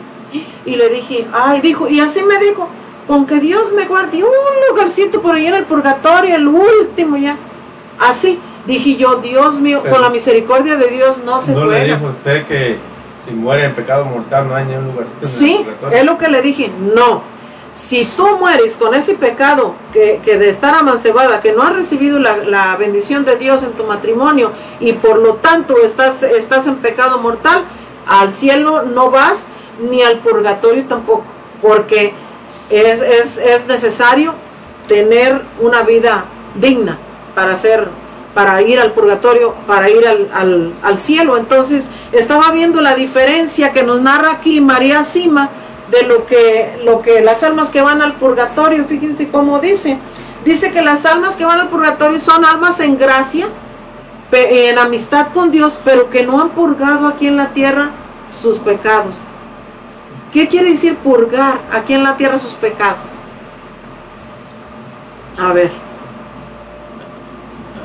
[0.65, 2.69] Y le dije, ay, dijo, y así me dijo,
[3.07, 4.29] con que Dios me guarde un
[4.69, 7.37] lugarcito por ahí en el purgatorio, el último ya.
[7.99, 11.79] Así, dije yo, Dios mío, Pero- con la misericordia de Dios no se ¿No le
[11.79, 11.95] juega.
[11.95, 12.77] dijo usted que
[13.25, 15.97] si muere en pecado mortal no hay ni un lugarcito en el Sí, purgatorio?
[15.97, 17.23] es lo que le dije, no.
[17.73, 22.19] Si tú mueres con ese pecado que, que de estar amancebada, que no has recibido
[22.19, 26.77] la, la bendición de Dios en tu matrimonio y por lo tanto estás, estás en
[26.77, 27.63] pecado mortal,
[28.07, 29.47] al cielo no vas
[29.89, 31.23] ni al purgatorio tampoco,
[31.61, 32.13] porque
[32.69, 34.33] es, es, es necesario
[34.87, 36.25] tener una vida
[36.55, 36.97] digna
[37.33, 37.87] para ser
[38.33, 41.35] para ir al purgatorio, para ir al, al, al, cielo.
[41.35, 45.49] Entonces, estaba viendo la diferencia que nos narra aquí María Sima
[45.91, 49.97] de lo que, lo que las almas que van al purgatorio, fíjense cómo dice.
[50.45, 53.47] Dice que las almas que van al purgatorio son almas en gracia,
[54.31, 57.91] en amistad con Dios, pero que no han purgado aquí en la tierra
[58.31, 59.17] sus pecados.
[60.31, 63.05] ¿Qué quiere decir purgar aquí en la tierra sus pecados?
[65.37, 65.71] A ver.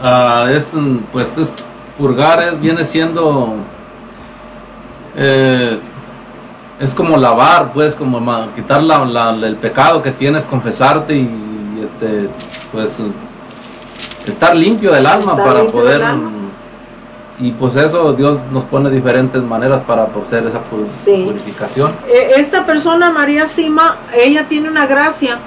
[0.03, 0.73] Uh, es,
[1.11, 1.51] pues, es,
[1.99, 3.55] purgar es, viene siendo,
[5.17, 5.81] eh,
[6.79, 8.21] es como lavar, pues, como
[8.55, 12.29] quitar la, la, el pecado que tienes, confesarte y, y, este,
[12.73, 13.03] pues,
[14.27, 16.31] estar limpio del alma estar para poder, alma.
[17.39, 21.25] y pues eso Dios nos pone diferentes maneras para hacer esa sí.
[21.27, 21.93] purificación.
[22.09, 25.39] Eh, esta persona, María Sima, ella tiene una gracia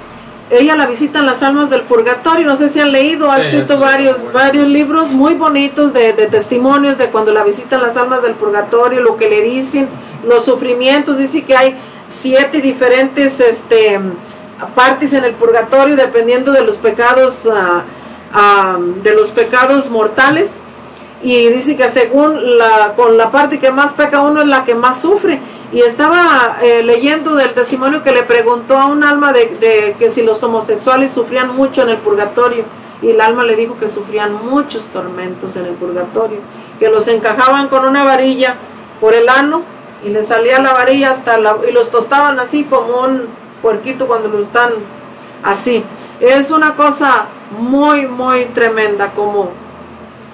[0.50, 3.42] ella la visita en las almas del purgatorio, no sé si han leído, ha sí,
[3.42, 4.38] escrito varios, bueno.
[4.38, 9.00] varios libros muy bonitos de, de, testimonios de cuando la visitan las almas del purgatorio,
[9.00, 9.88] lo que le dicen,
[10.26, 11.76] los sufrimientos, dice que hay
[12.08, 14.00] siete diferentes este,
[14.74, 17.82] partes en el purgatorio dependiendo de los pecados, uh,
[18.36, 20.56] uh, de los pecados mortales,
[21.22, 24.74] y dice que según la, con la parte que más peca uno es la que
[24.74, 25.38] más sufre,
[25.72, 30.22] y estaba eh, leyendo del testimonio que le preguntó a un alma de, que si
[30.22, 32.64] los homosexuales sufrían mucho en el purgatorio
[33.00, 36.38] y el alma le dijo que sufrían muchos tormentos en el purgatorio,
[36.78, 38.56] que los encajaban con una varilla
[39.00, 39.62] por el ano
[40.04, 43.28] y le salía la varilla hasta la y los tostaban así como un
[43.62, 44.70] puerquito cuando lo están
[45.44, 45.84] así.
[46.18, 47.26] Es una cosa
[47.56, 49.50] muy muy tremenda como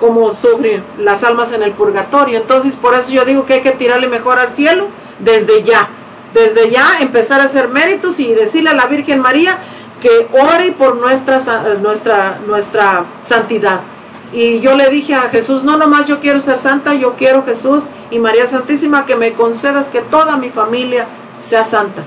[0.01, 2.39] como sufren las almas en el purgatorio.
[2.39, 4.89] Entonces, por eso yo digo que hay que tirarle mejor al cielo
[5.19, 5.89] desde ya,
[6.35, 9.59] desde ya empezar a hacer méritos y decirle a la Virgen María
[10.01, 11.41] que ore por nuestra,
[11.81, 13.81] nuestra, nuestra santidad.
[14.33, 17.85] Y yo le dije a Jesús, no nomás yo quiero ser santa, yo quiero Jesús
[18.11, 21.07] y María Santísima que me concedas que toda mi familia
[21.39, 22.05] sea santa.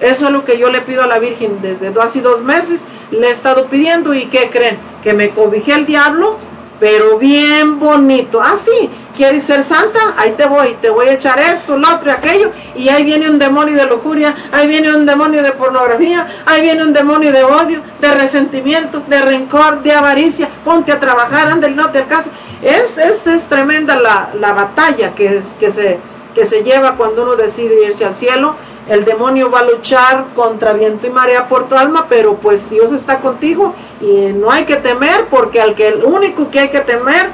[0.00, 3.28] Eso es lo que yo le pido a la Virgen desde hace dos meses, le
[3.28, 4.78] he estado pidiendo y ¿qué creen?
[5.02, 6.38] Que me cobijé el diablo
[6.78, 8.40] pero bien bonito.
[8.40, 10.14] Ah, sí, ¿quieres ser santa?
[10.16, 13.38] Ahí te voy, te voy a echar esto, lo otro, aquello, y ahí viene un
[13.38, 17.80] demonio de lujuria, ahí viene un demonio de pornografía, ahí viene un demonio de odio,
[18.00, 22.30] de resentimiento, de rencor, de avaricia, ponte a trabajar, anda no te alcanza.
[22.62, 25.98] Es, es, es tremenda la, la batalla que, es, que, se,
[26.36, 28.54] que se lleva cuando uno decide irse al cielo.
[28.88, 32.92] El demonio va a luchar contra viento y marea por tu alma, pero pues Dios
[32.92, 36.80] está contigo y no hay que temer porque al que el único que hay que
[36.80, 37.30] temer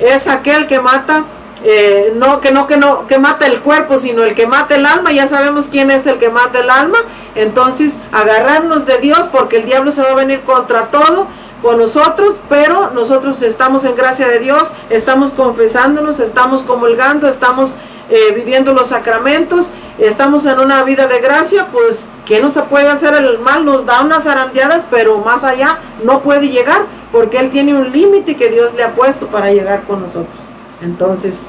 [0.00, 1.26] es aquel que mata
[1.64, 4.86] eh, no que no que no que mata el cuerpo sino el que mata el
[4.86, 5.12] alma.
[5.12, 6.98] Ya sabemos quién es el que mata el alma.
[7.34, 11.26] Entonces agarrarnos de Dios porque el diablo se va a venir contra todo
[11.66, 17.74] con nosotros, pero nosotros estamos en gracia de Dios, estamos confesándonos, estamos comulgando, estamos
[18.08, 22.86] eh, viviendo los sacramentos, estamos en una vida de gracia, pues que no se puede
[22.86, 27.50] hacer el mal, nos da unas zarandeadas, pero más allá no puede llegar, porque Él
[27.50, 30.38] tiene un límite que Dios le ha puesto para llegar con nosotros.
[30.80, 31.46] Entonces,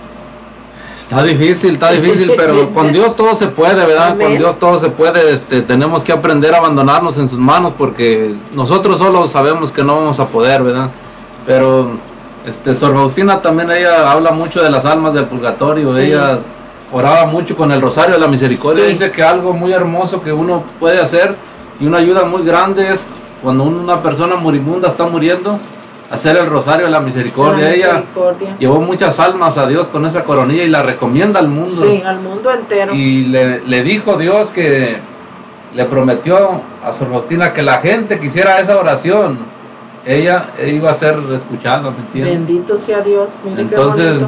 [1.10, 4.10] Está difícil, está difícil, pero con Dios todo se puede, ¿verdad?
[4.10, 4.28] Amén.
[4.28, 5.34] Con Dios todo se puede.
[5.34, 9.96] Este, tenemos que aprender a abandonarnos en sus manos porque nosotros solo sabemos que no
[9.96, 10.90] vamos a poder, ¿verdad?
[11.46, 11.92] Pero
[12.46, 16.02] este Sor Faustina también ella habla mucho de las almas del purgatorio, sí.
[16.02, 16.40] ella
[16.92, 18.90] oraba mucho con el rosario de la misericordia, sí.
[18.90, 21.36] dice que algo muy hermoso que uno puede hacer
[21.80, 23.08] y una ayuda muy grande es
[23.42, 25.60] cuando una persona moribunda está muriendo,
[26.10, 27.66] hacer el rosario de la misericordia.
[27.66, 28.48] La misericordia.
[28.50, 31.70] Ella llevó muchas almas a Dios con esa coronilla y la recomienda al mundo.
[31.70, 32.94] Sí, al mundo entero.
[32.94, 35.00] Y le, le dijo Dios que
[35.74, 39.38] le prometió a Sor Faustina que la gente quisiera esa oración.
[40.06, 42.34] Ella iba a ser escuchada, ¿me entiendes?
[42.34, 43.34] Bendito sea Dios.
[43.44, 44.20] Mire Entonces,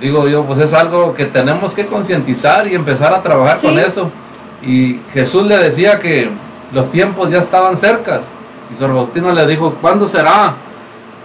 [0.00, 3.66] digo yo, pues es algo que tenemos que concientizar y empezar a trabajar sí.
[3.66, 4.10] con eso.
[4.62, 6.30] Y Jesús le decía que
[6.72, 8.22] los tiempos ya estaban cercas.
[8.72, 10.54] Y Sor Faustina le dijo, ¿cuándo será?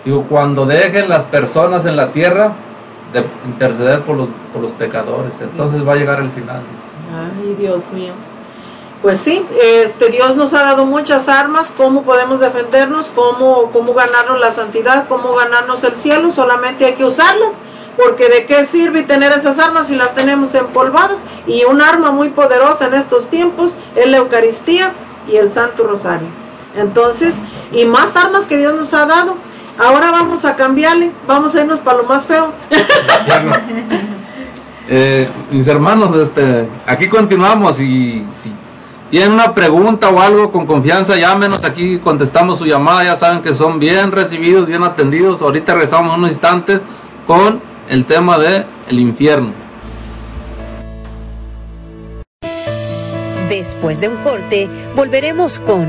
[0.05, 2.53] Digo, cuando dejen las personas en la tierra
[3.13, 6.61] de interceder por los, por los pecadores, entonces va a llegar el final.
[6.71, 6.87] Dice.
[7.15, 8.13] Ay, Dios mío.
[9.01, 14.39] Pues sí, este Dios nos ha dado muchas armas, cómo podemos defendernos, cómo, cómo ganarnos
[14.39, 17.55] la santidad, cómo ganarnos el cielo, solamente hay que usarlas,
[17.97, 22.29] porque de qué sirve tener esas armas si las tenemos empolvadas, y un arma muy
[22.29, 24.93] poderosa en estos tiempos es la Eucaristía,
[25.27, 26.27] y el Santo Rosario.
[26.75, 29.35] Entonces, y más armas que Dios nos ha dado.
[29.77, 32.51] Ahora vamos a cambiarle, vamos a irnos para lo más feo.
[34.85, 38.51] Eh, mis hermanos, este, aquí continuamos y si
[39.09, 43.53] tienen una pregunta o algo con confianza, llámenos aquí, contestamos su llamada, ya saben que
[43.53, 45.41] son bien recibidos, bien atendidos.
[45.41, 46.81] Ahorita regresamos unos instantes
[47.25, 49.51] con el tema de el infierno.
[53.47, 55.87] Después de un corte, volveremos con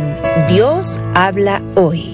[0.48, 2.13] Dios habla hoy.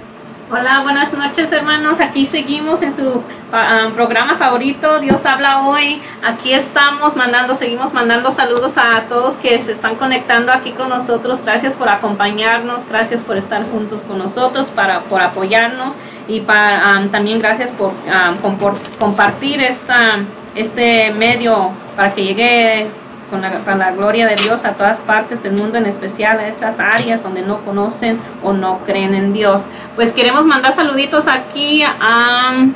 [0.53, 2.01] Hola, buenas noches hermanos.
[2.01, 3.23] Aquí seguimos en su
[3.53, 6.01] ah, programa favorito, Dios habla hoy.
[6.21, 11.41] Aquí estamos mandando, seguimos mandando saludos a todos que se están conectando aquí con nosotros.
[11.41, 15.95] Gracias por acompañarnos, gracias por estar juntos con nosotros, para, por apoyarnos
[16.27, 20.17] y para, ah, también gracias por, ah, por compartir esta,
[20.53, 22.91] este medio para que llegue
[23.31, 27.23] con la, gloria de Dios a todas partes del mundo, en especial a esas áreas
[27.23, 29.63] donde no conocen o no creen en Dios.
[29.95, 32.67] Pues queremos mandar saluditos aquí a,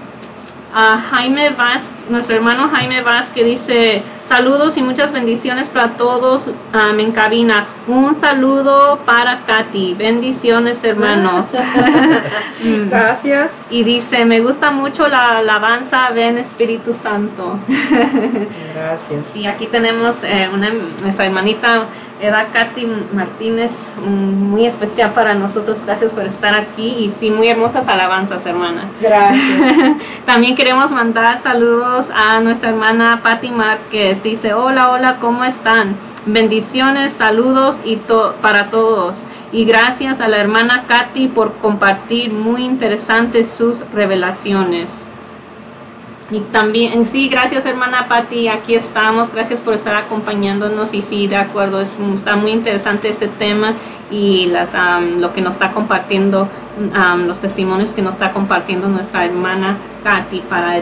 [0.78, 7.00] a Jaime Vázquez, nuestro hermano Jaime Vázquez dice, saludos y muchas bendiciones para todos um,
[7.00, 7.66] en cabina.
[7.88, 11.52] Un saludo para Katy, bendiciones hermanos.
[12.90, 13.64] Gracias.
[13.70, 17.58] y dice, me gusta mucho la alabanza, ven Espíritu Santo.
[18.74, 19.34] Gracias.
[19.38, 20.72] Y aquí tenemos eh, una,
[21.02, 21.86] nuestra hermanita
[22.22, 25.82] era Katy Martínez, muy especial para nosotros.
[25.86, 28.90] Gracias por estar aquí y sí, muy hermosas alabanzas, hermana.
[29.02, 29.98] Gracias.
[30.26, 34.24] También queremos mandar saludos a nuestra hermana Patti Márquez.
[34.24, 35.96] Dice, hola, hola, ¿cómo están?
[36.26, 39.24] Bendiciones, saludos y to para todos.
[39.52, 45.06] Y gracias a la hermana Katy por compartir muy interesantes sus revelaciones.
[46.32, 50.94] Y también, sí, gracias hermana Patti, aquí estamos, gracias por estar acompañándonos.
[50.94, 53.74] Y sí, de acuerdo, es, está muy interesante este tema
[54.10, 56.50] y las, um, lo que nos está compartiendo,
[56.80, 60.76] um, los testimonios que nos está compartiendo nuestra hermana Katy para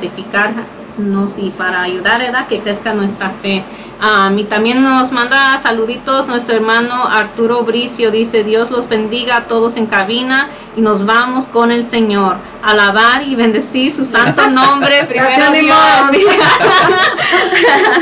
[0.98, 3.64] edificarnos y para ayudar a que crezca nuestra fe.
[4.02, 8.11] Um, y también nos manda saluditos nuestro hermano Arturo Bricio.
[8.11, 12.36] Dice, Dios los bendiga a todos en cabina y nos vamos con el Señor.
[12.64, 15.06] Alabar y bendecir su santo nombre.
[15.06, 15.78] Primero Dios.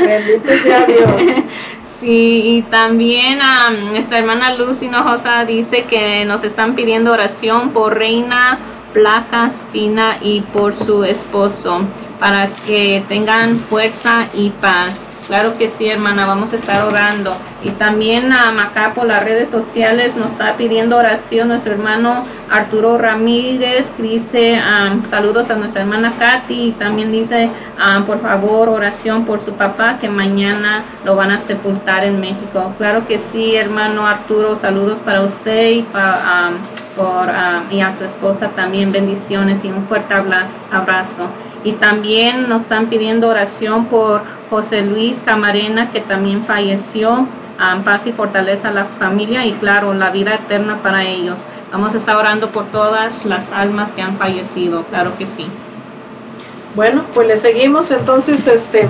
[0.00, 1.44] Bendito sea Dios.
[1.82, 7.96] Sí, y también um, nuestra hermana Luz Hinojosa dice que nos están pidiendo oración por
[7.96, 8.58] Reina
[8.92, 11.80] Placas Fina y por su esposo
[12.22, 14.96] para que tengan fuerza y paz.
[15.26, 17.36] Claro que sí, hermana, vamos a estar orando.
[17.64, 22.96] Y también a acá por las redes sociales nos está pidiendo oración nuestro hermano Arturo
[22.96, 24.60] Ramírez, dice
[25.04, 27.50] saludos a nuestra hermana Katy y también dice
[28.06, 32.72] por favor oración por su papá que mañana lo van a sepultar en México.
[32.78, 36.50] Claro que sí, hermano Arturo, saludos para usted y, para,
[36.94, 37.28] por,
[37.72, 41.28] y a su esposa también bendiciones y un fuerte abrazo.
[41.64, 47.26] Y también nos están pidiendo oración por José Luis Camarena, que también falleció.
[47.84, 51.46] paz y fortaleza a la familia y claro, la vida eterna para ellos.
[51.70, 55.46] Vamos a estar orando por todas las almas que han fallecido, claro que sí.
[56.74, 58.88] Bueno, pues le seguimos entonces, este,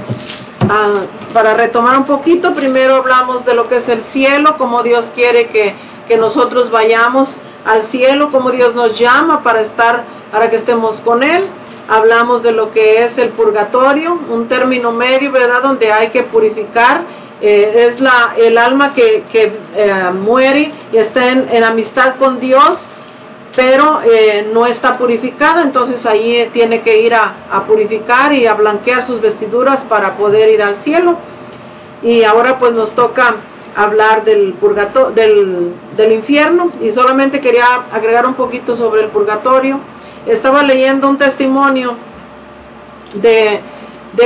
[0.70, 0.94] ah,
[1.34, 5.48] para retomar un poquito, primero hablamos de lo que es el cielo, cómo Dios quiere
[5.48, 5.74] que,
[6.08, 11.22] que nosotros vayamos al cielo, cómo Dios nos llama para estar, para que estemos con
[11.22, 11.44] Él
[11.88, 15.62] hablamos de lo que es el purgatorio, un término medio, ¿verdad?
[15.62, 17.02] Donde hay que purificar.
[17.40, 22.84] Eh, es la, el alma que, que eh, muere y está en, amistad con Dios,
[23.56, 28.54] pero eh, no está purificada, entonces ahí tiene que ir a, a, purificar y a
[28.54, 31.16] blanquear sus vestiduras para poder ir al cielo.
[32.00, 33.34] Y ahora pues nos toca
[33.74, 39.80] hablar del purgatorio, del, del infierno y solamente quería agregar un poquito sobre el purgatorio
[40.26, 41.96] estaba leyendo un testimonio
[43.14, 43.60] de,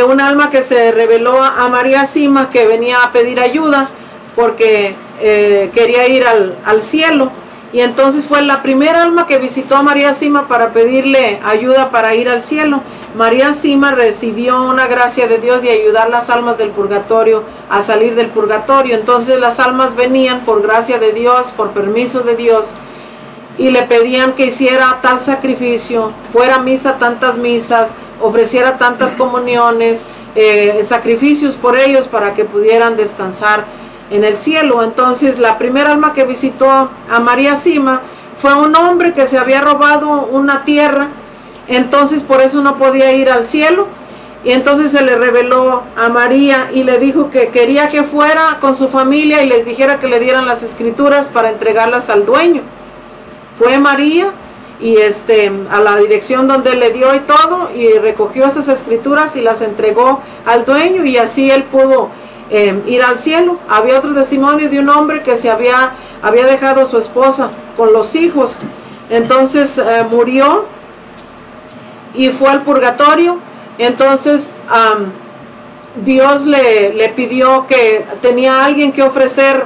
[0.04, 3.86] un alma que se reveló a, María Sima que venía a pedir ayuda
[4.34, 7.30] porque eh, quería ir al, al, cielo.
[7.72, 12.14] Y entonces fue la primera alma que visitó a María Sima para pedirle ayuda para
[12.14, 12.82] ir al cielo.
[13.16, 18.14] María Sima recibió una gracia de Dios de ayudar las almas del purgatorio a salir
[18.14, 18.94] del purgatorio.
[18.94, 22.72] Entonces las almas venían por gracia de Dios, por permiso de Dios,
[23.58, 30.04] y le pedían que hiciera tal sacrificio, fuera misa tantas misas, ofreciera tantas comuniones,
[30.34, 33.64] eh, sacrificios por ellos para que pudieran descansar
[34.10, 34.82] en el cielo.
[34.82, 38.02] Entonces la primera alma que visitó a María Sima
[38.40, 41.08] fue un hombre que se había robado una tierra,
[41.68, 43.86] entonces por eso no podía ir al cielo.
[44.44, 48.76] Y entonces se le reveló a María y le dijo que quería que fuera con
[48.76, 52.62] su familia y les dijera que le dieran las escrituras para entregarlas al dueño.
[53.58, 54.32] Fue María
[54.80, 59.40] y este a la dirección donde le dio y todo y recogió esas escrituras y
[59.40, 62.10] las entregó al dueño y así él pudo
[62.50, 63.58] eh, ir al cielo.
[63.68, 65.92] Había otro testimonio de un hombre que se había,
[66.22, 68.56] había dejado a su esposa con los hijos.
[69.08, 70.66] Entonces eh, murió
[72.14, 73.38] y fue al purgatorio.
[73.78, 74.52] Entonces
[76.04, 79.64] Dios le, le pidió que tenía alguien que ofrecer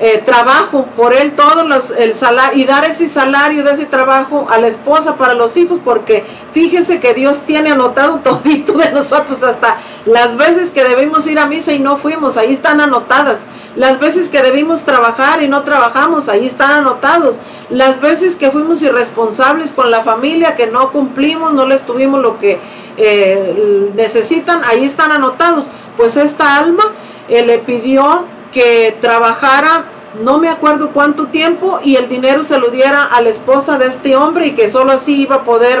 [0.00, 4.46] eh, trabajo por él todo los, el salario y dar ese salario de ese trabajo
[4.48, 9.42] a la esposa para los hijos porque fíjese que Dios tiene anotado todito de nosotros
[9.42, 13.40] hasta las veces que debimos ir a misa y no fuimos ahí están anotadas.
[13.74, 17.36] Las veces que debimos trabajar y no trabajamos ahí están anotados.
[17.70, 22.38] Las veces que fuimos irresponsables con la familia que no cumplimos no les tuvimos lo
[22.38, 22.58] que
[22.96, 25.66] eh, necesitan ahí están anotados.
[25.96, 26.84] Pues esta alma
[27.28, 28.24] eh, le pidió
[28.58, 29.84] que trabajara
[30.20, 33.86] no me acuerdo cuánto tiempo y el dinero se lo diera a la esposa de
[33.86, 35.78] este hombre y que solo así iba a poder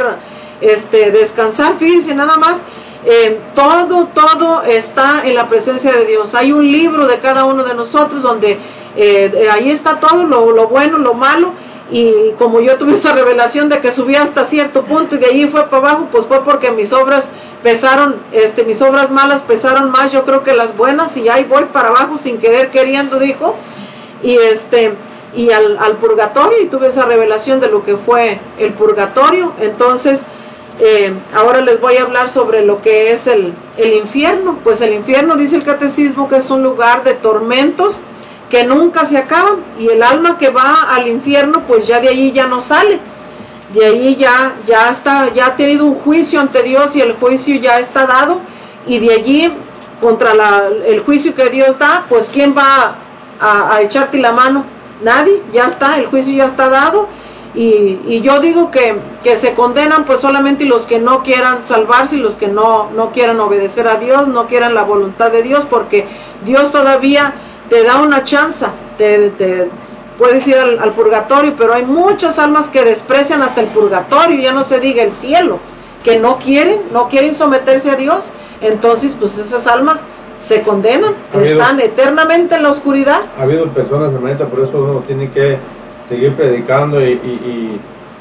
[0.60, 1.74] este, descansar.
[1.76, 2.62] Fíjense nada más,
[3.04, 6.36] eh, todo, todo está en la presencia de Dios.
[6.36, 8.60] Hay un libro de cada uno de nosotros donde
[8.96, 11.54] eh, ahí está todo, lo, lo bueno, lo malo
[11.90, 15.48] y como yo tuve esa revelación de que subía hasta cierto punto y de ahí
[15.48, 17.30] fue para abajo, pues fue porque mis obras
[17.62, 21.64] pesaron, este, mis obras malas pesaron más, yo creo que las buenas, y ahí voy
[21.72, 23.54] para abajo sin querer queriendo, dijo,
[24.22, 24.94] y este,
[25.34, 30.22] y al, al purgatorio, y tuve esa revelación de lo que fue el purgatorio, entonces,
[30.80, 34.92] eh, ahora les voy a hablar sobre lo que es el, el infierno, pues el
[34.92, 38.02] infierno dice el catecismo que es un lugar de tormentos,
[38.48, 42.32] que nunca se acaban y el alma que va al infierno pues ya de allí
[42.32, 42.98] ya no sale
[43.74, 47.56] de ahí ya ya está ya ha tenido un juicio ante Dios y el juicio
[47.56, 48.40] ya está dado.
[48.86, 49.52] Y de allí
[50.00, 52.96] contra la, el juicio que Dios da pues quién va
[53.40, 54.64] a, echarte la mano
[55.02, 57.08] nadie ya está el juicio ya está dado.
[57.54, 62.34] Y, yo digo que, que, se condenan pues solamente los que no quieran salvarse los
[62.34, 66.06] que no, no quieran obedecer a Dios, no quieran la voluntad de Dios, porque
[66.44, 67.34] Dios todavía
[67.68, 68.66] te da una chance,
[68.96, 69.68] te
[70.18, 74.64] puedes ir al, purgatorio, pero hay muchas almas que desprecian hasta el purgatorio, ya no
[74.64, 75.60] se diga el cielo,
[76.02, 80.04] que no quieren, no quieren someterse a Dios, entonces pues esas almas
[80.40, 83.20] se condenan, están eternamente en la oscuridad.
[83.38, 85.56] Ha habido personas, hermanita, por eso uno tiene que
[86.08, 87.80] seguir predicando y,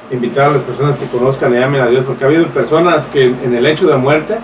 [0.09, 3.25] invitar a las personas que conozcan y amen a Dios, porque ha habido personas que
[3.25, 4.37] en el hecho de muerte,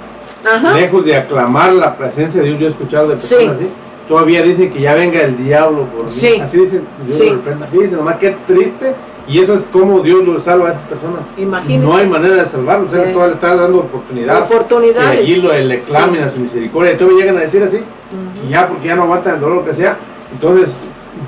[0.76, 3.70] lejos de aclamar la presencia de Dios, yo he escuchado de personas así,
[4.08, 6.12] todavía dicen que ya venga el diablo por mí.
[6.12, 6.40] Sí.
[6.42, 7.26] Así dicen, Dios sí.
[7.30, 7.68] lo reprenda.
[7.68, 8.94] Fíjense nomás qué triste.
[9.26, 11.22] Y eso es como Dios lo salva a esas personas.
[11.38, 11.86] Imagínense.
[11.88, 12.92] No hay manera de salvarlos.
[12.94, 14.42] Él le está dando oportunidad.
[14.42, 15.12] Oportunidades.
[15.12, 16.28] Que allí lo, le clamen sí.
[16.28, 16.92] a su misericordia.
[16.94, 17.78] Y todavía llegan a decir así.
[17.78, 18.48] Uh -huh.
[18.48, 19.96] Y ya porque ya no aguantan el dolor que sea.
[20.34, 20.76] Entonces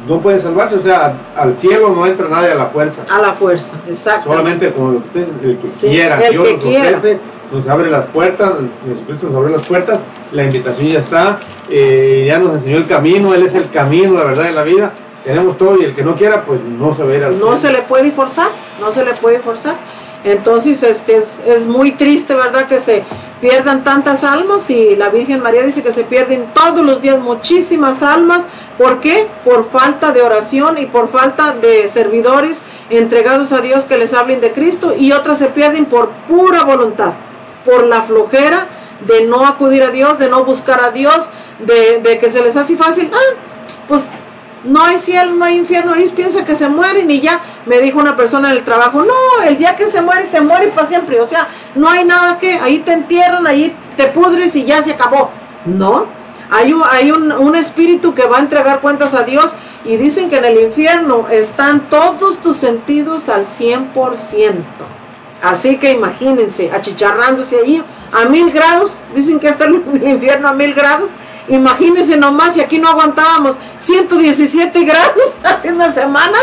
[0.09, 0.75] no pueden salvarse.
[0.75, 3.03] O sea, al cielo no entra nadie a la fuerza.
[3.09, 4.29] A la fuerza, exacto.
[4.29, 6.19] Solamente como ustedes, el que Sí, quiera.
[6.19, 6.97] el Dios que nos quiera.
[6.97, 7.19] ofrece,
[7.51, 8.53] nos abre las puertas.
[8.87, 10.01] Jesucristo nos abre las puertas.
[10.31, 11.39] La invitación ya está.
[11.69, 13.33] eh, ya nos enseñó el camino.
[13.33, 14.93] Él es el camino, la verdad, de la vida.
[15.23, 17.57] Tenemos todo y el que no quiera, pues no se va a ir al No
[17.57, 18.49] se le puede forzar,
[18.79, 19.75] no se le puede forzar.
[20.23, 22.67] Entonces este es, es muy triste, ¿verdad?
[22.67, 23.03] Que se
[23.41, 28.01] pierdan tantas almas y la Virgen María dice que se pierden todos los días muchísimas
[28.01, 28.43] almas.
[28.77, 29.27] ¿Por qué?
[29.43, 34.41] Por falta de oración y por falta de servidores entregados a Dios que les hablen
[34.41, 37.13] de Cristo y otras se pierden por pura voluntad,
[37.65, 38.67] por la flojera
[39.07, 41.29] de no acudir a Dios, de no buscar a Dios,
[41.59, 43.35] de, de que se les hace fácil, ah,
[43.87, 44.09] pues
[44.63, 47.99] no hay cielo, no hay infierno, ellos piensan que se mueren y ya, me dijo
[47.99, 51.19] una persona en el trabajo, no, el día que se muere, se muere para siempre,
[51.19, 54.93] o sea, no hay nada que, ahí te entierran, ahí te pudres y ya se
[54.93, 55.29] acabó,
[55.65, 56.07] no,
[56.49, 60.29] hay, un, hay un, un espíritu que va a entregar cuentas a Dios y dicen
[60.29, 63.93] que en el infierno están todos tus sentidos al 100%,
[65.41, 70.73] así que imagínense, achicharrándose allí a mil grados, dicen que está el infierno a mil
[70.73, 71.11] grados,
[71.47, 76.41] Imagínense nomás si aquí no aguantábamos 117 grados hace unas semanas.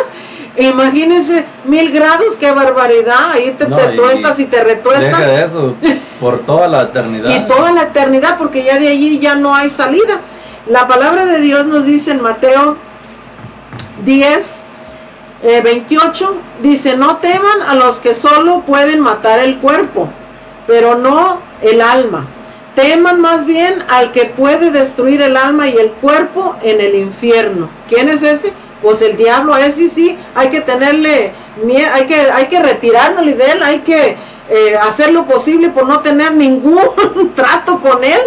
[0.56, 3.32] Imagínense mil grados, qué barbaridad.
[3.32, 5.18] Ahí te, No, te y- tuestas y te retuestas.
[5.18, 5.74] Deja de eso,
[6.20, 7.30] por toda la eternidad.
[7.30, 10.20] Y toda la eternidad, porque ya de allí ya no hay salida.
[10.66, 12.76] La palabra de Dios nos dice en Mateo
[14.04, 14.66] 10,
[15.42, 20.08] eh, 28 dice, no teman a los que solo pueden matar el cuerpo,
[20.68, 22.26] pero no el alma.
[22.76, 27.68] Teman más bien al que puede destruir el alma y el cuerpo en el infierno.
[27.88, 28.52] ¿Quién es ese?
[28.80, 31.32] Pues el diablo, ese sí, hay que tenerle
[31.64, 34.16] miedo, hay que, hay que retirarnos de él, hay que
[34.48, 38.20] eh, hacer lo posible por no tener ningún trato con él,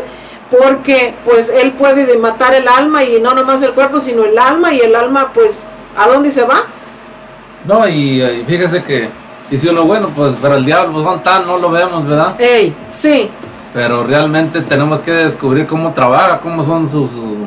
[0.52, 4.74] porque pues él puede matar el alma y no nomás el cuerpo, sino el alma
[4.74, 5.68] y el alma pues,
[5.98, 6.66] ¿a dónde se va?
[7.68, 9.10] No, y, y fíjese que
[9.50, 12.40] dice uno, bueno, pues para el diablo, pues no tan, no lo vemos, ¿verdad?
[12.40, 13.30] Ey, sí,
[13.74, 17.46] Pero realmente tenemos que descubrir cómo trabaja, cómo son sus, su,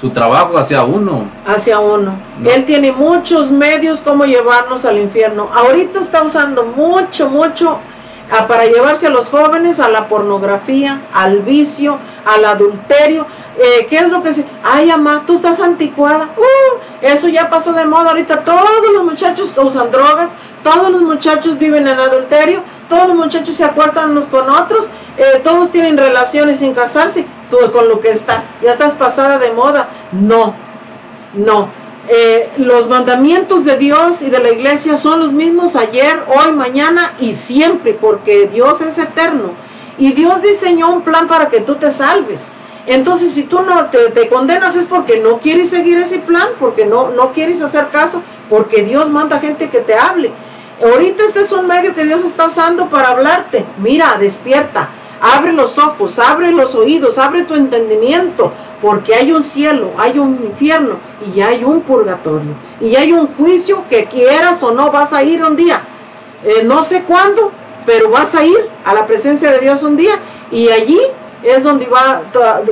[0.00, 1.24] su trabajo hacia uno.
[1.46, 2.18] hacia uno.
[2.38, 2.50] No.
[2.50, 5.48] Él tiene muchos medios como llevarnos al infierno.
[5.54, 7.78] Ahorita está usando mucho, mucho
[8.30, 13.26] ah, para llevarse a los jóvenes a la pornografía, al vicio, al adulterio.
[13.58, 14.44] Eh, ¿Qué es lo que se...
[14.64, 16.30] Ay, mamá, tú estás anticuada.
[16.36, 18.10] Uh, eso ya pasó de moda.
[18.10, 20.32] Ahorita todos los muchachos usan drogas,
[20.62, 24.86] todos los muchachos viven en adulterio, todos los muchachos se acuestan unos con otros,
[25.16, 27.26] eh, todos tienen relaciones sin casarse.
[27.50, 29.88] Tú con lo que estás, ya estás pasada de moda.
[30.12, 30.54] No,
[31.34, 31.79] no.
[32.12, 37.12] Eh, los mandamientos de Dios y de la iglesia son los mismos ayer, hoy, mañana
[37.20, 39.52] y siempre, porque Dios es eterno.
[39.96, 42.50] Y Dios diseñó un plan para que tú te salves.
[42.86, 47.10] Entonces, si tú no te, condenas es porque no quieres seguir ese plan, porque no,
[47.10, 50.32] no quieres hacer caso, porque Dios manda gente que te hable.
[50.82, 53.64] Ahorita este es un medio que Dios está usando para hablarte.
[53.78, 54.88] Mira, despierta,
[55.20, 60.34] abre los ojos, abre los oídos, abre tu entendimiento, porque hay un cielo, hay un
[60.44, 60.94] infierno
[61.34, 62.52] y hay un purgatorio.
[62.80, 65.80] Y hay un juicio que quieras o no vas a ir un día.
[66.44, 67.52] Eh, no sé cuándo,
[67.84, 70.14] pero vas a ir a la presencia de Dios un día
[70.50, 71.00] y allí
[71.42, 72.22] es donde va,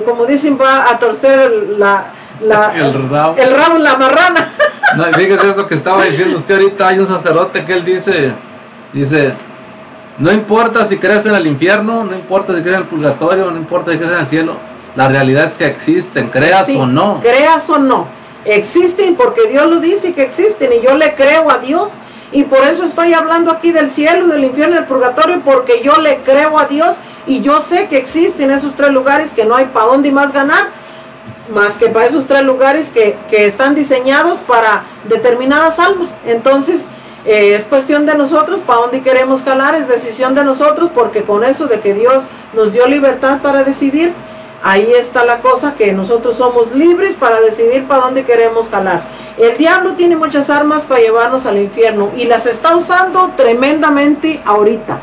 [0.05, 2.07] como dicen, va a torcer el- la,
[2.43, 3.35] la- El rabo.
[3.39, 4.49] el rabo en la marrana.
[4.97, 8.33] No, fíjese eso que estaba diciendo usted ahorita, hay un sacerdote que él dice,
[8.91, 9.35] dice,
[10.19, 13.59] no importa si crees en el infierno, no importa si crees en el purgatorio, no
[13.59, 14.55] importa si crees en el cielo,
[14.97, 17.21] la realidad es que existen, creas Sí, o no.
[17.21, 18.07] Creas o no.
[18.45, 21.93] Existen porque Dios lo dice que existen y yo le creo a Dios.
[22.31, 26.19] Y por eso estoy hablando aquí del cielo, del infierno del purgatorio, porque yo le
[26.19, 26.97] creo a Dios
[27.27, 30.69] y yo sé que existen esos tres lugares que no hay para dónde más ganar,
[31.55, 36.19] más que para esos tres lugares que, que están diseñados para determinadas almas.
[36.27, 36.87] Entonces,
[37.25, 41.45] eh, es cuestión de nosotros para dónde queremos jalar, es decisión de nosotros, porque con
[41.45, 42.25] eso de que Dios
[42.55, 44.13] nos dio libertad para decidir,
[44.63, 49.03] ahí está la cosa que nosotros somos libres para decidir para dónde queremos jalar.
[49.37, 55.01] El diablo tiene muchas armas para llevarnos al infierno y las está usando tremendamente ahorita.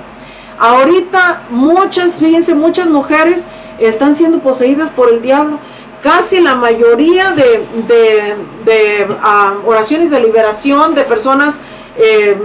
[0.59, 3.45] Ahorita muchas, fíjense, muchas mujeres
[3.79, 5.59] están siendo poseídas por el diablo.
[6.01, 11.59] Casi la mayoría de, de- ah, oraciones de liberación de personas
[11.97, 12.37] eh,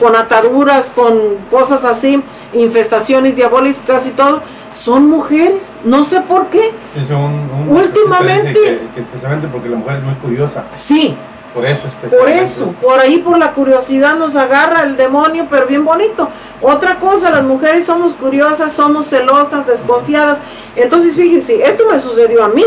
[0.00, 4.42] con ataduras, con cosas así, infestaciones diabólicas, casi todo,
[4.72, 5.74] son mujeres.
[5.84, 6.72] No sé por qué.
[6.96, 10.64] Es un, un- Últimamente- dice Que, que especialmente porque la mujer es muy curiosa.
[10.72, 11.14] Sí,
[11.54, 11.82] Por eso
[12.18, 16.28] por eso, por ahí por la curiosidad nos agarra el demonio, pero bien bonito.
[16.62, 20.38] Otra cosa, las mujeres somos curiosas, somos celosas, desconfiadas.
[20.76, 22.64] Entonces, fíjense, esto me sucedió a mí.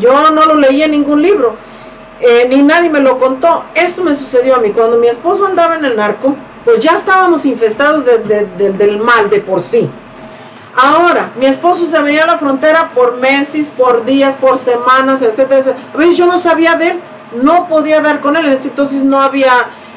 [0.00, 1.54] Yo no lo leí en ningún libro,
[2.20, 3.62] eh, ni nadie me lo contó.
[3.76, 4.70] Esto me sucedió a mí.
[4.70, 6.34] Cuando mi esposo andaba en el narco,
[6.64, 9.88] pues ya estábamos infestados de- de- de- del mal de por sí.
[10.76, 15.60] Ahora, mi esposo se venía a la frontera por meses, por días, por semanas, etcétera,
[15.60, 15.86] etcétera.
[15.94, 17.00] A veces yo no sabía de él,
[17.42, 19.52] no podía ver con él, entonces no había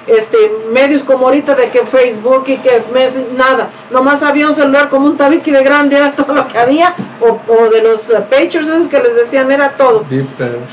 [0.08, 0.38] este
[0.72, 5.06] medios como ahorita de que Facebook y que mes- nada, nomás había un celular como
[5.08, 8.88] un tabique de grande, era todo lo que había, o, o de los pagers esos
[8.88, 10.06] que les decían, era todo.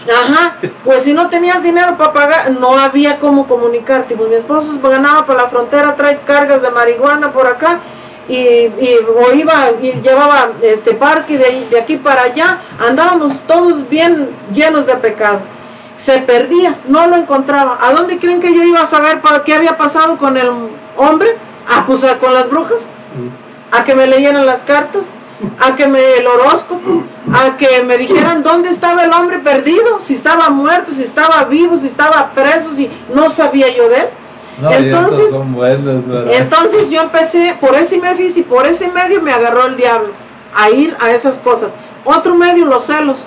[0.08, 4.14] Ajá, pues si no tenías dinero para pagar, no había cómo comunicarte.
[4.16, 7.80] Pues mi esposo ganaba para la frontera, trae cargas de marihuana por acá
[8.28, 12.58] y, y- o iba y llevaba este parque de, de aquí para allá.
[12.78, 15.40] Andábamos todos bien llenos de pecado.
[15.96, 17.78] Se perdía, no lo encontraba.
[17.80, 20.50] ¿A dónde creen que yo iba a saber para qué había pasado con el
[20.96, 21.36] hombre?
[21.68, 22.88] Ah, pues a- con las brujas
[23.70, 25.10] a que me leyeran las cartas,
[25.60, 30.14] a que me el horóscopo, a que me dijeran dónde estaba el hombre perdido, si
[30.14, 34.08] estaba muerto, si estaba vivo, si estaba preso, si no sabía yo de él.
[34.60, 39.32] No, Entonces, son buenos, entonces yo empecé por ese medio y por ese medio me
[39.32, 40.10] agarró el diablo
[40.54, 41.72] a ir a esas cosas.
[42.04, 43.18] Otro medio, los celos.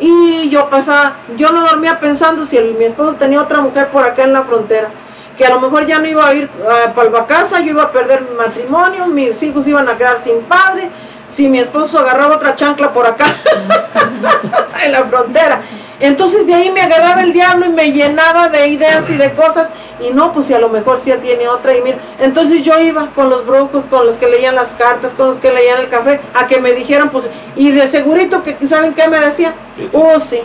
[0.00, 4.02] Y yo pasaba, yo no dormía pensando si el- mi esposo tenía otra mujer por
[4.04, 4.88] acá en la frontera,
[5.36, 6.48] que a lo mejor ya no iba a ir
[6.94, 10.40] para la casa, yo iba a perder mi matrimonio, mis hijos iban a quedar sin
[10.42, 10.88] padre,
[11.28, 13.26] si mi esposo agarraba otra chancla por acá
[14.84, 15.60] en la frontera.
[16.00, 19.70] Entonces de ahí me agarraba el diablo y me llenaba de ideas y de cosas.
[20.00, 21.76] Y no, pues si a lo mejor sí tiene otra.
[21.76, 25.28] Y mira, entonces yo iba con los brujos, con los que leían las cartas, con
[25.28, 28.94] los que leían el café, a que me dijeran, pues, y de segurito que, ¿saben
[28.94, 29.54] qué me decía?
[29.92, 30.40] Oh, sí.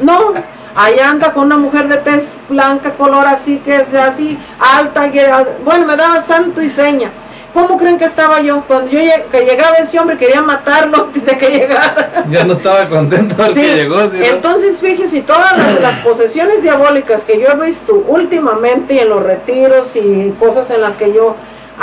[0.00, 0.34] No,
[0.74, 5.10] ahí anda con una mujer de tez blanca, color así, que es de así, alta,
[5.10, 5.26] que,
[5.64, 7.10] bueno, me daba santo y seña.
[7.54, 8.62] ¿Cómo creen que estaba yo?
[8.66, 9.00] Cuando yo
[9.30, 12.24] que llegaba ese hombre quería matarlo antes de que llegara.
[12.30, 13.54] Ya no estaba contento sí.
[13.54, 14.08] que llegó.
[14.08, 14.18] ¿sí?
[14.20, 19.96] Entonces, fíjese, todas las, las, posesiones diabólicas que yo he visto últimamente en los retiros
[19.96, 21.36] y cosas en las que yo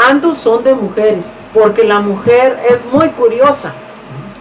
[0.09, 3.73] ando son de mujeres, porque la mujer es muy curiosa.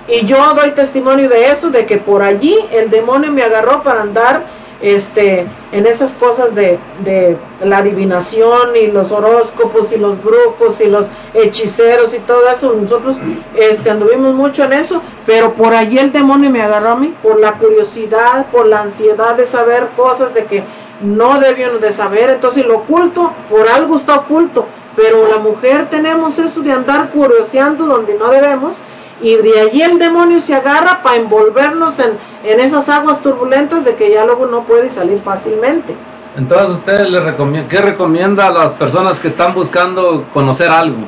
[0.07, 4.03] Y yo doy testimonio de eso, de que por allí el demonio me agarró para
[4.03, 4.45] andar
[4.85, 10.89] este, en esas cosas de, de, la adivinación y los horóscopos y los brujos y
[10.89, 12.77] los hechiceros y todo eso.
[12.79, 13.17] Nosotros
[13.57, 17.41] este, anduvimos mucho en eso, pero por allí el demonio me agarró a mí, por
[17.41, 20.63] la curiosidad, por la ansiedad de saber cosas de que
[21.01, 22.29] no debían de saber.
[22.29, 24.67] Entonces lo oculto, por algo está oculto,
[24.97, 28.83] pero la mujer tenemos eso de andar curioseando donde no debemos
[29.21, 33.95] y de allí el demonio se agarra para envolvernos en, en, esas aguas turbulentas de
[33.95, 35.95] que ya luego no puede salir fácilmente.
[36.37, 40.99] Entonces, ¿usted le recomienda, qué recomienda a las personas que están buscando conocer algo?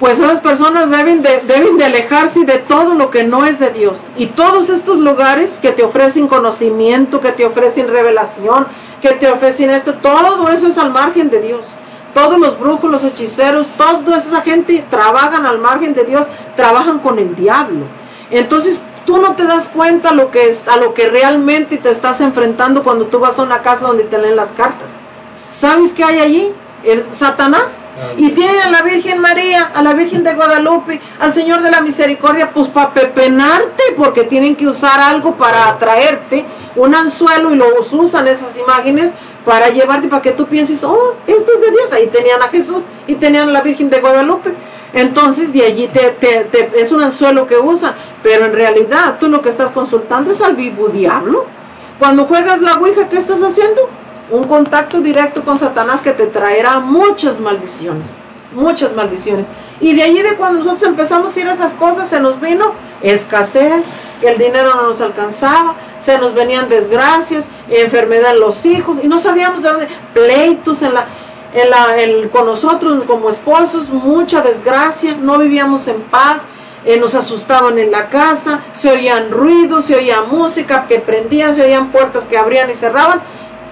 [0.00, 3.70] Pues esas personas deben de, deben de alejarse de todo lo que no es de
[3.70, 4.10] Dios.
[4.16, 8.66] Y todos estos lugares que te ofrecen conocimiento, que te ofrecen revelación,
[9.00, 11.76] que te ofrecen esto, todo eso es al margen de Dios
[12.16, 16.26] todos los brujos, los hechiceros, toda esa gente trabajan al margen de Dios,
[16.56, 17.84] trabajan con el diablo.
[18.30, 22.22] Entonces tú no te das cuenta lo que es, a lo que realmente te estás
[22.22, 24.88] enfrentando cuando tú vas a una casa donde te leen las cartas.
[25.50, 26.54] ¿Sabes qué hay allí?
[26.84, 27.80] El Satanás.
[28.16, 31.82] Y tienen a la Virgen María, a la Virgen de Guadalupe, al Señor de la
[31.82, 37.66] Misericordia, pues para pepenarte, porque tienen que usar algo para atraerte, un anzuelo, y lo
[37.92, 39.12] usan esas imágenes
[39.46, 41.92] para llevarte, para que tú pienses, oh, esto es de Dios.
[41.92, 44.52] Ahí tenían a Jesús y tenían a la Virgen de Guadalupe.
[44.92, 47.94] Entonces de allí te, te, te, es un anzuelo que usan,
[48.24, 51.46] pero en realidad tú lo que estás consultando es al vivo diablo.
[52.00, 53.88] Cuando juegas la Ouija, ¿qué estás haciendo?
[54.30, 58.16] Un contacto directo con Satanás que te traerá muchas maldiciones,
[58.56, 59.46] muchas maldiciones.
[59.80, 62.72] Y de allí de cuando nosotros empezamos a ir a esas cosas, se nos vino
[63.02, 63.86] escasez,
[64.22, 69.18] el dinero no nos alcanzaba, se nos venían desgracias, enfermedad en los hijos, y no
[69.18, 71.06] sabíamos de dónde, pleitos en la,
[71.52, 76.42] en la, con nosotros como esposos, mucha desgracia, no vivíamos en paz,
[76.86, 81.62] eh, nos asustaban en la casa, se oían ruidos, se oía música que prendían, se
[81.62, 83.20] oían puertas que abrían y cerraban,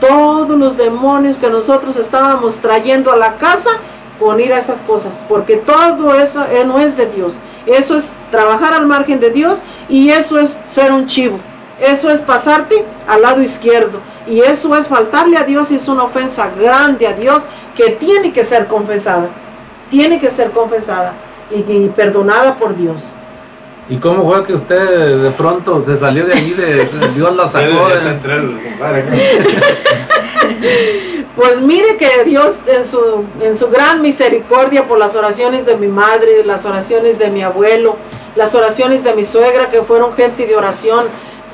[0.01, 3.71] todos los demonios que nosotros estábamos trayendo a la casa
[4.19, 7.35] con ir a esas cosas, porque todo eso eh, no es de Dios.
[7.67, 11.39] Eso es trabajar al margen de Dios y eso es ser un chivo.
[11.81, 14.01] Eso es pasarte al lado izquierdo.
[14.27, 17.43] Y eso es faltarle a Dios y es una ofensa grande a Dios
[17.77, 19.29] que tiene que ser confesada.
[19.91, 21.15] Tiene que ser confesada
[21.51, 23.15] y, y perdonada por Dios.
[23.89, 27.89] ¿Y cómo fue que usted de pronto se salió de allí, de, Dios la sacó?
[27.89, 28.19] De...
[31.37, 35.89] Pues mire que Dios en su, en su gran misericordia por las oraciones de mi
[35.89, 37.97] madre, las oraciones de mi abuelo,
[38.37, 41.07] las oraciones de mi suegra que fueron gente de oración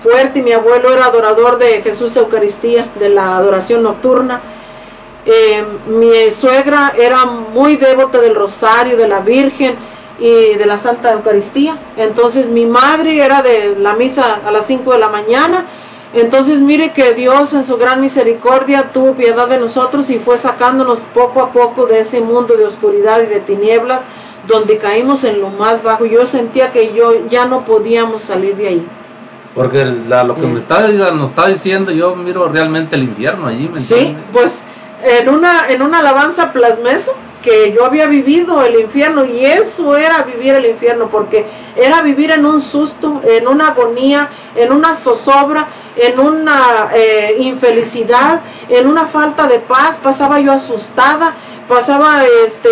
[0.02, 4.42] fuerte y mi abuelo era adorador de Jesús Eucaristía, de la adoración nocturna.
[5.24, 9.76] Eh, mi suegra era muy devota del rosario, de la Virgen
[10.20, 11.76] y de la Santa Eucaristía.
[11.96, 15.64] Entonces mi madre era de la misa a las 5 de la mañana
[16.12, 21.00] entonces mire que Dios en su gran misericordia tuvo piedad de nosotros y fue sacándonos
[21.14, 24.04] poco a poco de ese mundo de oscuridad y de tinieblas
[24.48, 26.06] donde caímos en lo más bajo.
[26.06, 28.86] Yo sentía que yo ya no podíamos salir de ahí.
[29.54, 33.68] Porque la, lo que me está, nos está diciendo, yo miro realmente el infierno allí.
[33.68, 34.62] ¿me sí, pues
[35.04, 39.96] en una, en una alabanza plasmé eso, que yo había vivido el infierno y eso
[39.96, 41.46] era vivir el infierno, porque
[41.76, 48.40] era vivir en un susto, en una agonía, en una zozobra, en una eh, infelicidad,
[48.68, 51.34] en una falta de paz, pasaba yo asustada,
[51.68, 52.68] pasaba este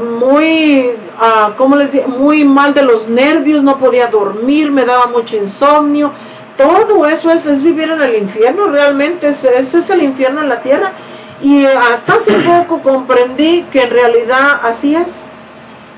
[0.00, 2.06] muy, uh, ¿cómo les?
[2.08, 6.10] Muy mal de los nervios, no podía dormir, me daba mucho insomnio.
[6.56, 10.62] Todo eso es, es vivir en el infierno, realmente, ese es el infierno en la
[10.62, 10.92] tierra.
[11.40, 15.22] Y hasta hace poco comprendí que en realidad así es.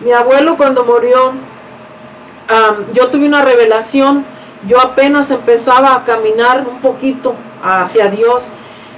[0.01, 4.25] Mi abuelo cuando murió, um, yo tuve una revelación
[4.67, 8.49] yo apenas empezaba a caminar un poquito hacia Dios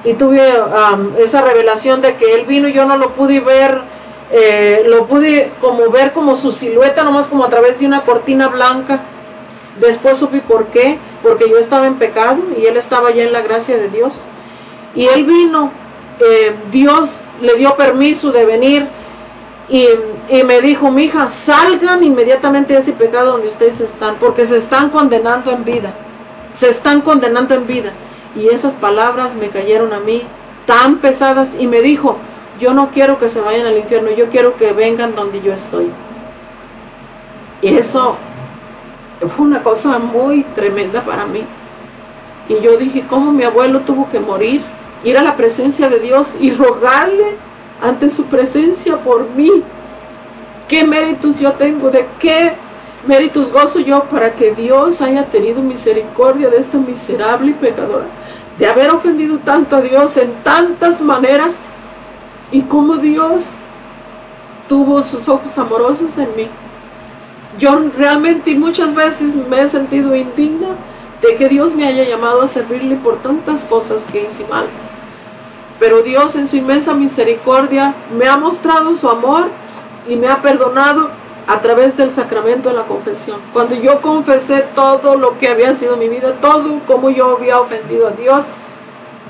[0.05, 0.40] y tuve
[1.19, 3.82] esa revelación de que Él vino y yo no lo pude ver,
[4.31, 8.48] eh, lo pude como ver como su silueta, nomás como a través de una cortina
[8.48, 9.01] blanca.
[9.78, 13.43] Después supe por qué, porque yo estaba en pecado y él estaba ya en la
[13.43, 14.23] gracia de Dios.
[14.94, 15.70] Y él vino,
[16.20, 18.89] eh, Dios le dio permiso de venir
[19.69, 19.86] y,
[20.28, 24.90] y me dijo, mija, salgan inmediatamente de ese pecado donde ustedes están, porque se están
[24.90, 25.95] condenando en vida,
[26.55, 27.93] se están condenando en vida.
[28.35, 30.23] Y esas palabras me cayeron a mí
[30.66, 32.16] tan pesadas y me dijo,
[32.61, 35.90] yo no quiero que se vayan al infierno, yo quiero que vengan donde yo estoy.
[37.62, 38.16] Y eso
[39.36, 41.45] fue una cosa muy tremenda para mí.
[42.49, 44.62] Y yo dije, ¿cómo mi abuelo tuvo que morir?
[45.04, 47.36] Ir a la presencia de Dios y rogarle
[47.80, 49.62] ante su presencia por mí.
[50.66, 51.90] ¿Qué méritos yo tengo?
[51.90, 52.52] ¿De qué
[53.06, 58.06] méritos gozo yo para que Dios haya tenido misericordia de esta miserable y pecadora?
[58.58, 61.62] De haber ofendido tanto a Dios en tantas maneras
[62.50, 63.52] y cómo Dios
[64.68, 66.48] tuvo sus ojos amorosos en mí.
[67.58, 70.76] Yo realmente muchas veces me he sentido indigna
[71.23, 74.90] de que Dios me haya llamado a servirle por tantas cosas que hice malas.
[75.81, 79.49] Pero Dios en su inmensa misericordia me ha mostrado su amor
[80.09, 81.11] y me ha perdonado
[81.47, 83.39] a través del sacramento de la confesión.
[83.53, 88.09] Cuando yo confesé todo lo que había sido mi vida, todo como yo había ofendido
[88.09, 88.45] a Dios,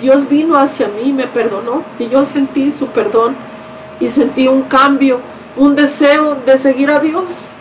[0.01, 3.37] Dios vino hacia mí me perdonó y yo sentí su perdón
[4.01, 5.21] y sentí un cambio,
[5.57, 7.53] un deseo de seguir a Dios.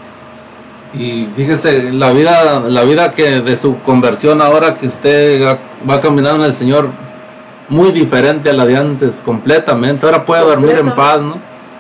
[0.93, 5.57] Y fíjese, la vida, la vida que de su conversión ahora que usted
[5.88, 6.89] va caminando en el Señor,
[7.69, 10.05] muy diferente a la de antes, completamente.
[10.05, 11.38] Ahora puede dormir en paz, ¿no?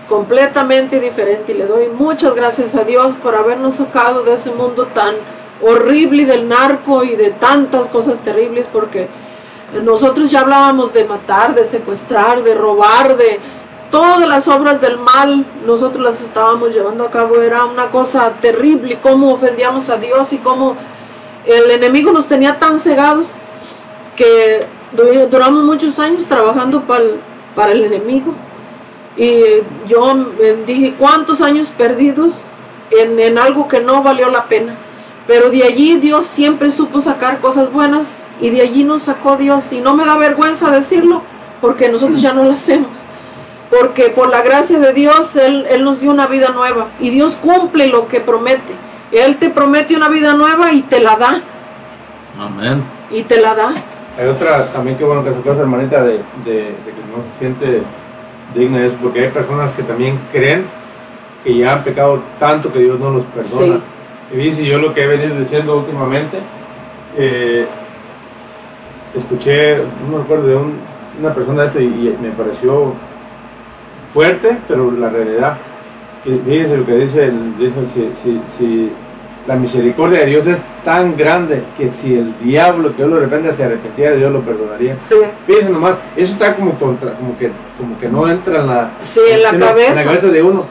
[0.09, 1.53] Completamente diferente.
[1.53, 5.15] Y le doy muchas gracias a Dios por habernos sacado de ese mundo tan
[5.61, 9.07] horrible del narco y de tantas cosas terribles, porque
[9.83, 13.39] nosotros ya hablábamos de matar, de secuestrar, de robar, de
[13.91, 17.41] todas las obras del mal, nosotros las estábamos llevando a cabo.
[17.41, 20.75] Era una cosa terrible, cómo ofendíamos a Dios y cómo
[21.45, 23.35] el enemigo nos tenía tan cegados
[24.15, 24.65] que
[25.29, 26.83] duramos muchos años trabajando
[27.55, 28.33] para el, enemigo.
[29.15, 29.41] Y
[29.87, 30.31] yo
[30.65, 32.45] dije, ¿cuántos años perdidos
[32.91, 34.75] en algo que no valió la pena?
[35.27, 39.73] Pero de allí Dios siempre supo sacar cosas buenas y de allí nos sacó Dios.
[39.73, 41.21] Y no me da vergüenza decirlo
[41.59, 43.06] porque nosotros ya no lo hacemos.
[43.79, 47.35] Porque por la gracia de Dios Él, Él nos dio una vida nueva y Dios
[47.35, 48.73] cumple lo que promete.
[49.11, 51.41] Él te promete una vida nueva y te la da.
[52.39, 52.83] Amén.
[53.11, 53.73] Y te la da.
[54.19, 56.13] Hay otra también que bueno que su esa hermanita de,
[56.43, 57.81] de, de que no se siente
[58.55, 60.65] digna es porque hay personas que también creen
[61.43, 63.75] que ya han pecado tanto que Dios no los perdona.
[63.75, 63.81] Sí.
[64.33, 66.39] Y dice yo lo que he venido diciendo últimamente,
[67.17, 67.65] eh,
[69.15, 70.79] escuché, no me acuerdo de un-
[71.19, 72.93] una persona de esto y, y me pareció
[74.17, 75.57] fuerte, pero la realidad,
[76.23, 78.91] que fíjense lo que dice, el, dice si, si, si
[79.45, 83.53] la misericordia de Dios es tan grande que si el diablo que Dios lo reprende
[83.53, 84.95] se arrepentiera, Dios lo perdonaría.
[85.45, 89.21] Fíjense nomás, eso está como contra, como que, como que no entra en la, Sí,
[89.29, 89.89] en la en cabeza.
[89.91, 90.65] en la cabeza de uno.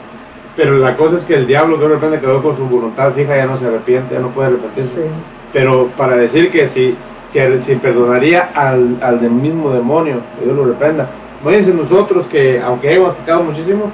[0.57, 3.33] Pero la cosa es que el diablo que de repente quedó con su voluntad fija,
[3.37, 5.05] ya no se arrepiente, ya no puede arrepentirse.
[5.53, 6.97] Pero para decir que si,
[7.29, 11.09] si, si perdonaría al, al del mismo demonio, que Dios lo reprenda.
[11.47, 13.89] Imagínense nosotros que, aunque hemos pecado muchísimo,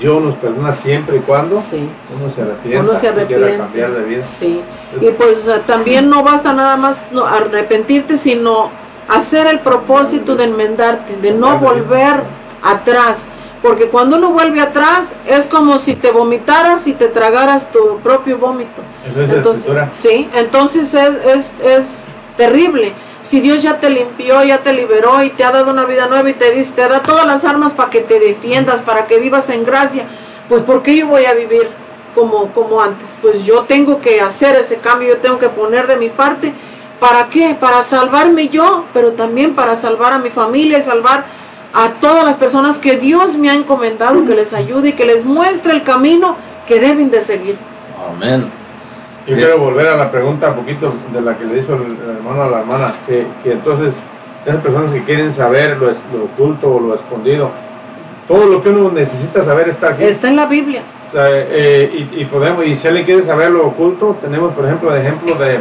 [0.00, 1.88] Dios nos perdona siempre y cuando Sí.
[2.18, 3.56] uno se arrepienta Uno se y arrepiente.
[3.56, 4.22] cambiar de vida.
[4.22, 4.60] Sí.
[5.00, 7.04] Y pues eh, también no basta nada más
[7.36, 8.70] arrepentirte, sino
[9.08, 12.22] hacer el propósito de enmendarte, de no volver
[12.62, 13.28] atrás.
[13.62, 18.38] Porque cuando uno vuelve atrás es como si te vomitaras y te tragaras tu propio
[18.38, 18.82] vómito.
[19.10, 19.90] Eso es la Entonces, escritura.
[19.90, 22.04] sí, entonces es, es, es
[22.36, 22.92] terrible.
[23.20, 26.30] Si Dios ya te limpió, ya te liberó y te ha dado una vida nueva
[26.30, 29.50] y te dice, te da todas las armas para que te defiendas, para que vivas
[29.50, 30.04] en gracia,
[30.48, 31.68] pues ¿por qué yo voy a vivir
[32.14, 33.16] como, como antes?
[33.20, 36.52] Pues yo tengo que hacer ese cambio, yo tengo que poner de mi parte.
[37.00, 37.56] ¿Para qué?
[37.58, 41.26] Para salvarme yo, pero también para salvar a mi familia y salvar
[41.72, 45.24] a todas las personas que Dios me ha encomendado, que les ayude y que les
[45.24, 46.36] muestre el camino
[46.66, 47.56] que deben de seguir.
[48.10, 48.50] Amén.
[49.28, 52.42] Yo quiero volver a la pregunta un poquito de la que le hizo el, hermano
[52.44, 53.94] a la hermana, que, que entonces
[54.46, 57.50] esas personas que quieren saber lo, es- lo oculto o lo escondido,
[58.26, 60.04] todo lo que uno necesita saber está aquí.
[60.04, 60.82] Está en la Biblia.
[61.06, 64.64] O sea, eh, y, y podemos, y si alguien quiere saber lo oculto, tenemos por
[64.64, 65.54] ejemplo el ejemplo de,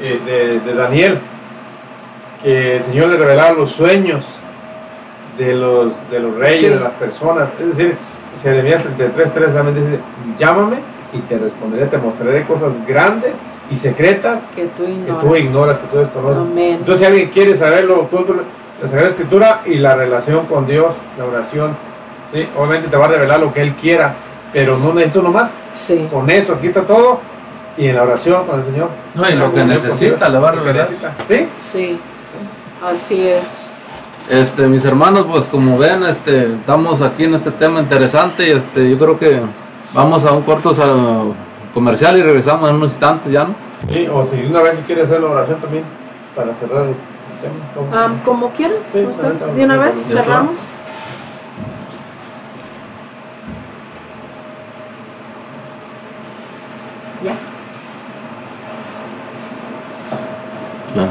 [0.00, 1.18] eh, de, de Daniel,
[2.42, 4.38] que el Señor le revelaba los sueños
[5.38, 6.68] de los, de los reyes, Sí.
[6.68, 7.48] de las personas.
[7.60, 7.96] Es decir,
[8.42, 10.00] Jeremías 33, 3 también dice,
[10.38, 10.76] llámame
[11.14, 13.32] y te responderé, te mostraré cosas grandes
[13.70, 15.24] y secretas Que tú que ignoras.
[15.24, 16.38] tú ignoras, que tú desconoces.
[16.50, 16.74] Amén.
[16.80, 18.34] Entonces, si alguien quiere saber lo oculto,
[18.82, 21.76] la Sagrada Escritura y la relación con Dios, la oración,
[22.30, 22.46] ¿sí?
[22.58, 24.14] obviamente te va a revelar lo que Él quiera,
[24.52, 25.54] pero no necesito nomás.
[25.72, 26.06] Sí.
[26.12, 27.20] Con eso, aquí está todo.
[27.78, 28.88] y en la oración con el Señor.
[29.14, 30.88] No, y lo que necesita le va a revelar.
[31.26, 31.48] ¿Sí?
[31.58, 31.98] Sí,
[32.84, 33.62] así es.
[34.30, 38.90] Este, mis hermanos, pues como ven, este, estamos aquí en este tema interesante y este,
[38.90, 39.40] yo creo que
[39.94, 40.72] vamos a un corto
[41.72, 43.54] comercial y regresamos en unos instantes ya, ¿no?
[43.92, 45.84] Sí, o si una vez si quiere hacer la oración también
[46.34, 46.94] para cerrar el
[47.40, 47.92] tema.
[47.94, 49.54] Ah, como quieran, Sí, ustedes.
[49.56, 50.70] de una vez Ya cerramos.
[57.22, 57.32] Ya.
[61.02, 61.08] Eh,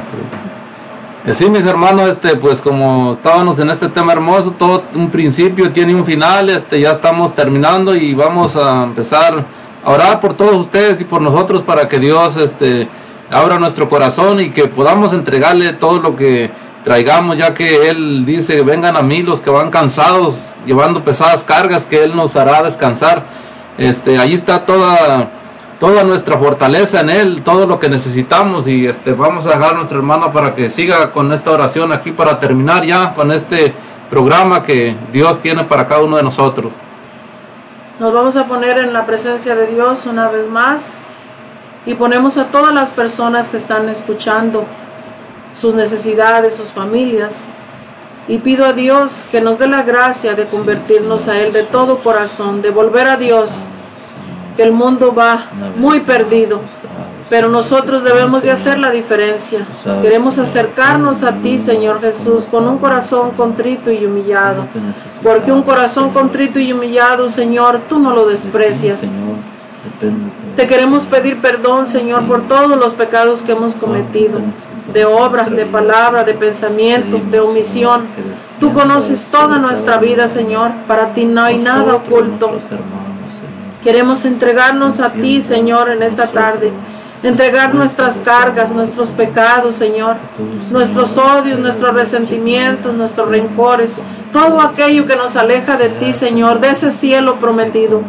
[1.32, 5.95] Sí, mis hermanos, este, pues como estábamos en este tema hermoso, todo un principio tiene
[5.95, 9.45] un final, este, ya estamos terminando y vamos a empezar
[9.86, 12.90] a orar por todos ustedes y por nosotros para que Dios, este,
[13.32, 16.52] abra nuestro corazón y que podamos entregarle todo lo que
[16.84, 21.86] traigamos, ya que Él dice, vengan a mí los que van cansados, llevando pesadas cargas,
[21.86, 23.24] que Él nos hará descansar.
[23.78, 25.32] Este, ahí está toda
[25.80, 29.78] toda nuestra fortaleza en él, todo lo que necesitamos y este vamos a dejar a
[29.78, 33.74] nuestra hermana para que siga con esta oración aquí para terminar ya con este
[34.10, 36.72] programa que Dios tiene para cada uno de nosotros.
[38.00, 40.98] Nos vamos a poner en la presencia de Dios una vez más
[41.86, 44.66] y ponemos a todas las personas que están escuchando
[45.54, 47.48] sus necesidades, sus familias.
[48.28, 51.98] Y pido a Dios que nos dé la gracia de convertirnos a Él de todo
[51.98, 53.68] corazón, de volver a Dios,
[54.56, 56.62] que el mundo va muy perdido,
[57.30, 59.66] pero nosotros debemos de hacer la diferencia.
[60.02, 64.68] Queremos acercarnos a ti, Señor Jesús, con un corazón contrito y humillado,
[65.22, 69.12] porque un corazón contrito y humillado, Señor, tú no lo desprecias.
[70.56, 74.40] Te queremos pedir perdón, Señor, por todos los pecados que hemos cometido,
[74.94, 78.08] de obra, de palabra, de pensamiento, de omisión.
[78.60, 80.72] Tú conoces toda nuestra vida, Señor.
[80.88, 82.60] Para ti no hay nada oculto.
[83.84, 86.72] Queremos entregarnos a ti, Señor, en esta tarde.
[87.22, 90.18] Entregar nuestras cargas, nuestros pecados, Señor,
[90.72, 94.02] nuestros odios, nuestros resentimientos, nuestros rencores,
[94.34, 98.02] todo aquello que nos aleja de ti, Señor, de ese cielo prometido,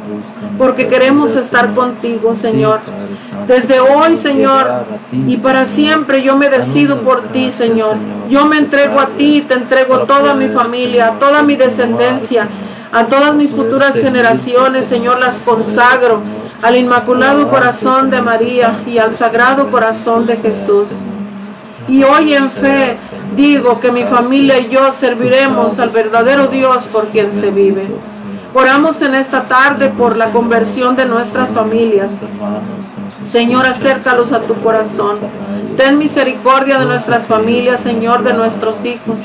[0.59, 2.81] porque queremos estar contigo, Señor.
[3.47, 7.97] Desde hoy, Señor, y para siempre yo me decido por ti, Señor.
[8.29, 12.49] Yo me entrego a ti, te entrego toda mi familia, toda mi descendencia,
[12.95, 16.23] a todas mis futuras generaciones, Señor, las consagro
[16.63, 20.89] al Inmaculado Corazón de María y al Sagrado Corazón de Jesús.
[21.89, 22.97] Y hoy en fe
[23.35, 27.89] digo que mi familia y yo serviremos al verdadero Dios por quien se vive.
[28.55, 32.21] Oramos en esta tarde por la conversión de nuestras familias.
[33.25, 35.19] Señor, acércalos a tu corazón.
[35.79, 39.19] Ten misericordia de nuestras familias, Señor, de nuestros hijos,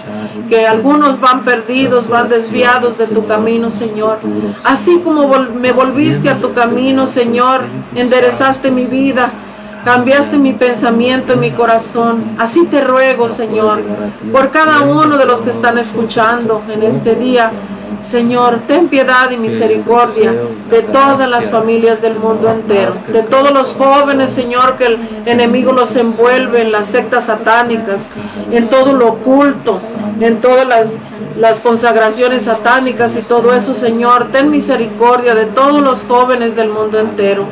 [0.47, 4.19] que algunos van perdidos, van desviados de tu camino, Señor.
[4.63, 9.31] Así como me volviste a tu camino, Señor, enderezaste mi vida,
[9.83, 12.35] cambiaste mi pensamiento y mi corazón.
[12.39, 13.83] Así te ruego, Señor,
[14.31, 17.51] por cada uno de los que están escuchando en este día.
[17.99, 20.33] Señor, ten piedad y misericordia
[20.69, 25.73] de todas las familias del mundo entero, de todos los jóvenes, Señor, que el enemigo
[25.73, 28.11] los envuelve en las sectas satánicas,
[28.51, 29.79] en todo lo oculto,
[30.19, 30.95] en todas las,
[31.37, 34.29] las consagraciones satánicas y todo eso, Señor.
[34.31, 37.45] Ten misericordia de todos los jóvenes del mundo entero.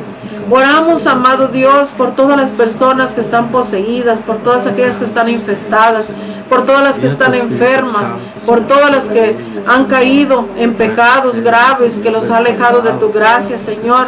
[0.50, 5.28] Oramos, amado Dios, por todas las personas que están poseídas, por todas aquellas que están
[5.28, 6.10] infestadas,
[6.48, 8.14] por todas las que están enfermas,
[8.46, 9.36] por todas las que
[9.66, 14.06] han caído en pecados graves que los ha alejado de tu gracia, Señor.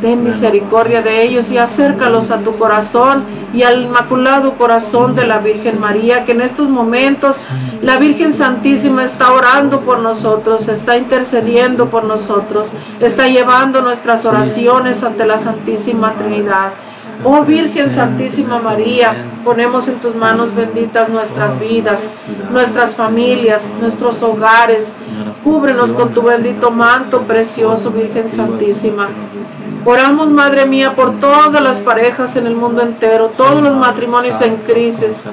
[0.00, 5.38] Ten misericordia de ellos y acércalos a tu corazón y al inmaculado corazón de la
[5.38, 7.46] Virgen María, que en estos momentos
[7.80, 15.02] la Virgen Santísima está orando por nosotros, está intercediendo por nosotros, está llevando nuestras oraciones
[15.02, 16.72] ante la Santísima Trinidad.
[17.24, 19.14] Oh Virgen Santísima María,
[19.44, 24.94] ponemos en tus manos benditas nuestras vidas, nuestras familias, nuestros hogares.
[25.42, 29.08] Cúbrenos con tu bendito manto precioso, Virgen Santísima.
[29.84, 34.56] Oramos, Madre mía, por todas las parejas en el mundo entero, todos los matrimonios en
[34.56, 35.24] crisis.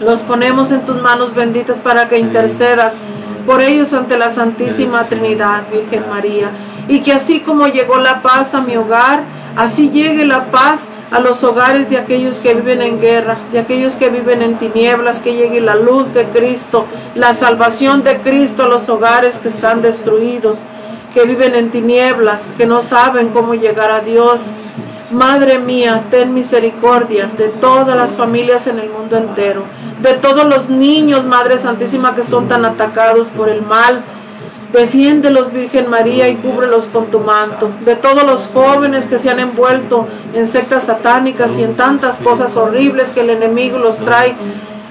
[0.00, 2.98] Los ponemos en tus manos benditas para que intercedas
[3.46, 6.50] por ellos ante la Santísima Trinidad, Virgen María.
[6.86, 9.22] Y que así como llegó la paz a mi hogar,
[9.58, 13.96] así llegue la paz a los hogares de aquellos que viven en guerra, de aquellos
[13.96, 18.68] que viven en tinieblas, que llegue la luz de Cristo, la salvación de Cristo a
[18.68, 20.60] los hogares que están destruidos,
[21.12, 24.52] que viven en tinieblas, que no saben cómo llegar a Dios.
[25.12, 29.64] Madre mía, ten misericordia de todas las familias en el mundo entero,
[30.02, 34.04] de todos los niños, Madre Santísima, que son tan atacados por el mal.
[34.72, 37.70] Defiéndelos, Virgen María, y cúbrelos con tu manto.
[37.84, 42.56] De todos los jóvenes que se han envuelto en sectas satánicas y en tantas cosas
[42.56, 44.34] horribles que el enemigo los trae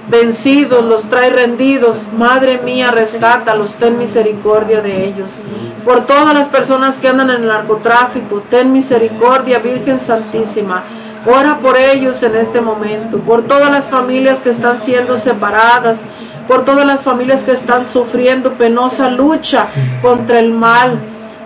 [0.10, 2.08] vencidos, los trae rendidos.
[2.18, 5.42] Madre mía, rescátalos, ten misericordia de ellos.
[5.86, 10.84] Por todas las personas que andan en el narcotráfico, ten misericordia, Virgen Santísima.
[11.26, 16.06] Ora por ellos en este momento, por todas las familias que están siendo separadas,
[16.48, 19.68] por todas las familias que están sufriendo penosa lucha
[20.02, 21.00] contra el mal.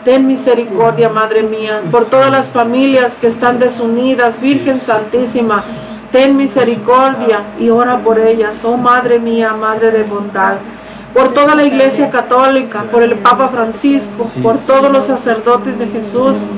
[0.03, 5.63] Ten misericordia, Madre mía, por todas las familias que están desunidas, Virgen Santísima.
[6.11, 10.57] Ten misericordia y ora por ellas, oh Madre mía, Madre de bondad
[11.13, 16.49] por toda la Iglesia Católica, por el Papa Francisco, por todos los sacerdotes de Jesús,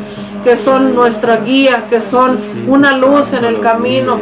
[0.43, 4.21] que son nuestra guía, que son una luz en el camino,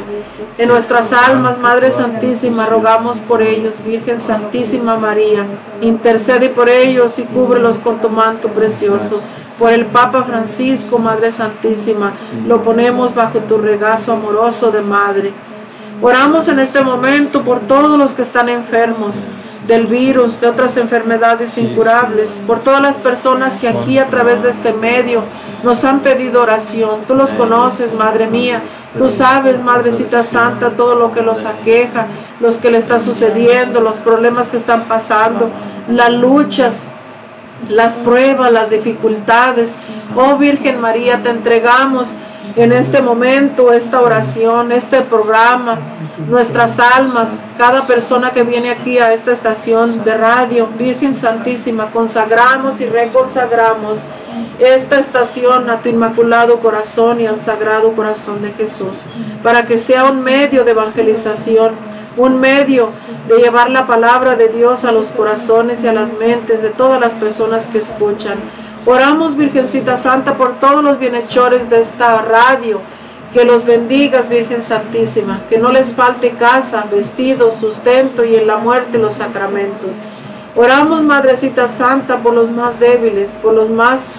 [0.58, 5.48] en nuestras almas, Madre Santísima, rogamos por ellos, Virgen Santísima María,
[5.82, 9.22] intercede por ellos y cúbrelos con tu manto precioso.
[9.58, 12.12] Por el Papa Francisco, Madre Santísima,
[12.48, 15.34] lo ponemos bajo tu regazo amoroso de Madre.
[16.04, 19.28] Oramos en este momento por todos los que están enfermos
[19.68, 24.50] del virus, de otras enfermedades incurables, por todas las personas que aquí a través de
[24.50, 25.24] este medio
[25.64, 27.02] nos han pedido oración.
[27.08, 28.64] Tú los conoces, Madre mía.
[28.98, 32.08] Tú sabes, Madrecita Santa, todo lo que los aqueja,
[32.40, 35.52] los que le está sucediendo, los problemas que están pasando,
[35.88, 36.86] las luchas
[37.70, 39.76] las pruebas, las dificultades.
[40.16, 42.16] Oh Virgen María, te entregamos
[42.56, 45.80] en este momento esta oración, este programa,
[46.28, 52.82] nuestras almas, cada persona que viene aquí a esta estación de radio, Virgen Santísima, consagramos
[52.82, 54.06] y reconsagramos
[54.60, 59.06] esta estación a tu inmaculado corazón y al sagrado corazón de Jesús,
[59.44, 61.74] para que sea un medio de evangelización,
[62.18, 62.90] un medio
[63.28, 67.00] de llevar la palabra de Dios a los corazones y a las mentes de todas
[67.00, 68.38] las personas que escuchan.
[68.86, 72.82] Oramos, Virgencita Santa, por todos los bienhechores de esta radio.
[73.32, 78.58] Que los bendigas, Virgen Santísima, que no les falte casa, vestido, sustento y en la
[78.58, 79.92] muerte los sacramentos.
[80.56, 84.10] Oramos, Madrecita Santa, por los más débiles, por los más,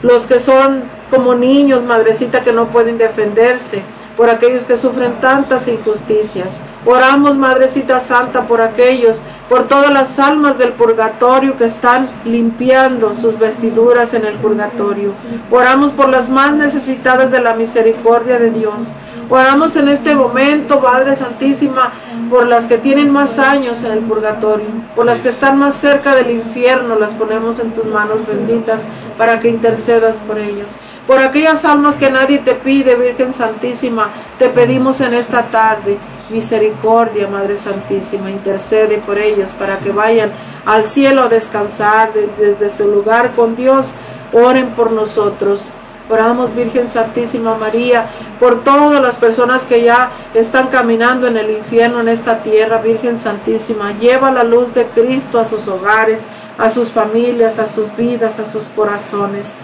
[0.00, 3.82] los que son como niños, Madrecita, que no pueden defenderse
[4.16, 6.60] por aquellos que sufren tantas injusticias.
[6.84, 13.38] Oramos, Madrecita Santa, por aquellos, por todas las almas del purgatorio que están limpiando sus
[13.38, 15.12] vestiduras en el purgatorio.
[15.50, 18.88] Oramos por las más necesitadas de la misericordia de Dios.
[19.30, 21.92] Oramos en este momento, Madre Santísima,
[22.28, 26.14] por las que tienen más años en el purgatorio, por las que están más cerca
[26.14, 28.82] del infierno, las ponemos en tus manos benditas
[29.16, 30.76] para que intercedas por ellos.
[31.12, 34.08] Por aquellas almas que nadie te pide, Virgen Santísima,
[34.38, 35.98] te pedimos en esta tarde
[36.30, 40.32] misericordia, Madre Santísima, intercede por ellos para que vayan
[40.64, 43.92] al cielo a descansar desde su lugar con Dios.
[44.32, 45.70] Oren por nosotros.
[46.08, 48.06] Oramos, Virgen Santísima María,
[48.40, 53.18] por todas las personas que ya están caminando en el infierno en esta tierra, Virgen
[53.18, 53.92] Santísima.
[53.98, 56.24] Lleva la luz de Cristo a sus hogares,
[56.56, 59.56] a sus familias, a sus vidas, a sus corazones.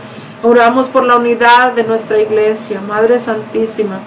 [0.45, 3.99] Oramos por la unidad de nuestra iglesia, Madre Santísima.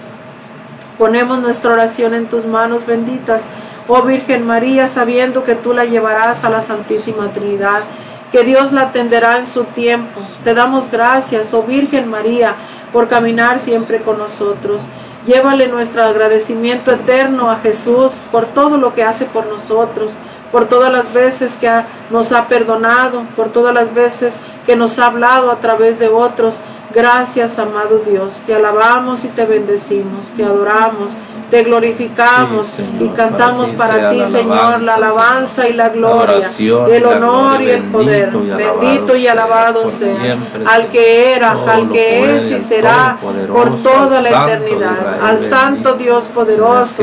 [0.96, 3.44] Ponemos nuestra oración en tus manos benditas,
[3.86, 7.82] oh Virgen María, sabiendo que tú la llevarás a la Santísima Trinidad,
[8.30, 10.22] que Dios la atenderá en su tiempo.
[10.42, 12.54] Te damos gracias, oh Virgen María,
[12.94, 14.86] por caminar siempre con nosotros.
[15.26, 20.12] Llévale nuestro agradecimiento eterno a Jesús por todo lo que hace por nosotros
[20.52, 21.68] por todas las veces que
[22.10, 26.58] nos ha perdonado, por todas las veces que nos ha hablado a través de otros.
[26.94, 31.12] Gracias, amado Dios, te alabamos y te bendecimos, te adoramos,
[31.52, 35.68] te glorificamos y cantamos para, ti, Señor, la alabanza.
[35.68, 36.48] y la gloria,
[36.90, 38.30] el honor y el poder.
[38.30, 40.38] Bendito y alabado seas.
[40.64, 43.18] al que era, al que es y será
[43.52, 47.02] por toda la eternidad, al Santo Dios poderoso,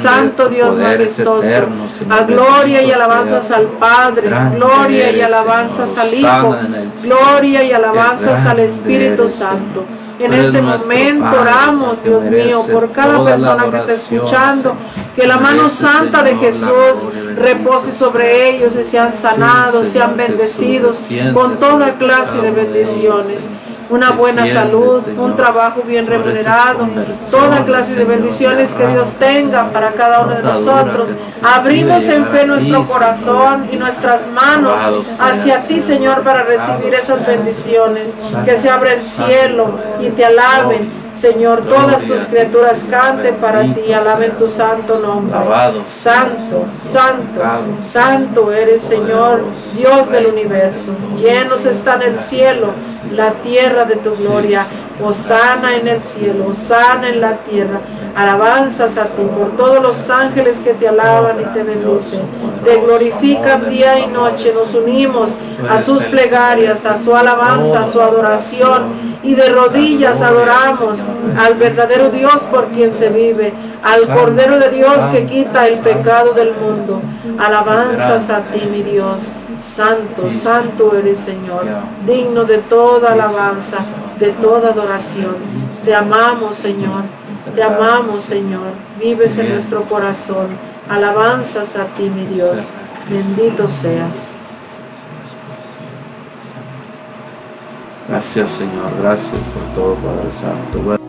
[0.00, 1.46] Santo Dios majestuoso,
[2.08, 6.56] a gloria y alabanzas al Padre, gloria y alabanzas al Hijo,
[7.02, 9.84] gloria y alabanzas al Espíritu Santo
[10.24, 14.76] en este momento oramos, Dios mío, por cada persona que está escuchando,
[15.16, 21.56] que la mano santa de Jesús repose sobre ellos y sean sanados, sean bendecidos con
[21.56, 23.50] toda clase de bendiciones
[23.90, 26.88] una buena salud, un trabajo bien remunerado,
[27.30, 31.10] toda clase de bendiciones que Dios tenga para cada uno de nosotros.
[31.42, 34.80] Abrimos en fe nuestro corazón y nuestras manos
[35.20, 38.16] hacia ti, Señor, para recibir esas bendiciones.
[38.44, 43.92] Que se abra el cielo y te alaben Señor, todas tus criaturas canten para ti,
[43.92, 45.36] alaben tu santo nombre.
[45.84, 47.40] Santo, santo,
[47.78, 49.44] santo eres, Señor,
[49.76, 50.94] Dios del universo.
[51.16, 52.74] Llenos están el cielo,
[53.12, 54.64] la tierra de tu gloria.
[55.02, 57.80] Osana en el cielo, Osana en la tierra.
[58.16, 62.20] Alabanzas a ti por todos los ángeles que te alaban y te bendicen.
[62.64, 64.52] Te glorifican día y noche.
[64.52, 65.34] Nos unimos
[65.68, 69.10] a sus plegarias, a su alabanza, a su adoración.
[69.22, 71.00] Y de rodillas adoramos
[71.38, 76.32] al verdadero Dios por quien se vive, al Cordero de Dios que quita el pecado
[76.32, 77.02] del mundo.
[77.38, 79.32] Alabanzas a ti, mi Dios.
[79.60, 81.66] Santo, santo eres Señor,
[82.06, 83.78] digno de toda alabanza,
[84.18, 85.36] de toda adoración.
[85.84, 87.04] Te amamos, Señor.
[87.54, 88.72] Te amamos, Señor.
[88.98, 90.48] Vives en nuestro corazón.
[90.88, 92.70] Alabanzas a ti, mi Dios.
[93.08, 94.30] Bendito seas.
[98.08, 98.90] Gracias, Señor.
[99.00, 100.99] Gracias por todo, Padre Santo.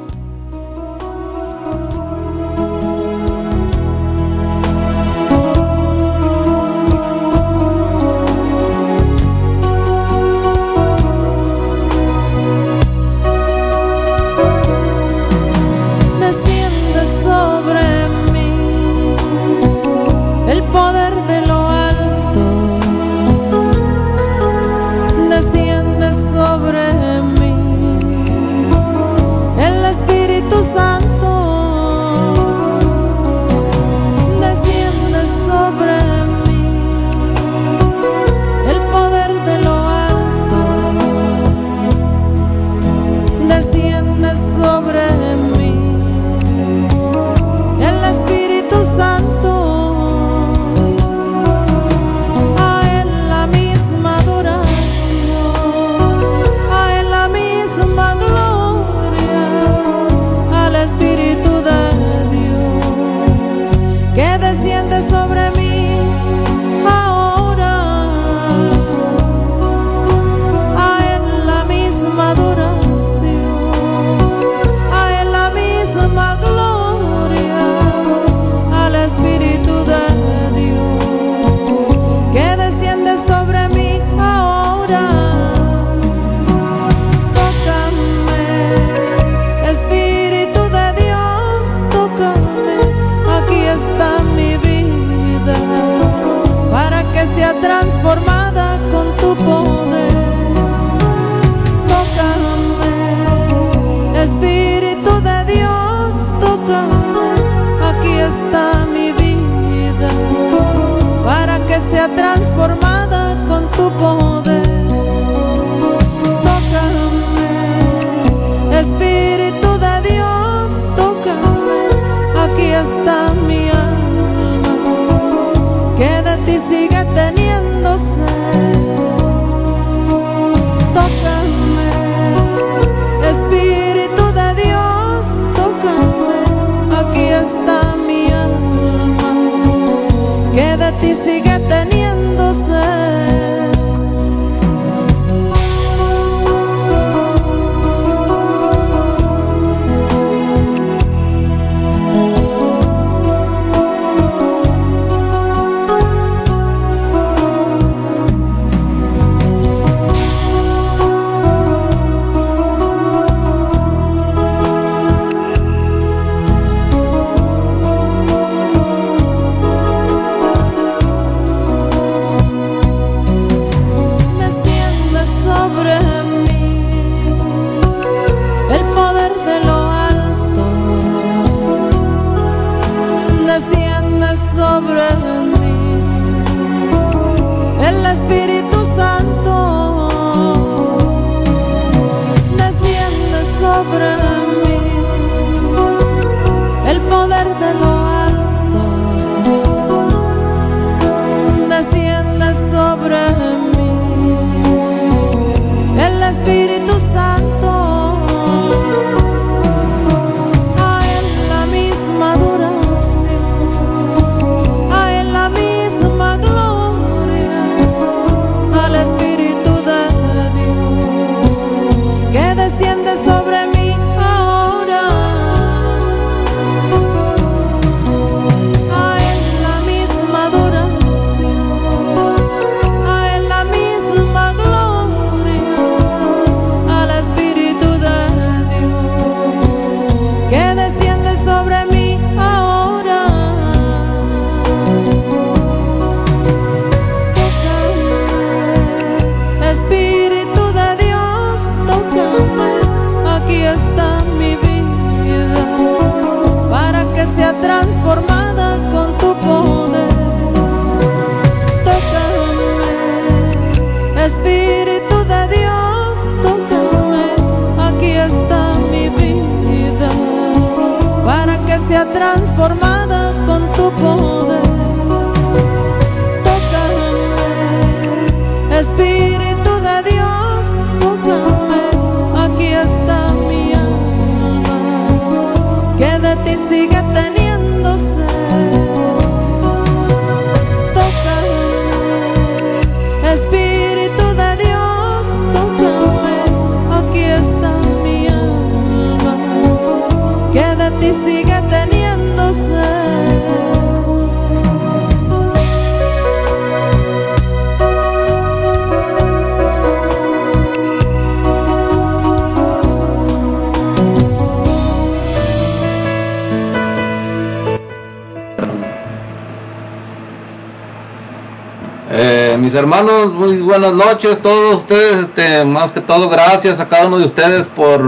[323.41, 327.67] Muy buenas noches, todos ustedes, este, más que todo, gracias a cada uno de ustedes
[327.69, 328.07] por,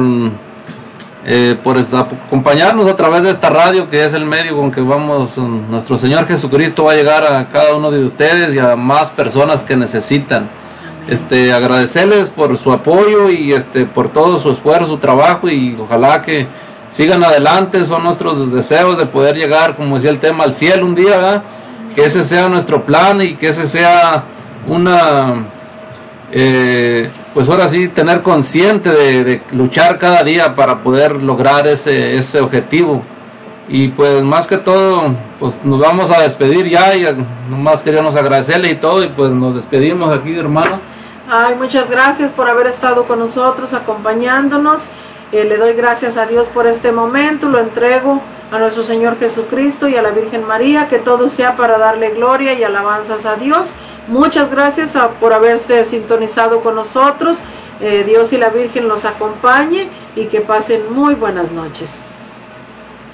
[1.26, 5.40] eh, por acompañarnos a través de esta radio, que es el medio con que vamos,
[5.40, 9.10] um, nuestro Señor Jesucristo va a llegar a cada uno de ustedes y a más
[9.10, 10.52] personas que necesitan.
[11.08, 16.22] Este, agradecerles por su apoyo y este, por todo su esfuerzo, su trabajo y ojalá
[16.22, 16.46] que
[16.92, 20.94] sigan adelante, son nuestros deseos de poder llegar, como decía el tema, al cielo un
[20.94, 21.44] día, ¿verdad?
[21.94, 24.26] que ese sea nuestro plan y que ese sea
[24.68, 25.46] una,
[26.32, 32.40] eh, pues ahora sí, tener consciente de, luchar cada día para poder lograr ese, ese
[32.40, 33.04] objetivo.
[33.70, 35.04] Y pues más que todo,
[35.40, 37.16] pues nos vamos a despedir ya y eh,
[37.50, 40.80] nomás queríamos agradecerle y todo y pues nos despedimos aquí hermano.
[41.30, 44.90] Ay, muchas gracias por haber estado con nosotros, acompañándonos.
[45.32, 48.22] Eh, le doy gracias a Dios por este momento, lo entrego
[48.54, 52.54] a nuestro Señor Jesucristo y a la Virgen María, que todo sea para darle gloria
[52.54, 53.74] y alabanzas a Dios.
[54.08, 57.40] Muchas gracias a- por haberse sintonizado con nosotros.
[57.82, 62.06] Eh, Dios y la Virgen los acompañe y que pasen muy buenas noches.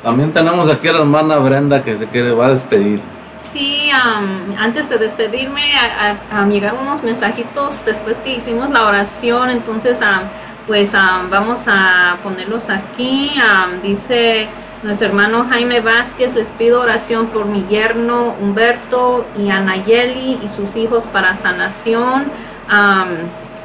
[0.03, 2.99] También tenemos aquí a la hermana Brenda que se quiere, va a despedir.
[3.41, 8.85] Sí, am, antes de despedirme, a, a- a llegaron unos mensajitos después que hicimos la
[8.85, 10.23] oración, entonces am,
[10.67, 13.31] pues am, vamos a ponerlos aquí.
[13.41, 14.47] Am, dice
[14.83, 20.75] nuestro hermano Jaime Vázquez, les pido oración por mi yerno Humberto y Anayeli y sus
[20.75, 22.25] hijos para sanación.
[22.69, 23.09] Am,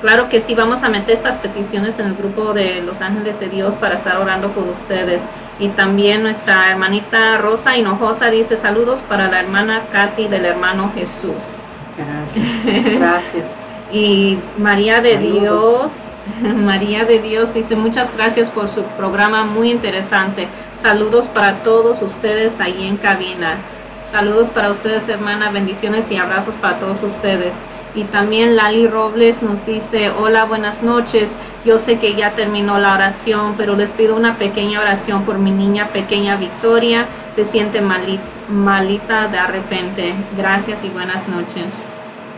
[0.01, 3.49] claro que sí, vamos a meter estas peticiones en el grupo de Los Ángeles de
[3.49, 5.23] Dios para estar orando por ustedes.
[5.59, 11.61] Y también nuestra hermanita Rosa Hinojosa dice saludos para la hermana Katy del hermano Jesús.
[11.97, 12.45] Gracias.
[12.99, 13.61] Gracias.
[13.93, 16.11] Y María de Saludos.
[16.41, 20.49] Dios, María de Dios dice muchas gracias por su programa muy interesante.
[20.85, 23.57] Saludos para todos ustedes ahí en cabina.
[24.05, 27.57] Saludos para ustedes, hermana, bendiciones y abrazos para todos ustedes.
[27.95, 31.39] Y también Lali Robles nos dice, hola, buenas noches.
[31.65, 35.53] Yo sé que ya terminó la oración, pero les pido una pequeña oración por mi
[35.53, 37.07] niña pequeña Victoria.
[37.35, 40.15] Se siente mali- malita de repente.
[40.37, 41.89] Gracias y buenas noches.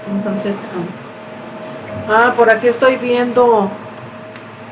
[0.08, 0.86] Entonces, um,
[2.08, 3.68] Ah, por aquí estoy viendo.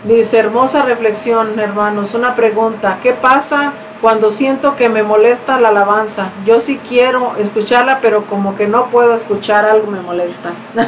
[0.04, 2.12] Dice, hermosa reflexión, hermanos.
[2.12, 2.98] Una pregunta.
[3.02, 6.28] ¿Qué pasa cuando siento que me molesta la alabanza?
[6.44, 10.50] Yo sí quiero escucharla, pero como que no puedo escuchar, algo me molesta.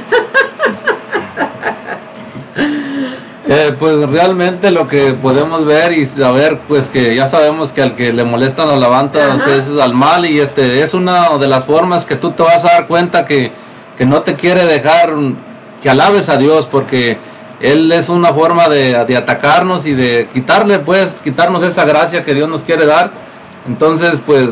[3.49, 7.95] Eh, pues realmente lo que podemos ver y saber, pues que ya sabemos que al
[7.95, 12.05] que le molestan las alabanzas es al mal y este es una de las formas
[12.05, 13.53] que tú te vas a dar cuenta que,
[13.97, 15.15] que no te quiere dejar
[15.81, 17.19] que alabes a Dios porque
[17.61, 22.35] Él es una forma de, de atacarnos y de quitarle, pues, quitarnos esa gracia que
[22.35, 23.13] Dios nos quiere dar.
[23.67, 24.51] Entonces, pues,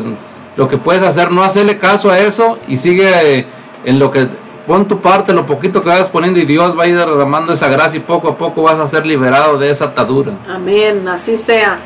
[0.55, 3.45] lo que puedes hacer, no hacerle caso a eso y sigue eh,
[3.83, 4.27] en lo que
[4.65, 7.67] pon tu parte, lo poquito que vas poniendo y Dios va a ir derramando esa
[7.67, 10.33] gracia y poco a poco vas a ser liberado de esa atadura.
[10.49, 11.79] Amén, así sea.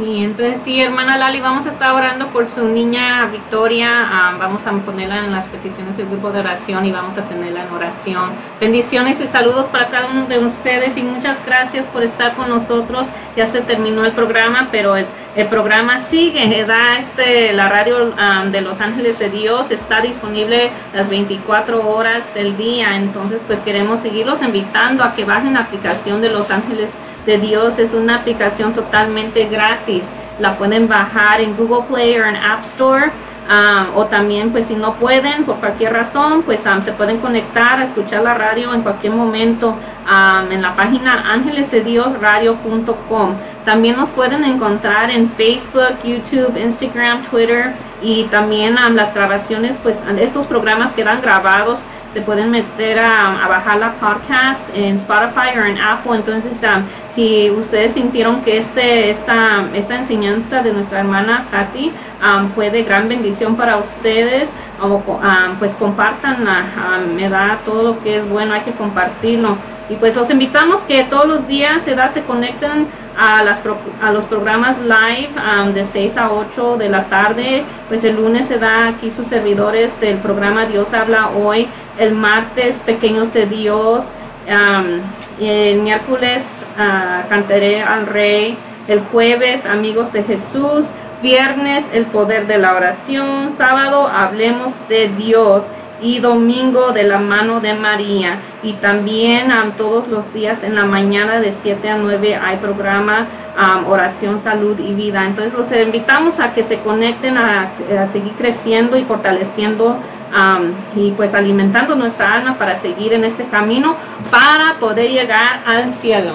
[0.00, 3.90] Sí, entonces sí, hermana Lali, vamos a estar orando por su niña Victoria.
[4.10, 7.64] ah, vamos a ponerla en las peticiones del grupo de oración y vamos a tenerla
[7.64, 8.30] en oración.
[8.58, 13.08] Bendiciones y saludos para cada uno de ustedes y muchas gracias por estar con nosotros.
[13.36, 15.06] Ya se terminó el programa, pero el,
[15.50, 16.48] programa sigue.
[16.48, 16.96] ¿verdad?
[16.98, 22.56] Este, la radio ah, de Los Ángeles de Dios está disponible las 24 horas del
[22.56, 22.96] día.
[22.96, 26.96] Entonces, pues queremos seguirlos invitando a que bajen la aplicación de Los Ángeles
[27.26, 30.08] de Dios es una aplicación totalmente gratis.
[30.38, 33.10] La pueden bajar en Google Play o en App Store.
[33.50, 37.80] um, o también, pues si no pueden, por cualquier razón, pues um, se pueden conectar
[37.80, 43.34] a escuchar la radio en cualquier momento um, en la página ángelesdediosradio.com.
[43.64, 49.98] También nos pueden encontrar en Facebook, YouTube, Instagram, Twitter y también um, las grabaciones, pues
[50.20, 51.80] estos programas quedan grabados
[52.12, 56.16] se pueden meter a, a bajar la podcast en Spotify o en Apple.
[56.16, 62.50] Entonces, um, si ustedes sintieron que este, esta, esta enseñanza de nuestra hermana Katy um,
[62.50, 64.50] fue de gran bendición para ustedes,
[64.86, 66.64] um, pues compartanla,
[67.04, 69.56] um, me da todo lo que es bueno, hay que compartirlo.
[69.88, 72.86] Y pues los invitamos que todos los días se, da, se conecten
[73.18, 77.64] a, las, pro- a los programas live um, de 6 a 8 de la tarde.
[77.88, 81.68] Pues el lunes se da aquí sus servidores del programa Dios habla hoy.
[81.98, 84.04] El martes Pequeños de Dios.
[84.48, 85.00] um,
[85.44, 88.56] el miércoles ah, cantaré al Rey.
[88.88, 90.86] El jueves Amigos de Jesús.
[91.22, 93.52] Viernes el poder de la oración.
[93.54, 95.66] Sábado hablemos de Dios
[96.00, 98.38] y domingo de la mano de María.
[98.62, 103.26] Y también am, todos los días en la mañana de 7 a 9 hay programa
[103.56, 105.24] am, Oración, Salud y Vida.
[105.24, 107.70] Entonces los invitamos a que se conecten a,
[108.02, 109.96] a seguir creciendo y fortaleciendo
[110.34, 113.96] am, y pues alimentando nuestra alma para seguir en este camino
[114.30, 116.34] para poder llegar al cielo.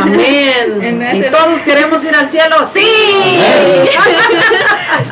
[0.00, 0.78] Amén.
[0.80, 2.56] En y todos queremos ir al cielo.
[2.66, 2.80] Sí.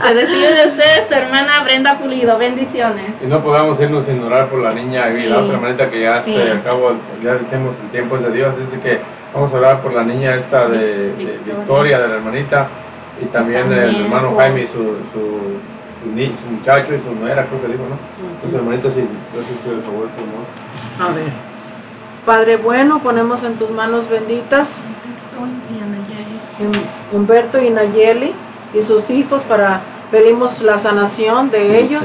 [0.02, 2.38] Se despide de ustedes, hermana Brenda Pulido.
[2.38, 3.22] Bendiciones.
[3.22, 5.22] Y no podamos irnos sin orar por la niña y Sí.
[5.24, 6.34] la otra hermanita que ya Sí.
[6.52, 9.00] Este, acabo, ya decimos el tiempo es de Dios, así que
[9.34, 11.54] vamos a orar por la niña esta de, de Victoria.
[11.58, 12.68] Victoria, de la hermanita,
[13.20, 15.20] y también, También el hermano por- Jaime y su, su,
[16.02, 17.96] su, ni- su muchacho y su nuera, creo que dijo, ¿no?
[18.46, 20.08] Y su hermanita, sí, no sé si el favor,
[20.98, 21.04] ¿no?
[21.04, 21.24] A ver.
[22.26, 24.80] Padre bueno, ponemos en tus manos benditas
[26.60, 28.32] Hum- Humberto y Nayeli
[28.74, 32.02] y sus hijos para pedimos la sanación de ellos.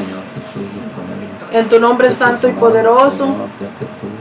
[1.51, 3.27] En tu nombre santo y poderoso,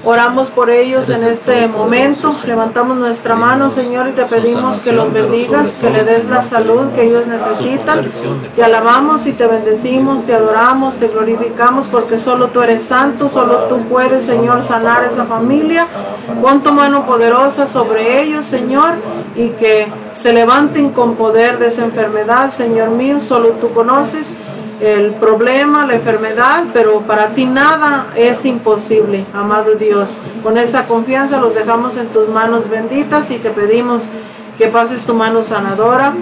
[0.06, 2.32] oramos por ellos en este momento.
[2.46, 6.92] Levantamos nuestra mano, Señor, y te pedimos que los bendigas, que le des la salud
[6.92, 8.06] que ellos necesitan.
[8.54, 13.64] Te alabamos y te bendecimos, te adoramos, te glorificamos, porque solo tú eres santo, solo
[13.64, 15.88] tú puedes, Señor, sanar esa familia.
[16.40, 18.92] Pon tu mano poderosa sobre ellos, Señor,
[19.34, 24.36] y que se levanten con poder de esa enfermedad, Señor mío, solo tú conoces
[24.80, 30.18] el problema, la enfermedad, pero para ti nada es imposible, amado Dios.
[30.42, 34.08] Con esa confianza los dejamos en tus manos benditas y te pedimos
[34.58, 36.14] que pases tu mano sanadora.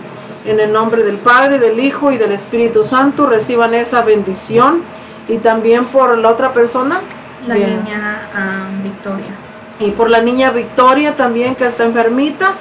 [0.44, 4.82] En el nombre del Padre, del Hijo y del Espíritu Santo, reciban esa bendición.
[5.26, 7.00] Y también por la otra persona.
[7.46, 7.82] La Bien.
[7.82, 9.34] niña am, Victoria.
[9.80, 12.54] Y por la niña Victoria también que está enfermita.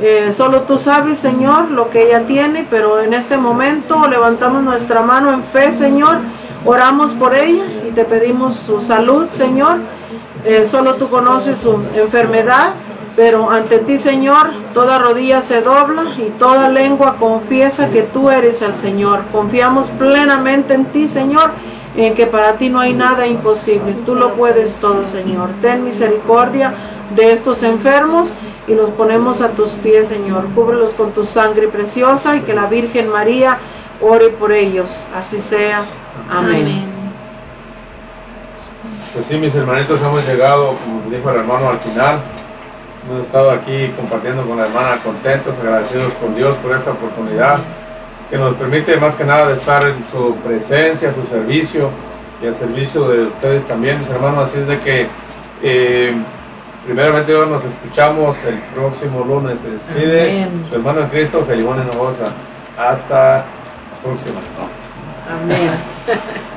[0.00, 5.02] Eh, solo tú sabes, Señor, lo que ella tiene, pero en este momento levantamos nuestra
[5.02, 6.18] mano en fe, Señor.
[6.64, 9.78] Oramos por ella y te pedimos su salud, Señor.
[10.44, 12.74] Eh, solo tú conoces su enfermedad,
[13.16, 18.62] pero ante ti, Señor, toda rodilla se dobla y toda lengua confiesa que tú eres
[18.62, 19.22] el Señor.
[19.32, 21.50] Confiamos plenamente en ti, Señor,
[21.98, 23.92] en que para ti no hay nada imposible.
[24.06, 25.50] Tú lo puedes todo, Señor.
[25.60, 26.72] Ten misericordia
[27.14, 28.34] de estos enfermos
[28.68, 30.46] y los ponemos a tus pies, Señor.
[30.54, 33.58] Cúbrelos con tu sangre preciosa y que la Virgen María
[34.00, 35.06] ore por ellos.
[35.12, 35.84] Así sea.
[36.30, 36.86] Amén.
[39.12, 42.20] Pues sí, mis hermanitos, hemos llegado, como dijo el hermano, al final.
[43.08, 47.58] Hemos estado aquí compartiendo con la hermana, contentos, agradecidos con Dios por esta oportunidad,
[48.30, 51.90] que nos permite más que nada de estar en su presencia, su servicio
[52.42, 54.48] y al servicio de ustedes también, mis hermanos.
[54.48, 55.06] Así es de que,
[55.62, 56.14] eh,
[56.84, 59.60] primeramente, Dios, nos escuchamos el próximo lunes.
[59.60, 60.66] Se despide Amén.
[60.68, 62.26] su hermano en Cristo, Felibón Hinojosa.
[62.76, 63.44] Hasta la
[64.02, 64.40] próxima.
[65.42, 66.48] Amén.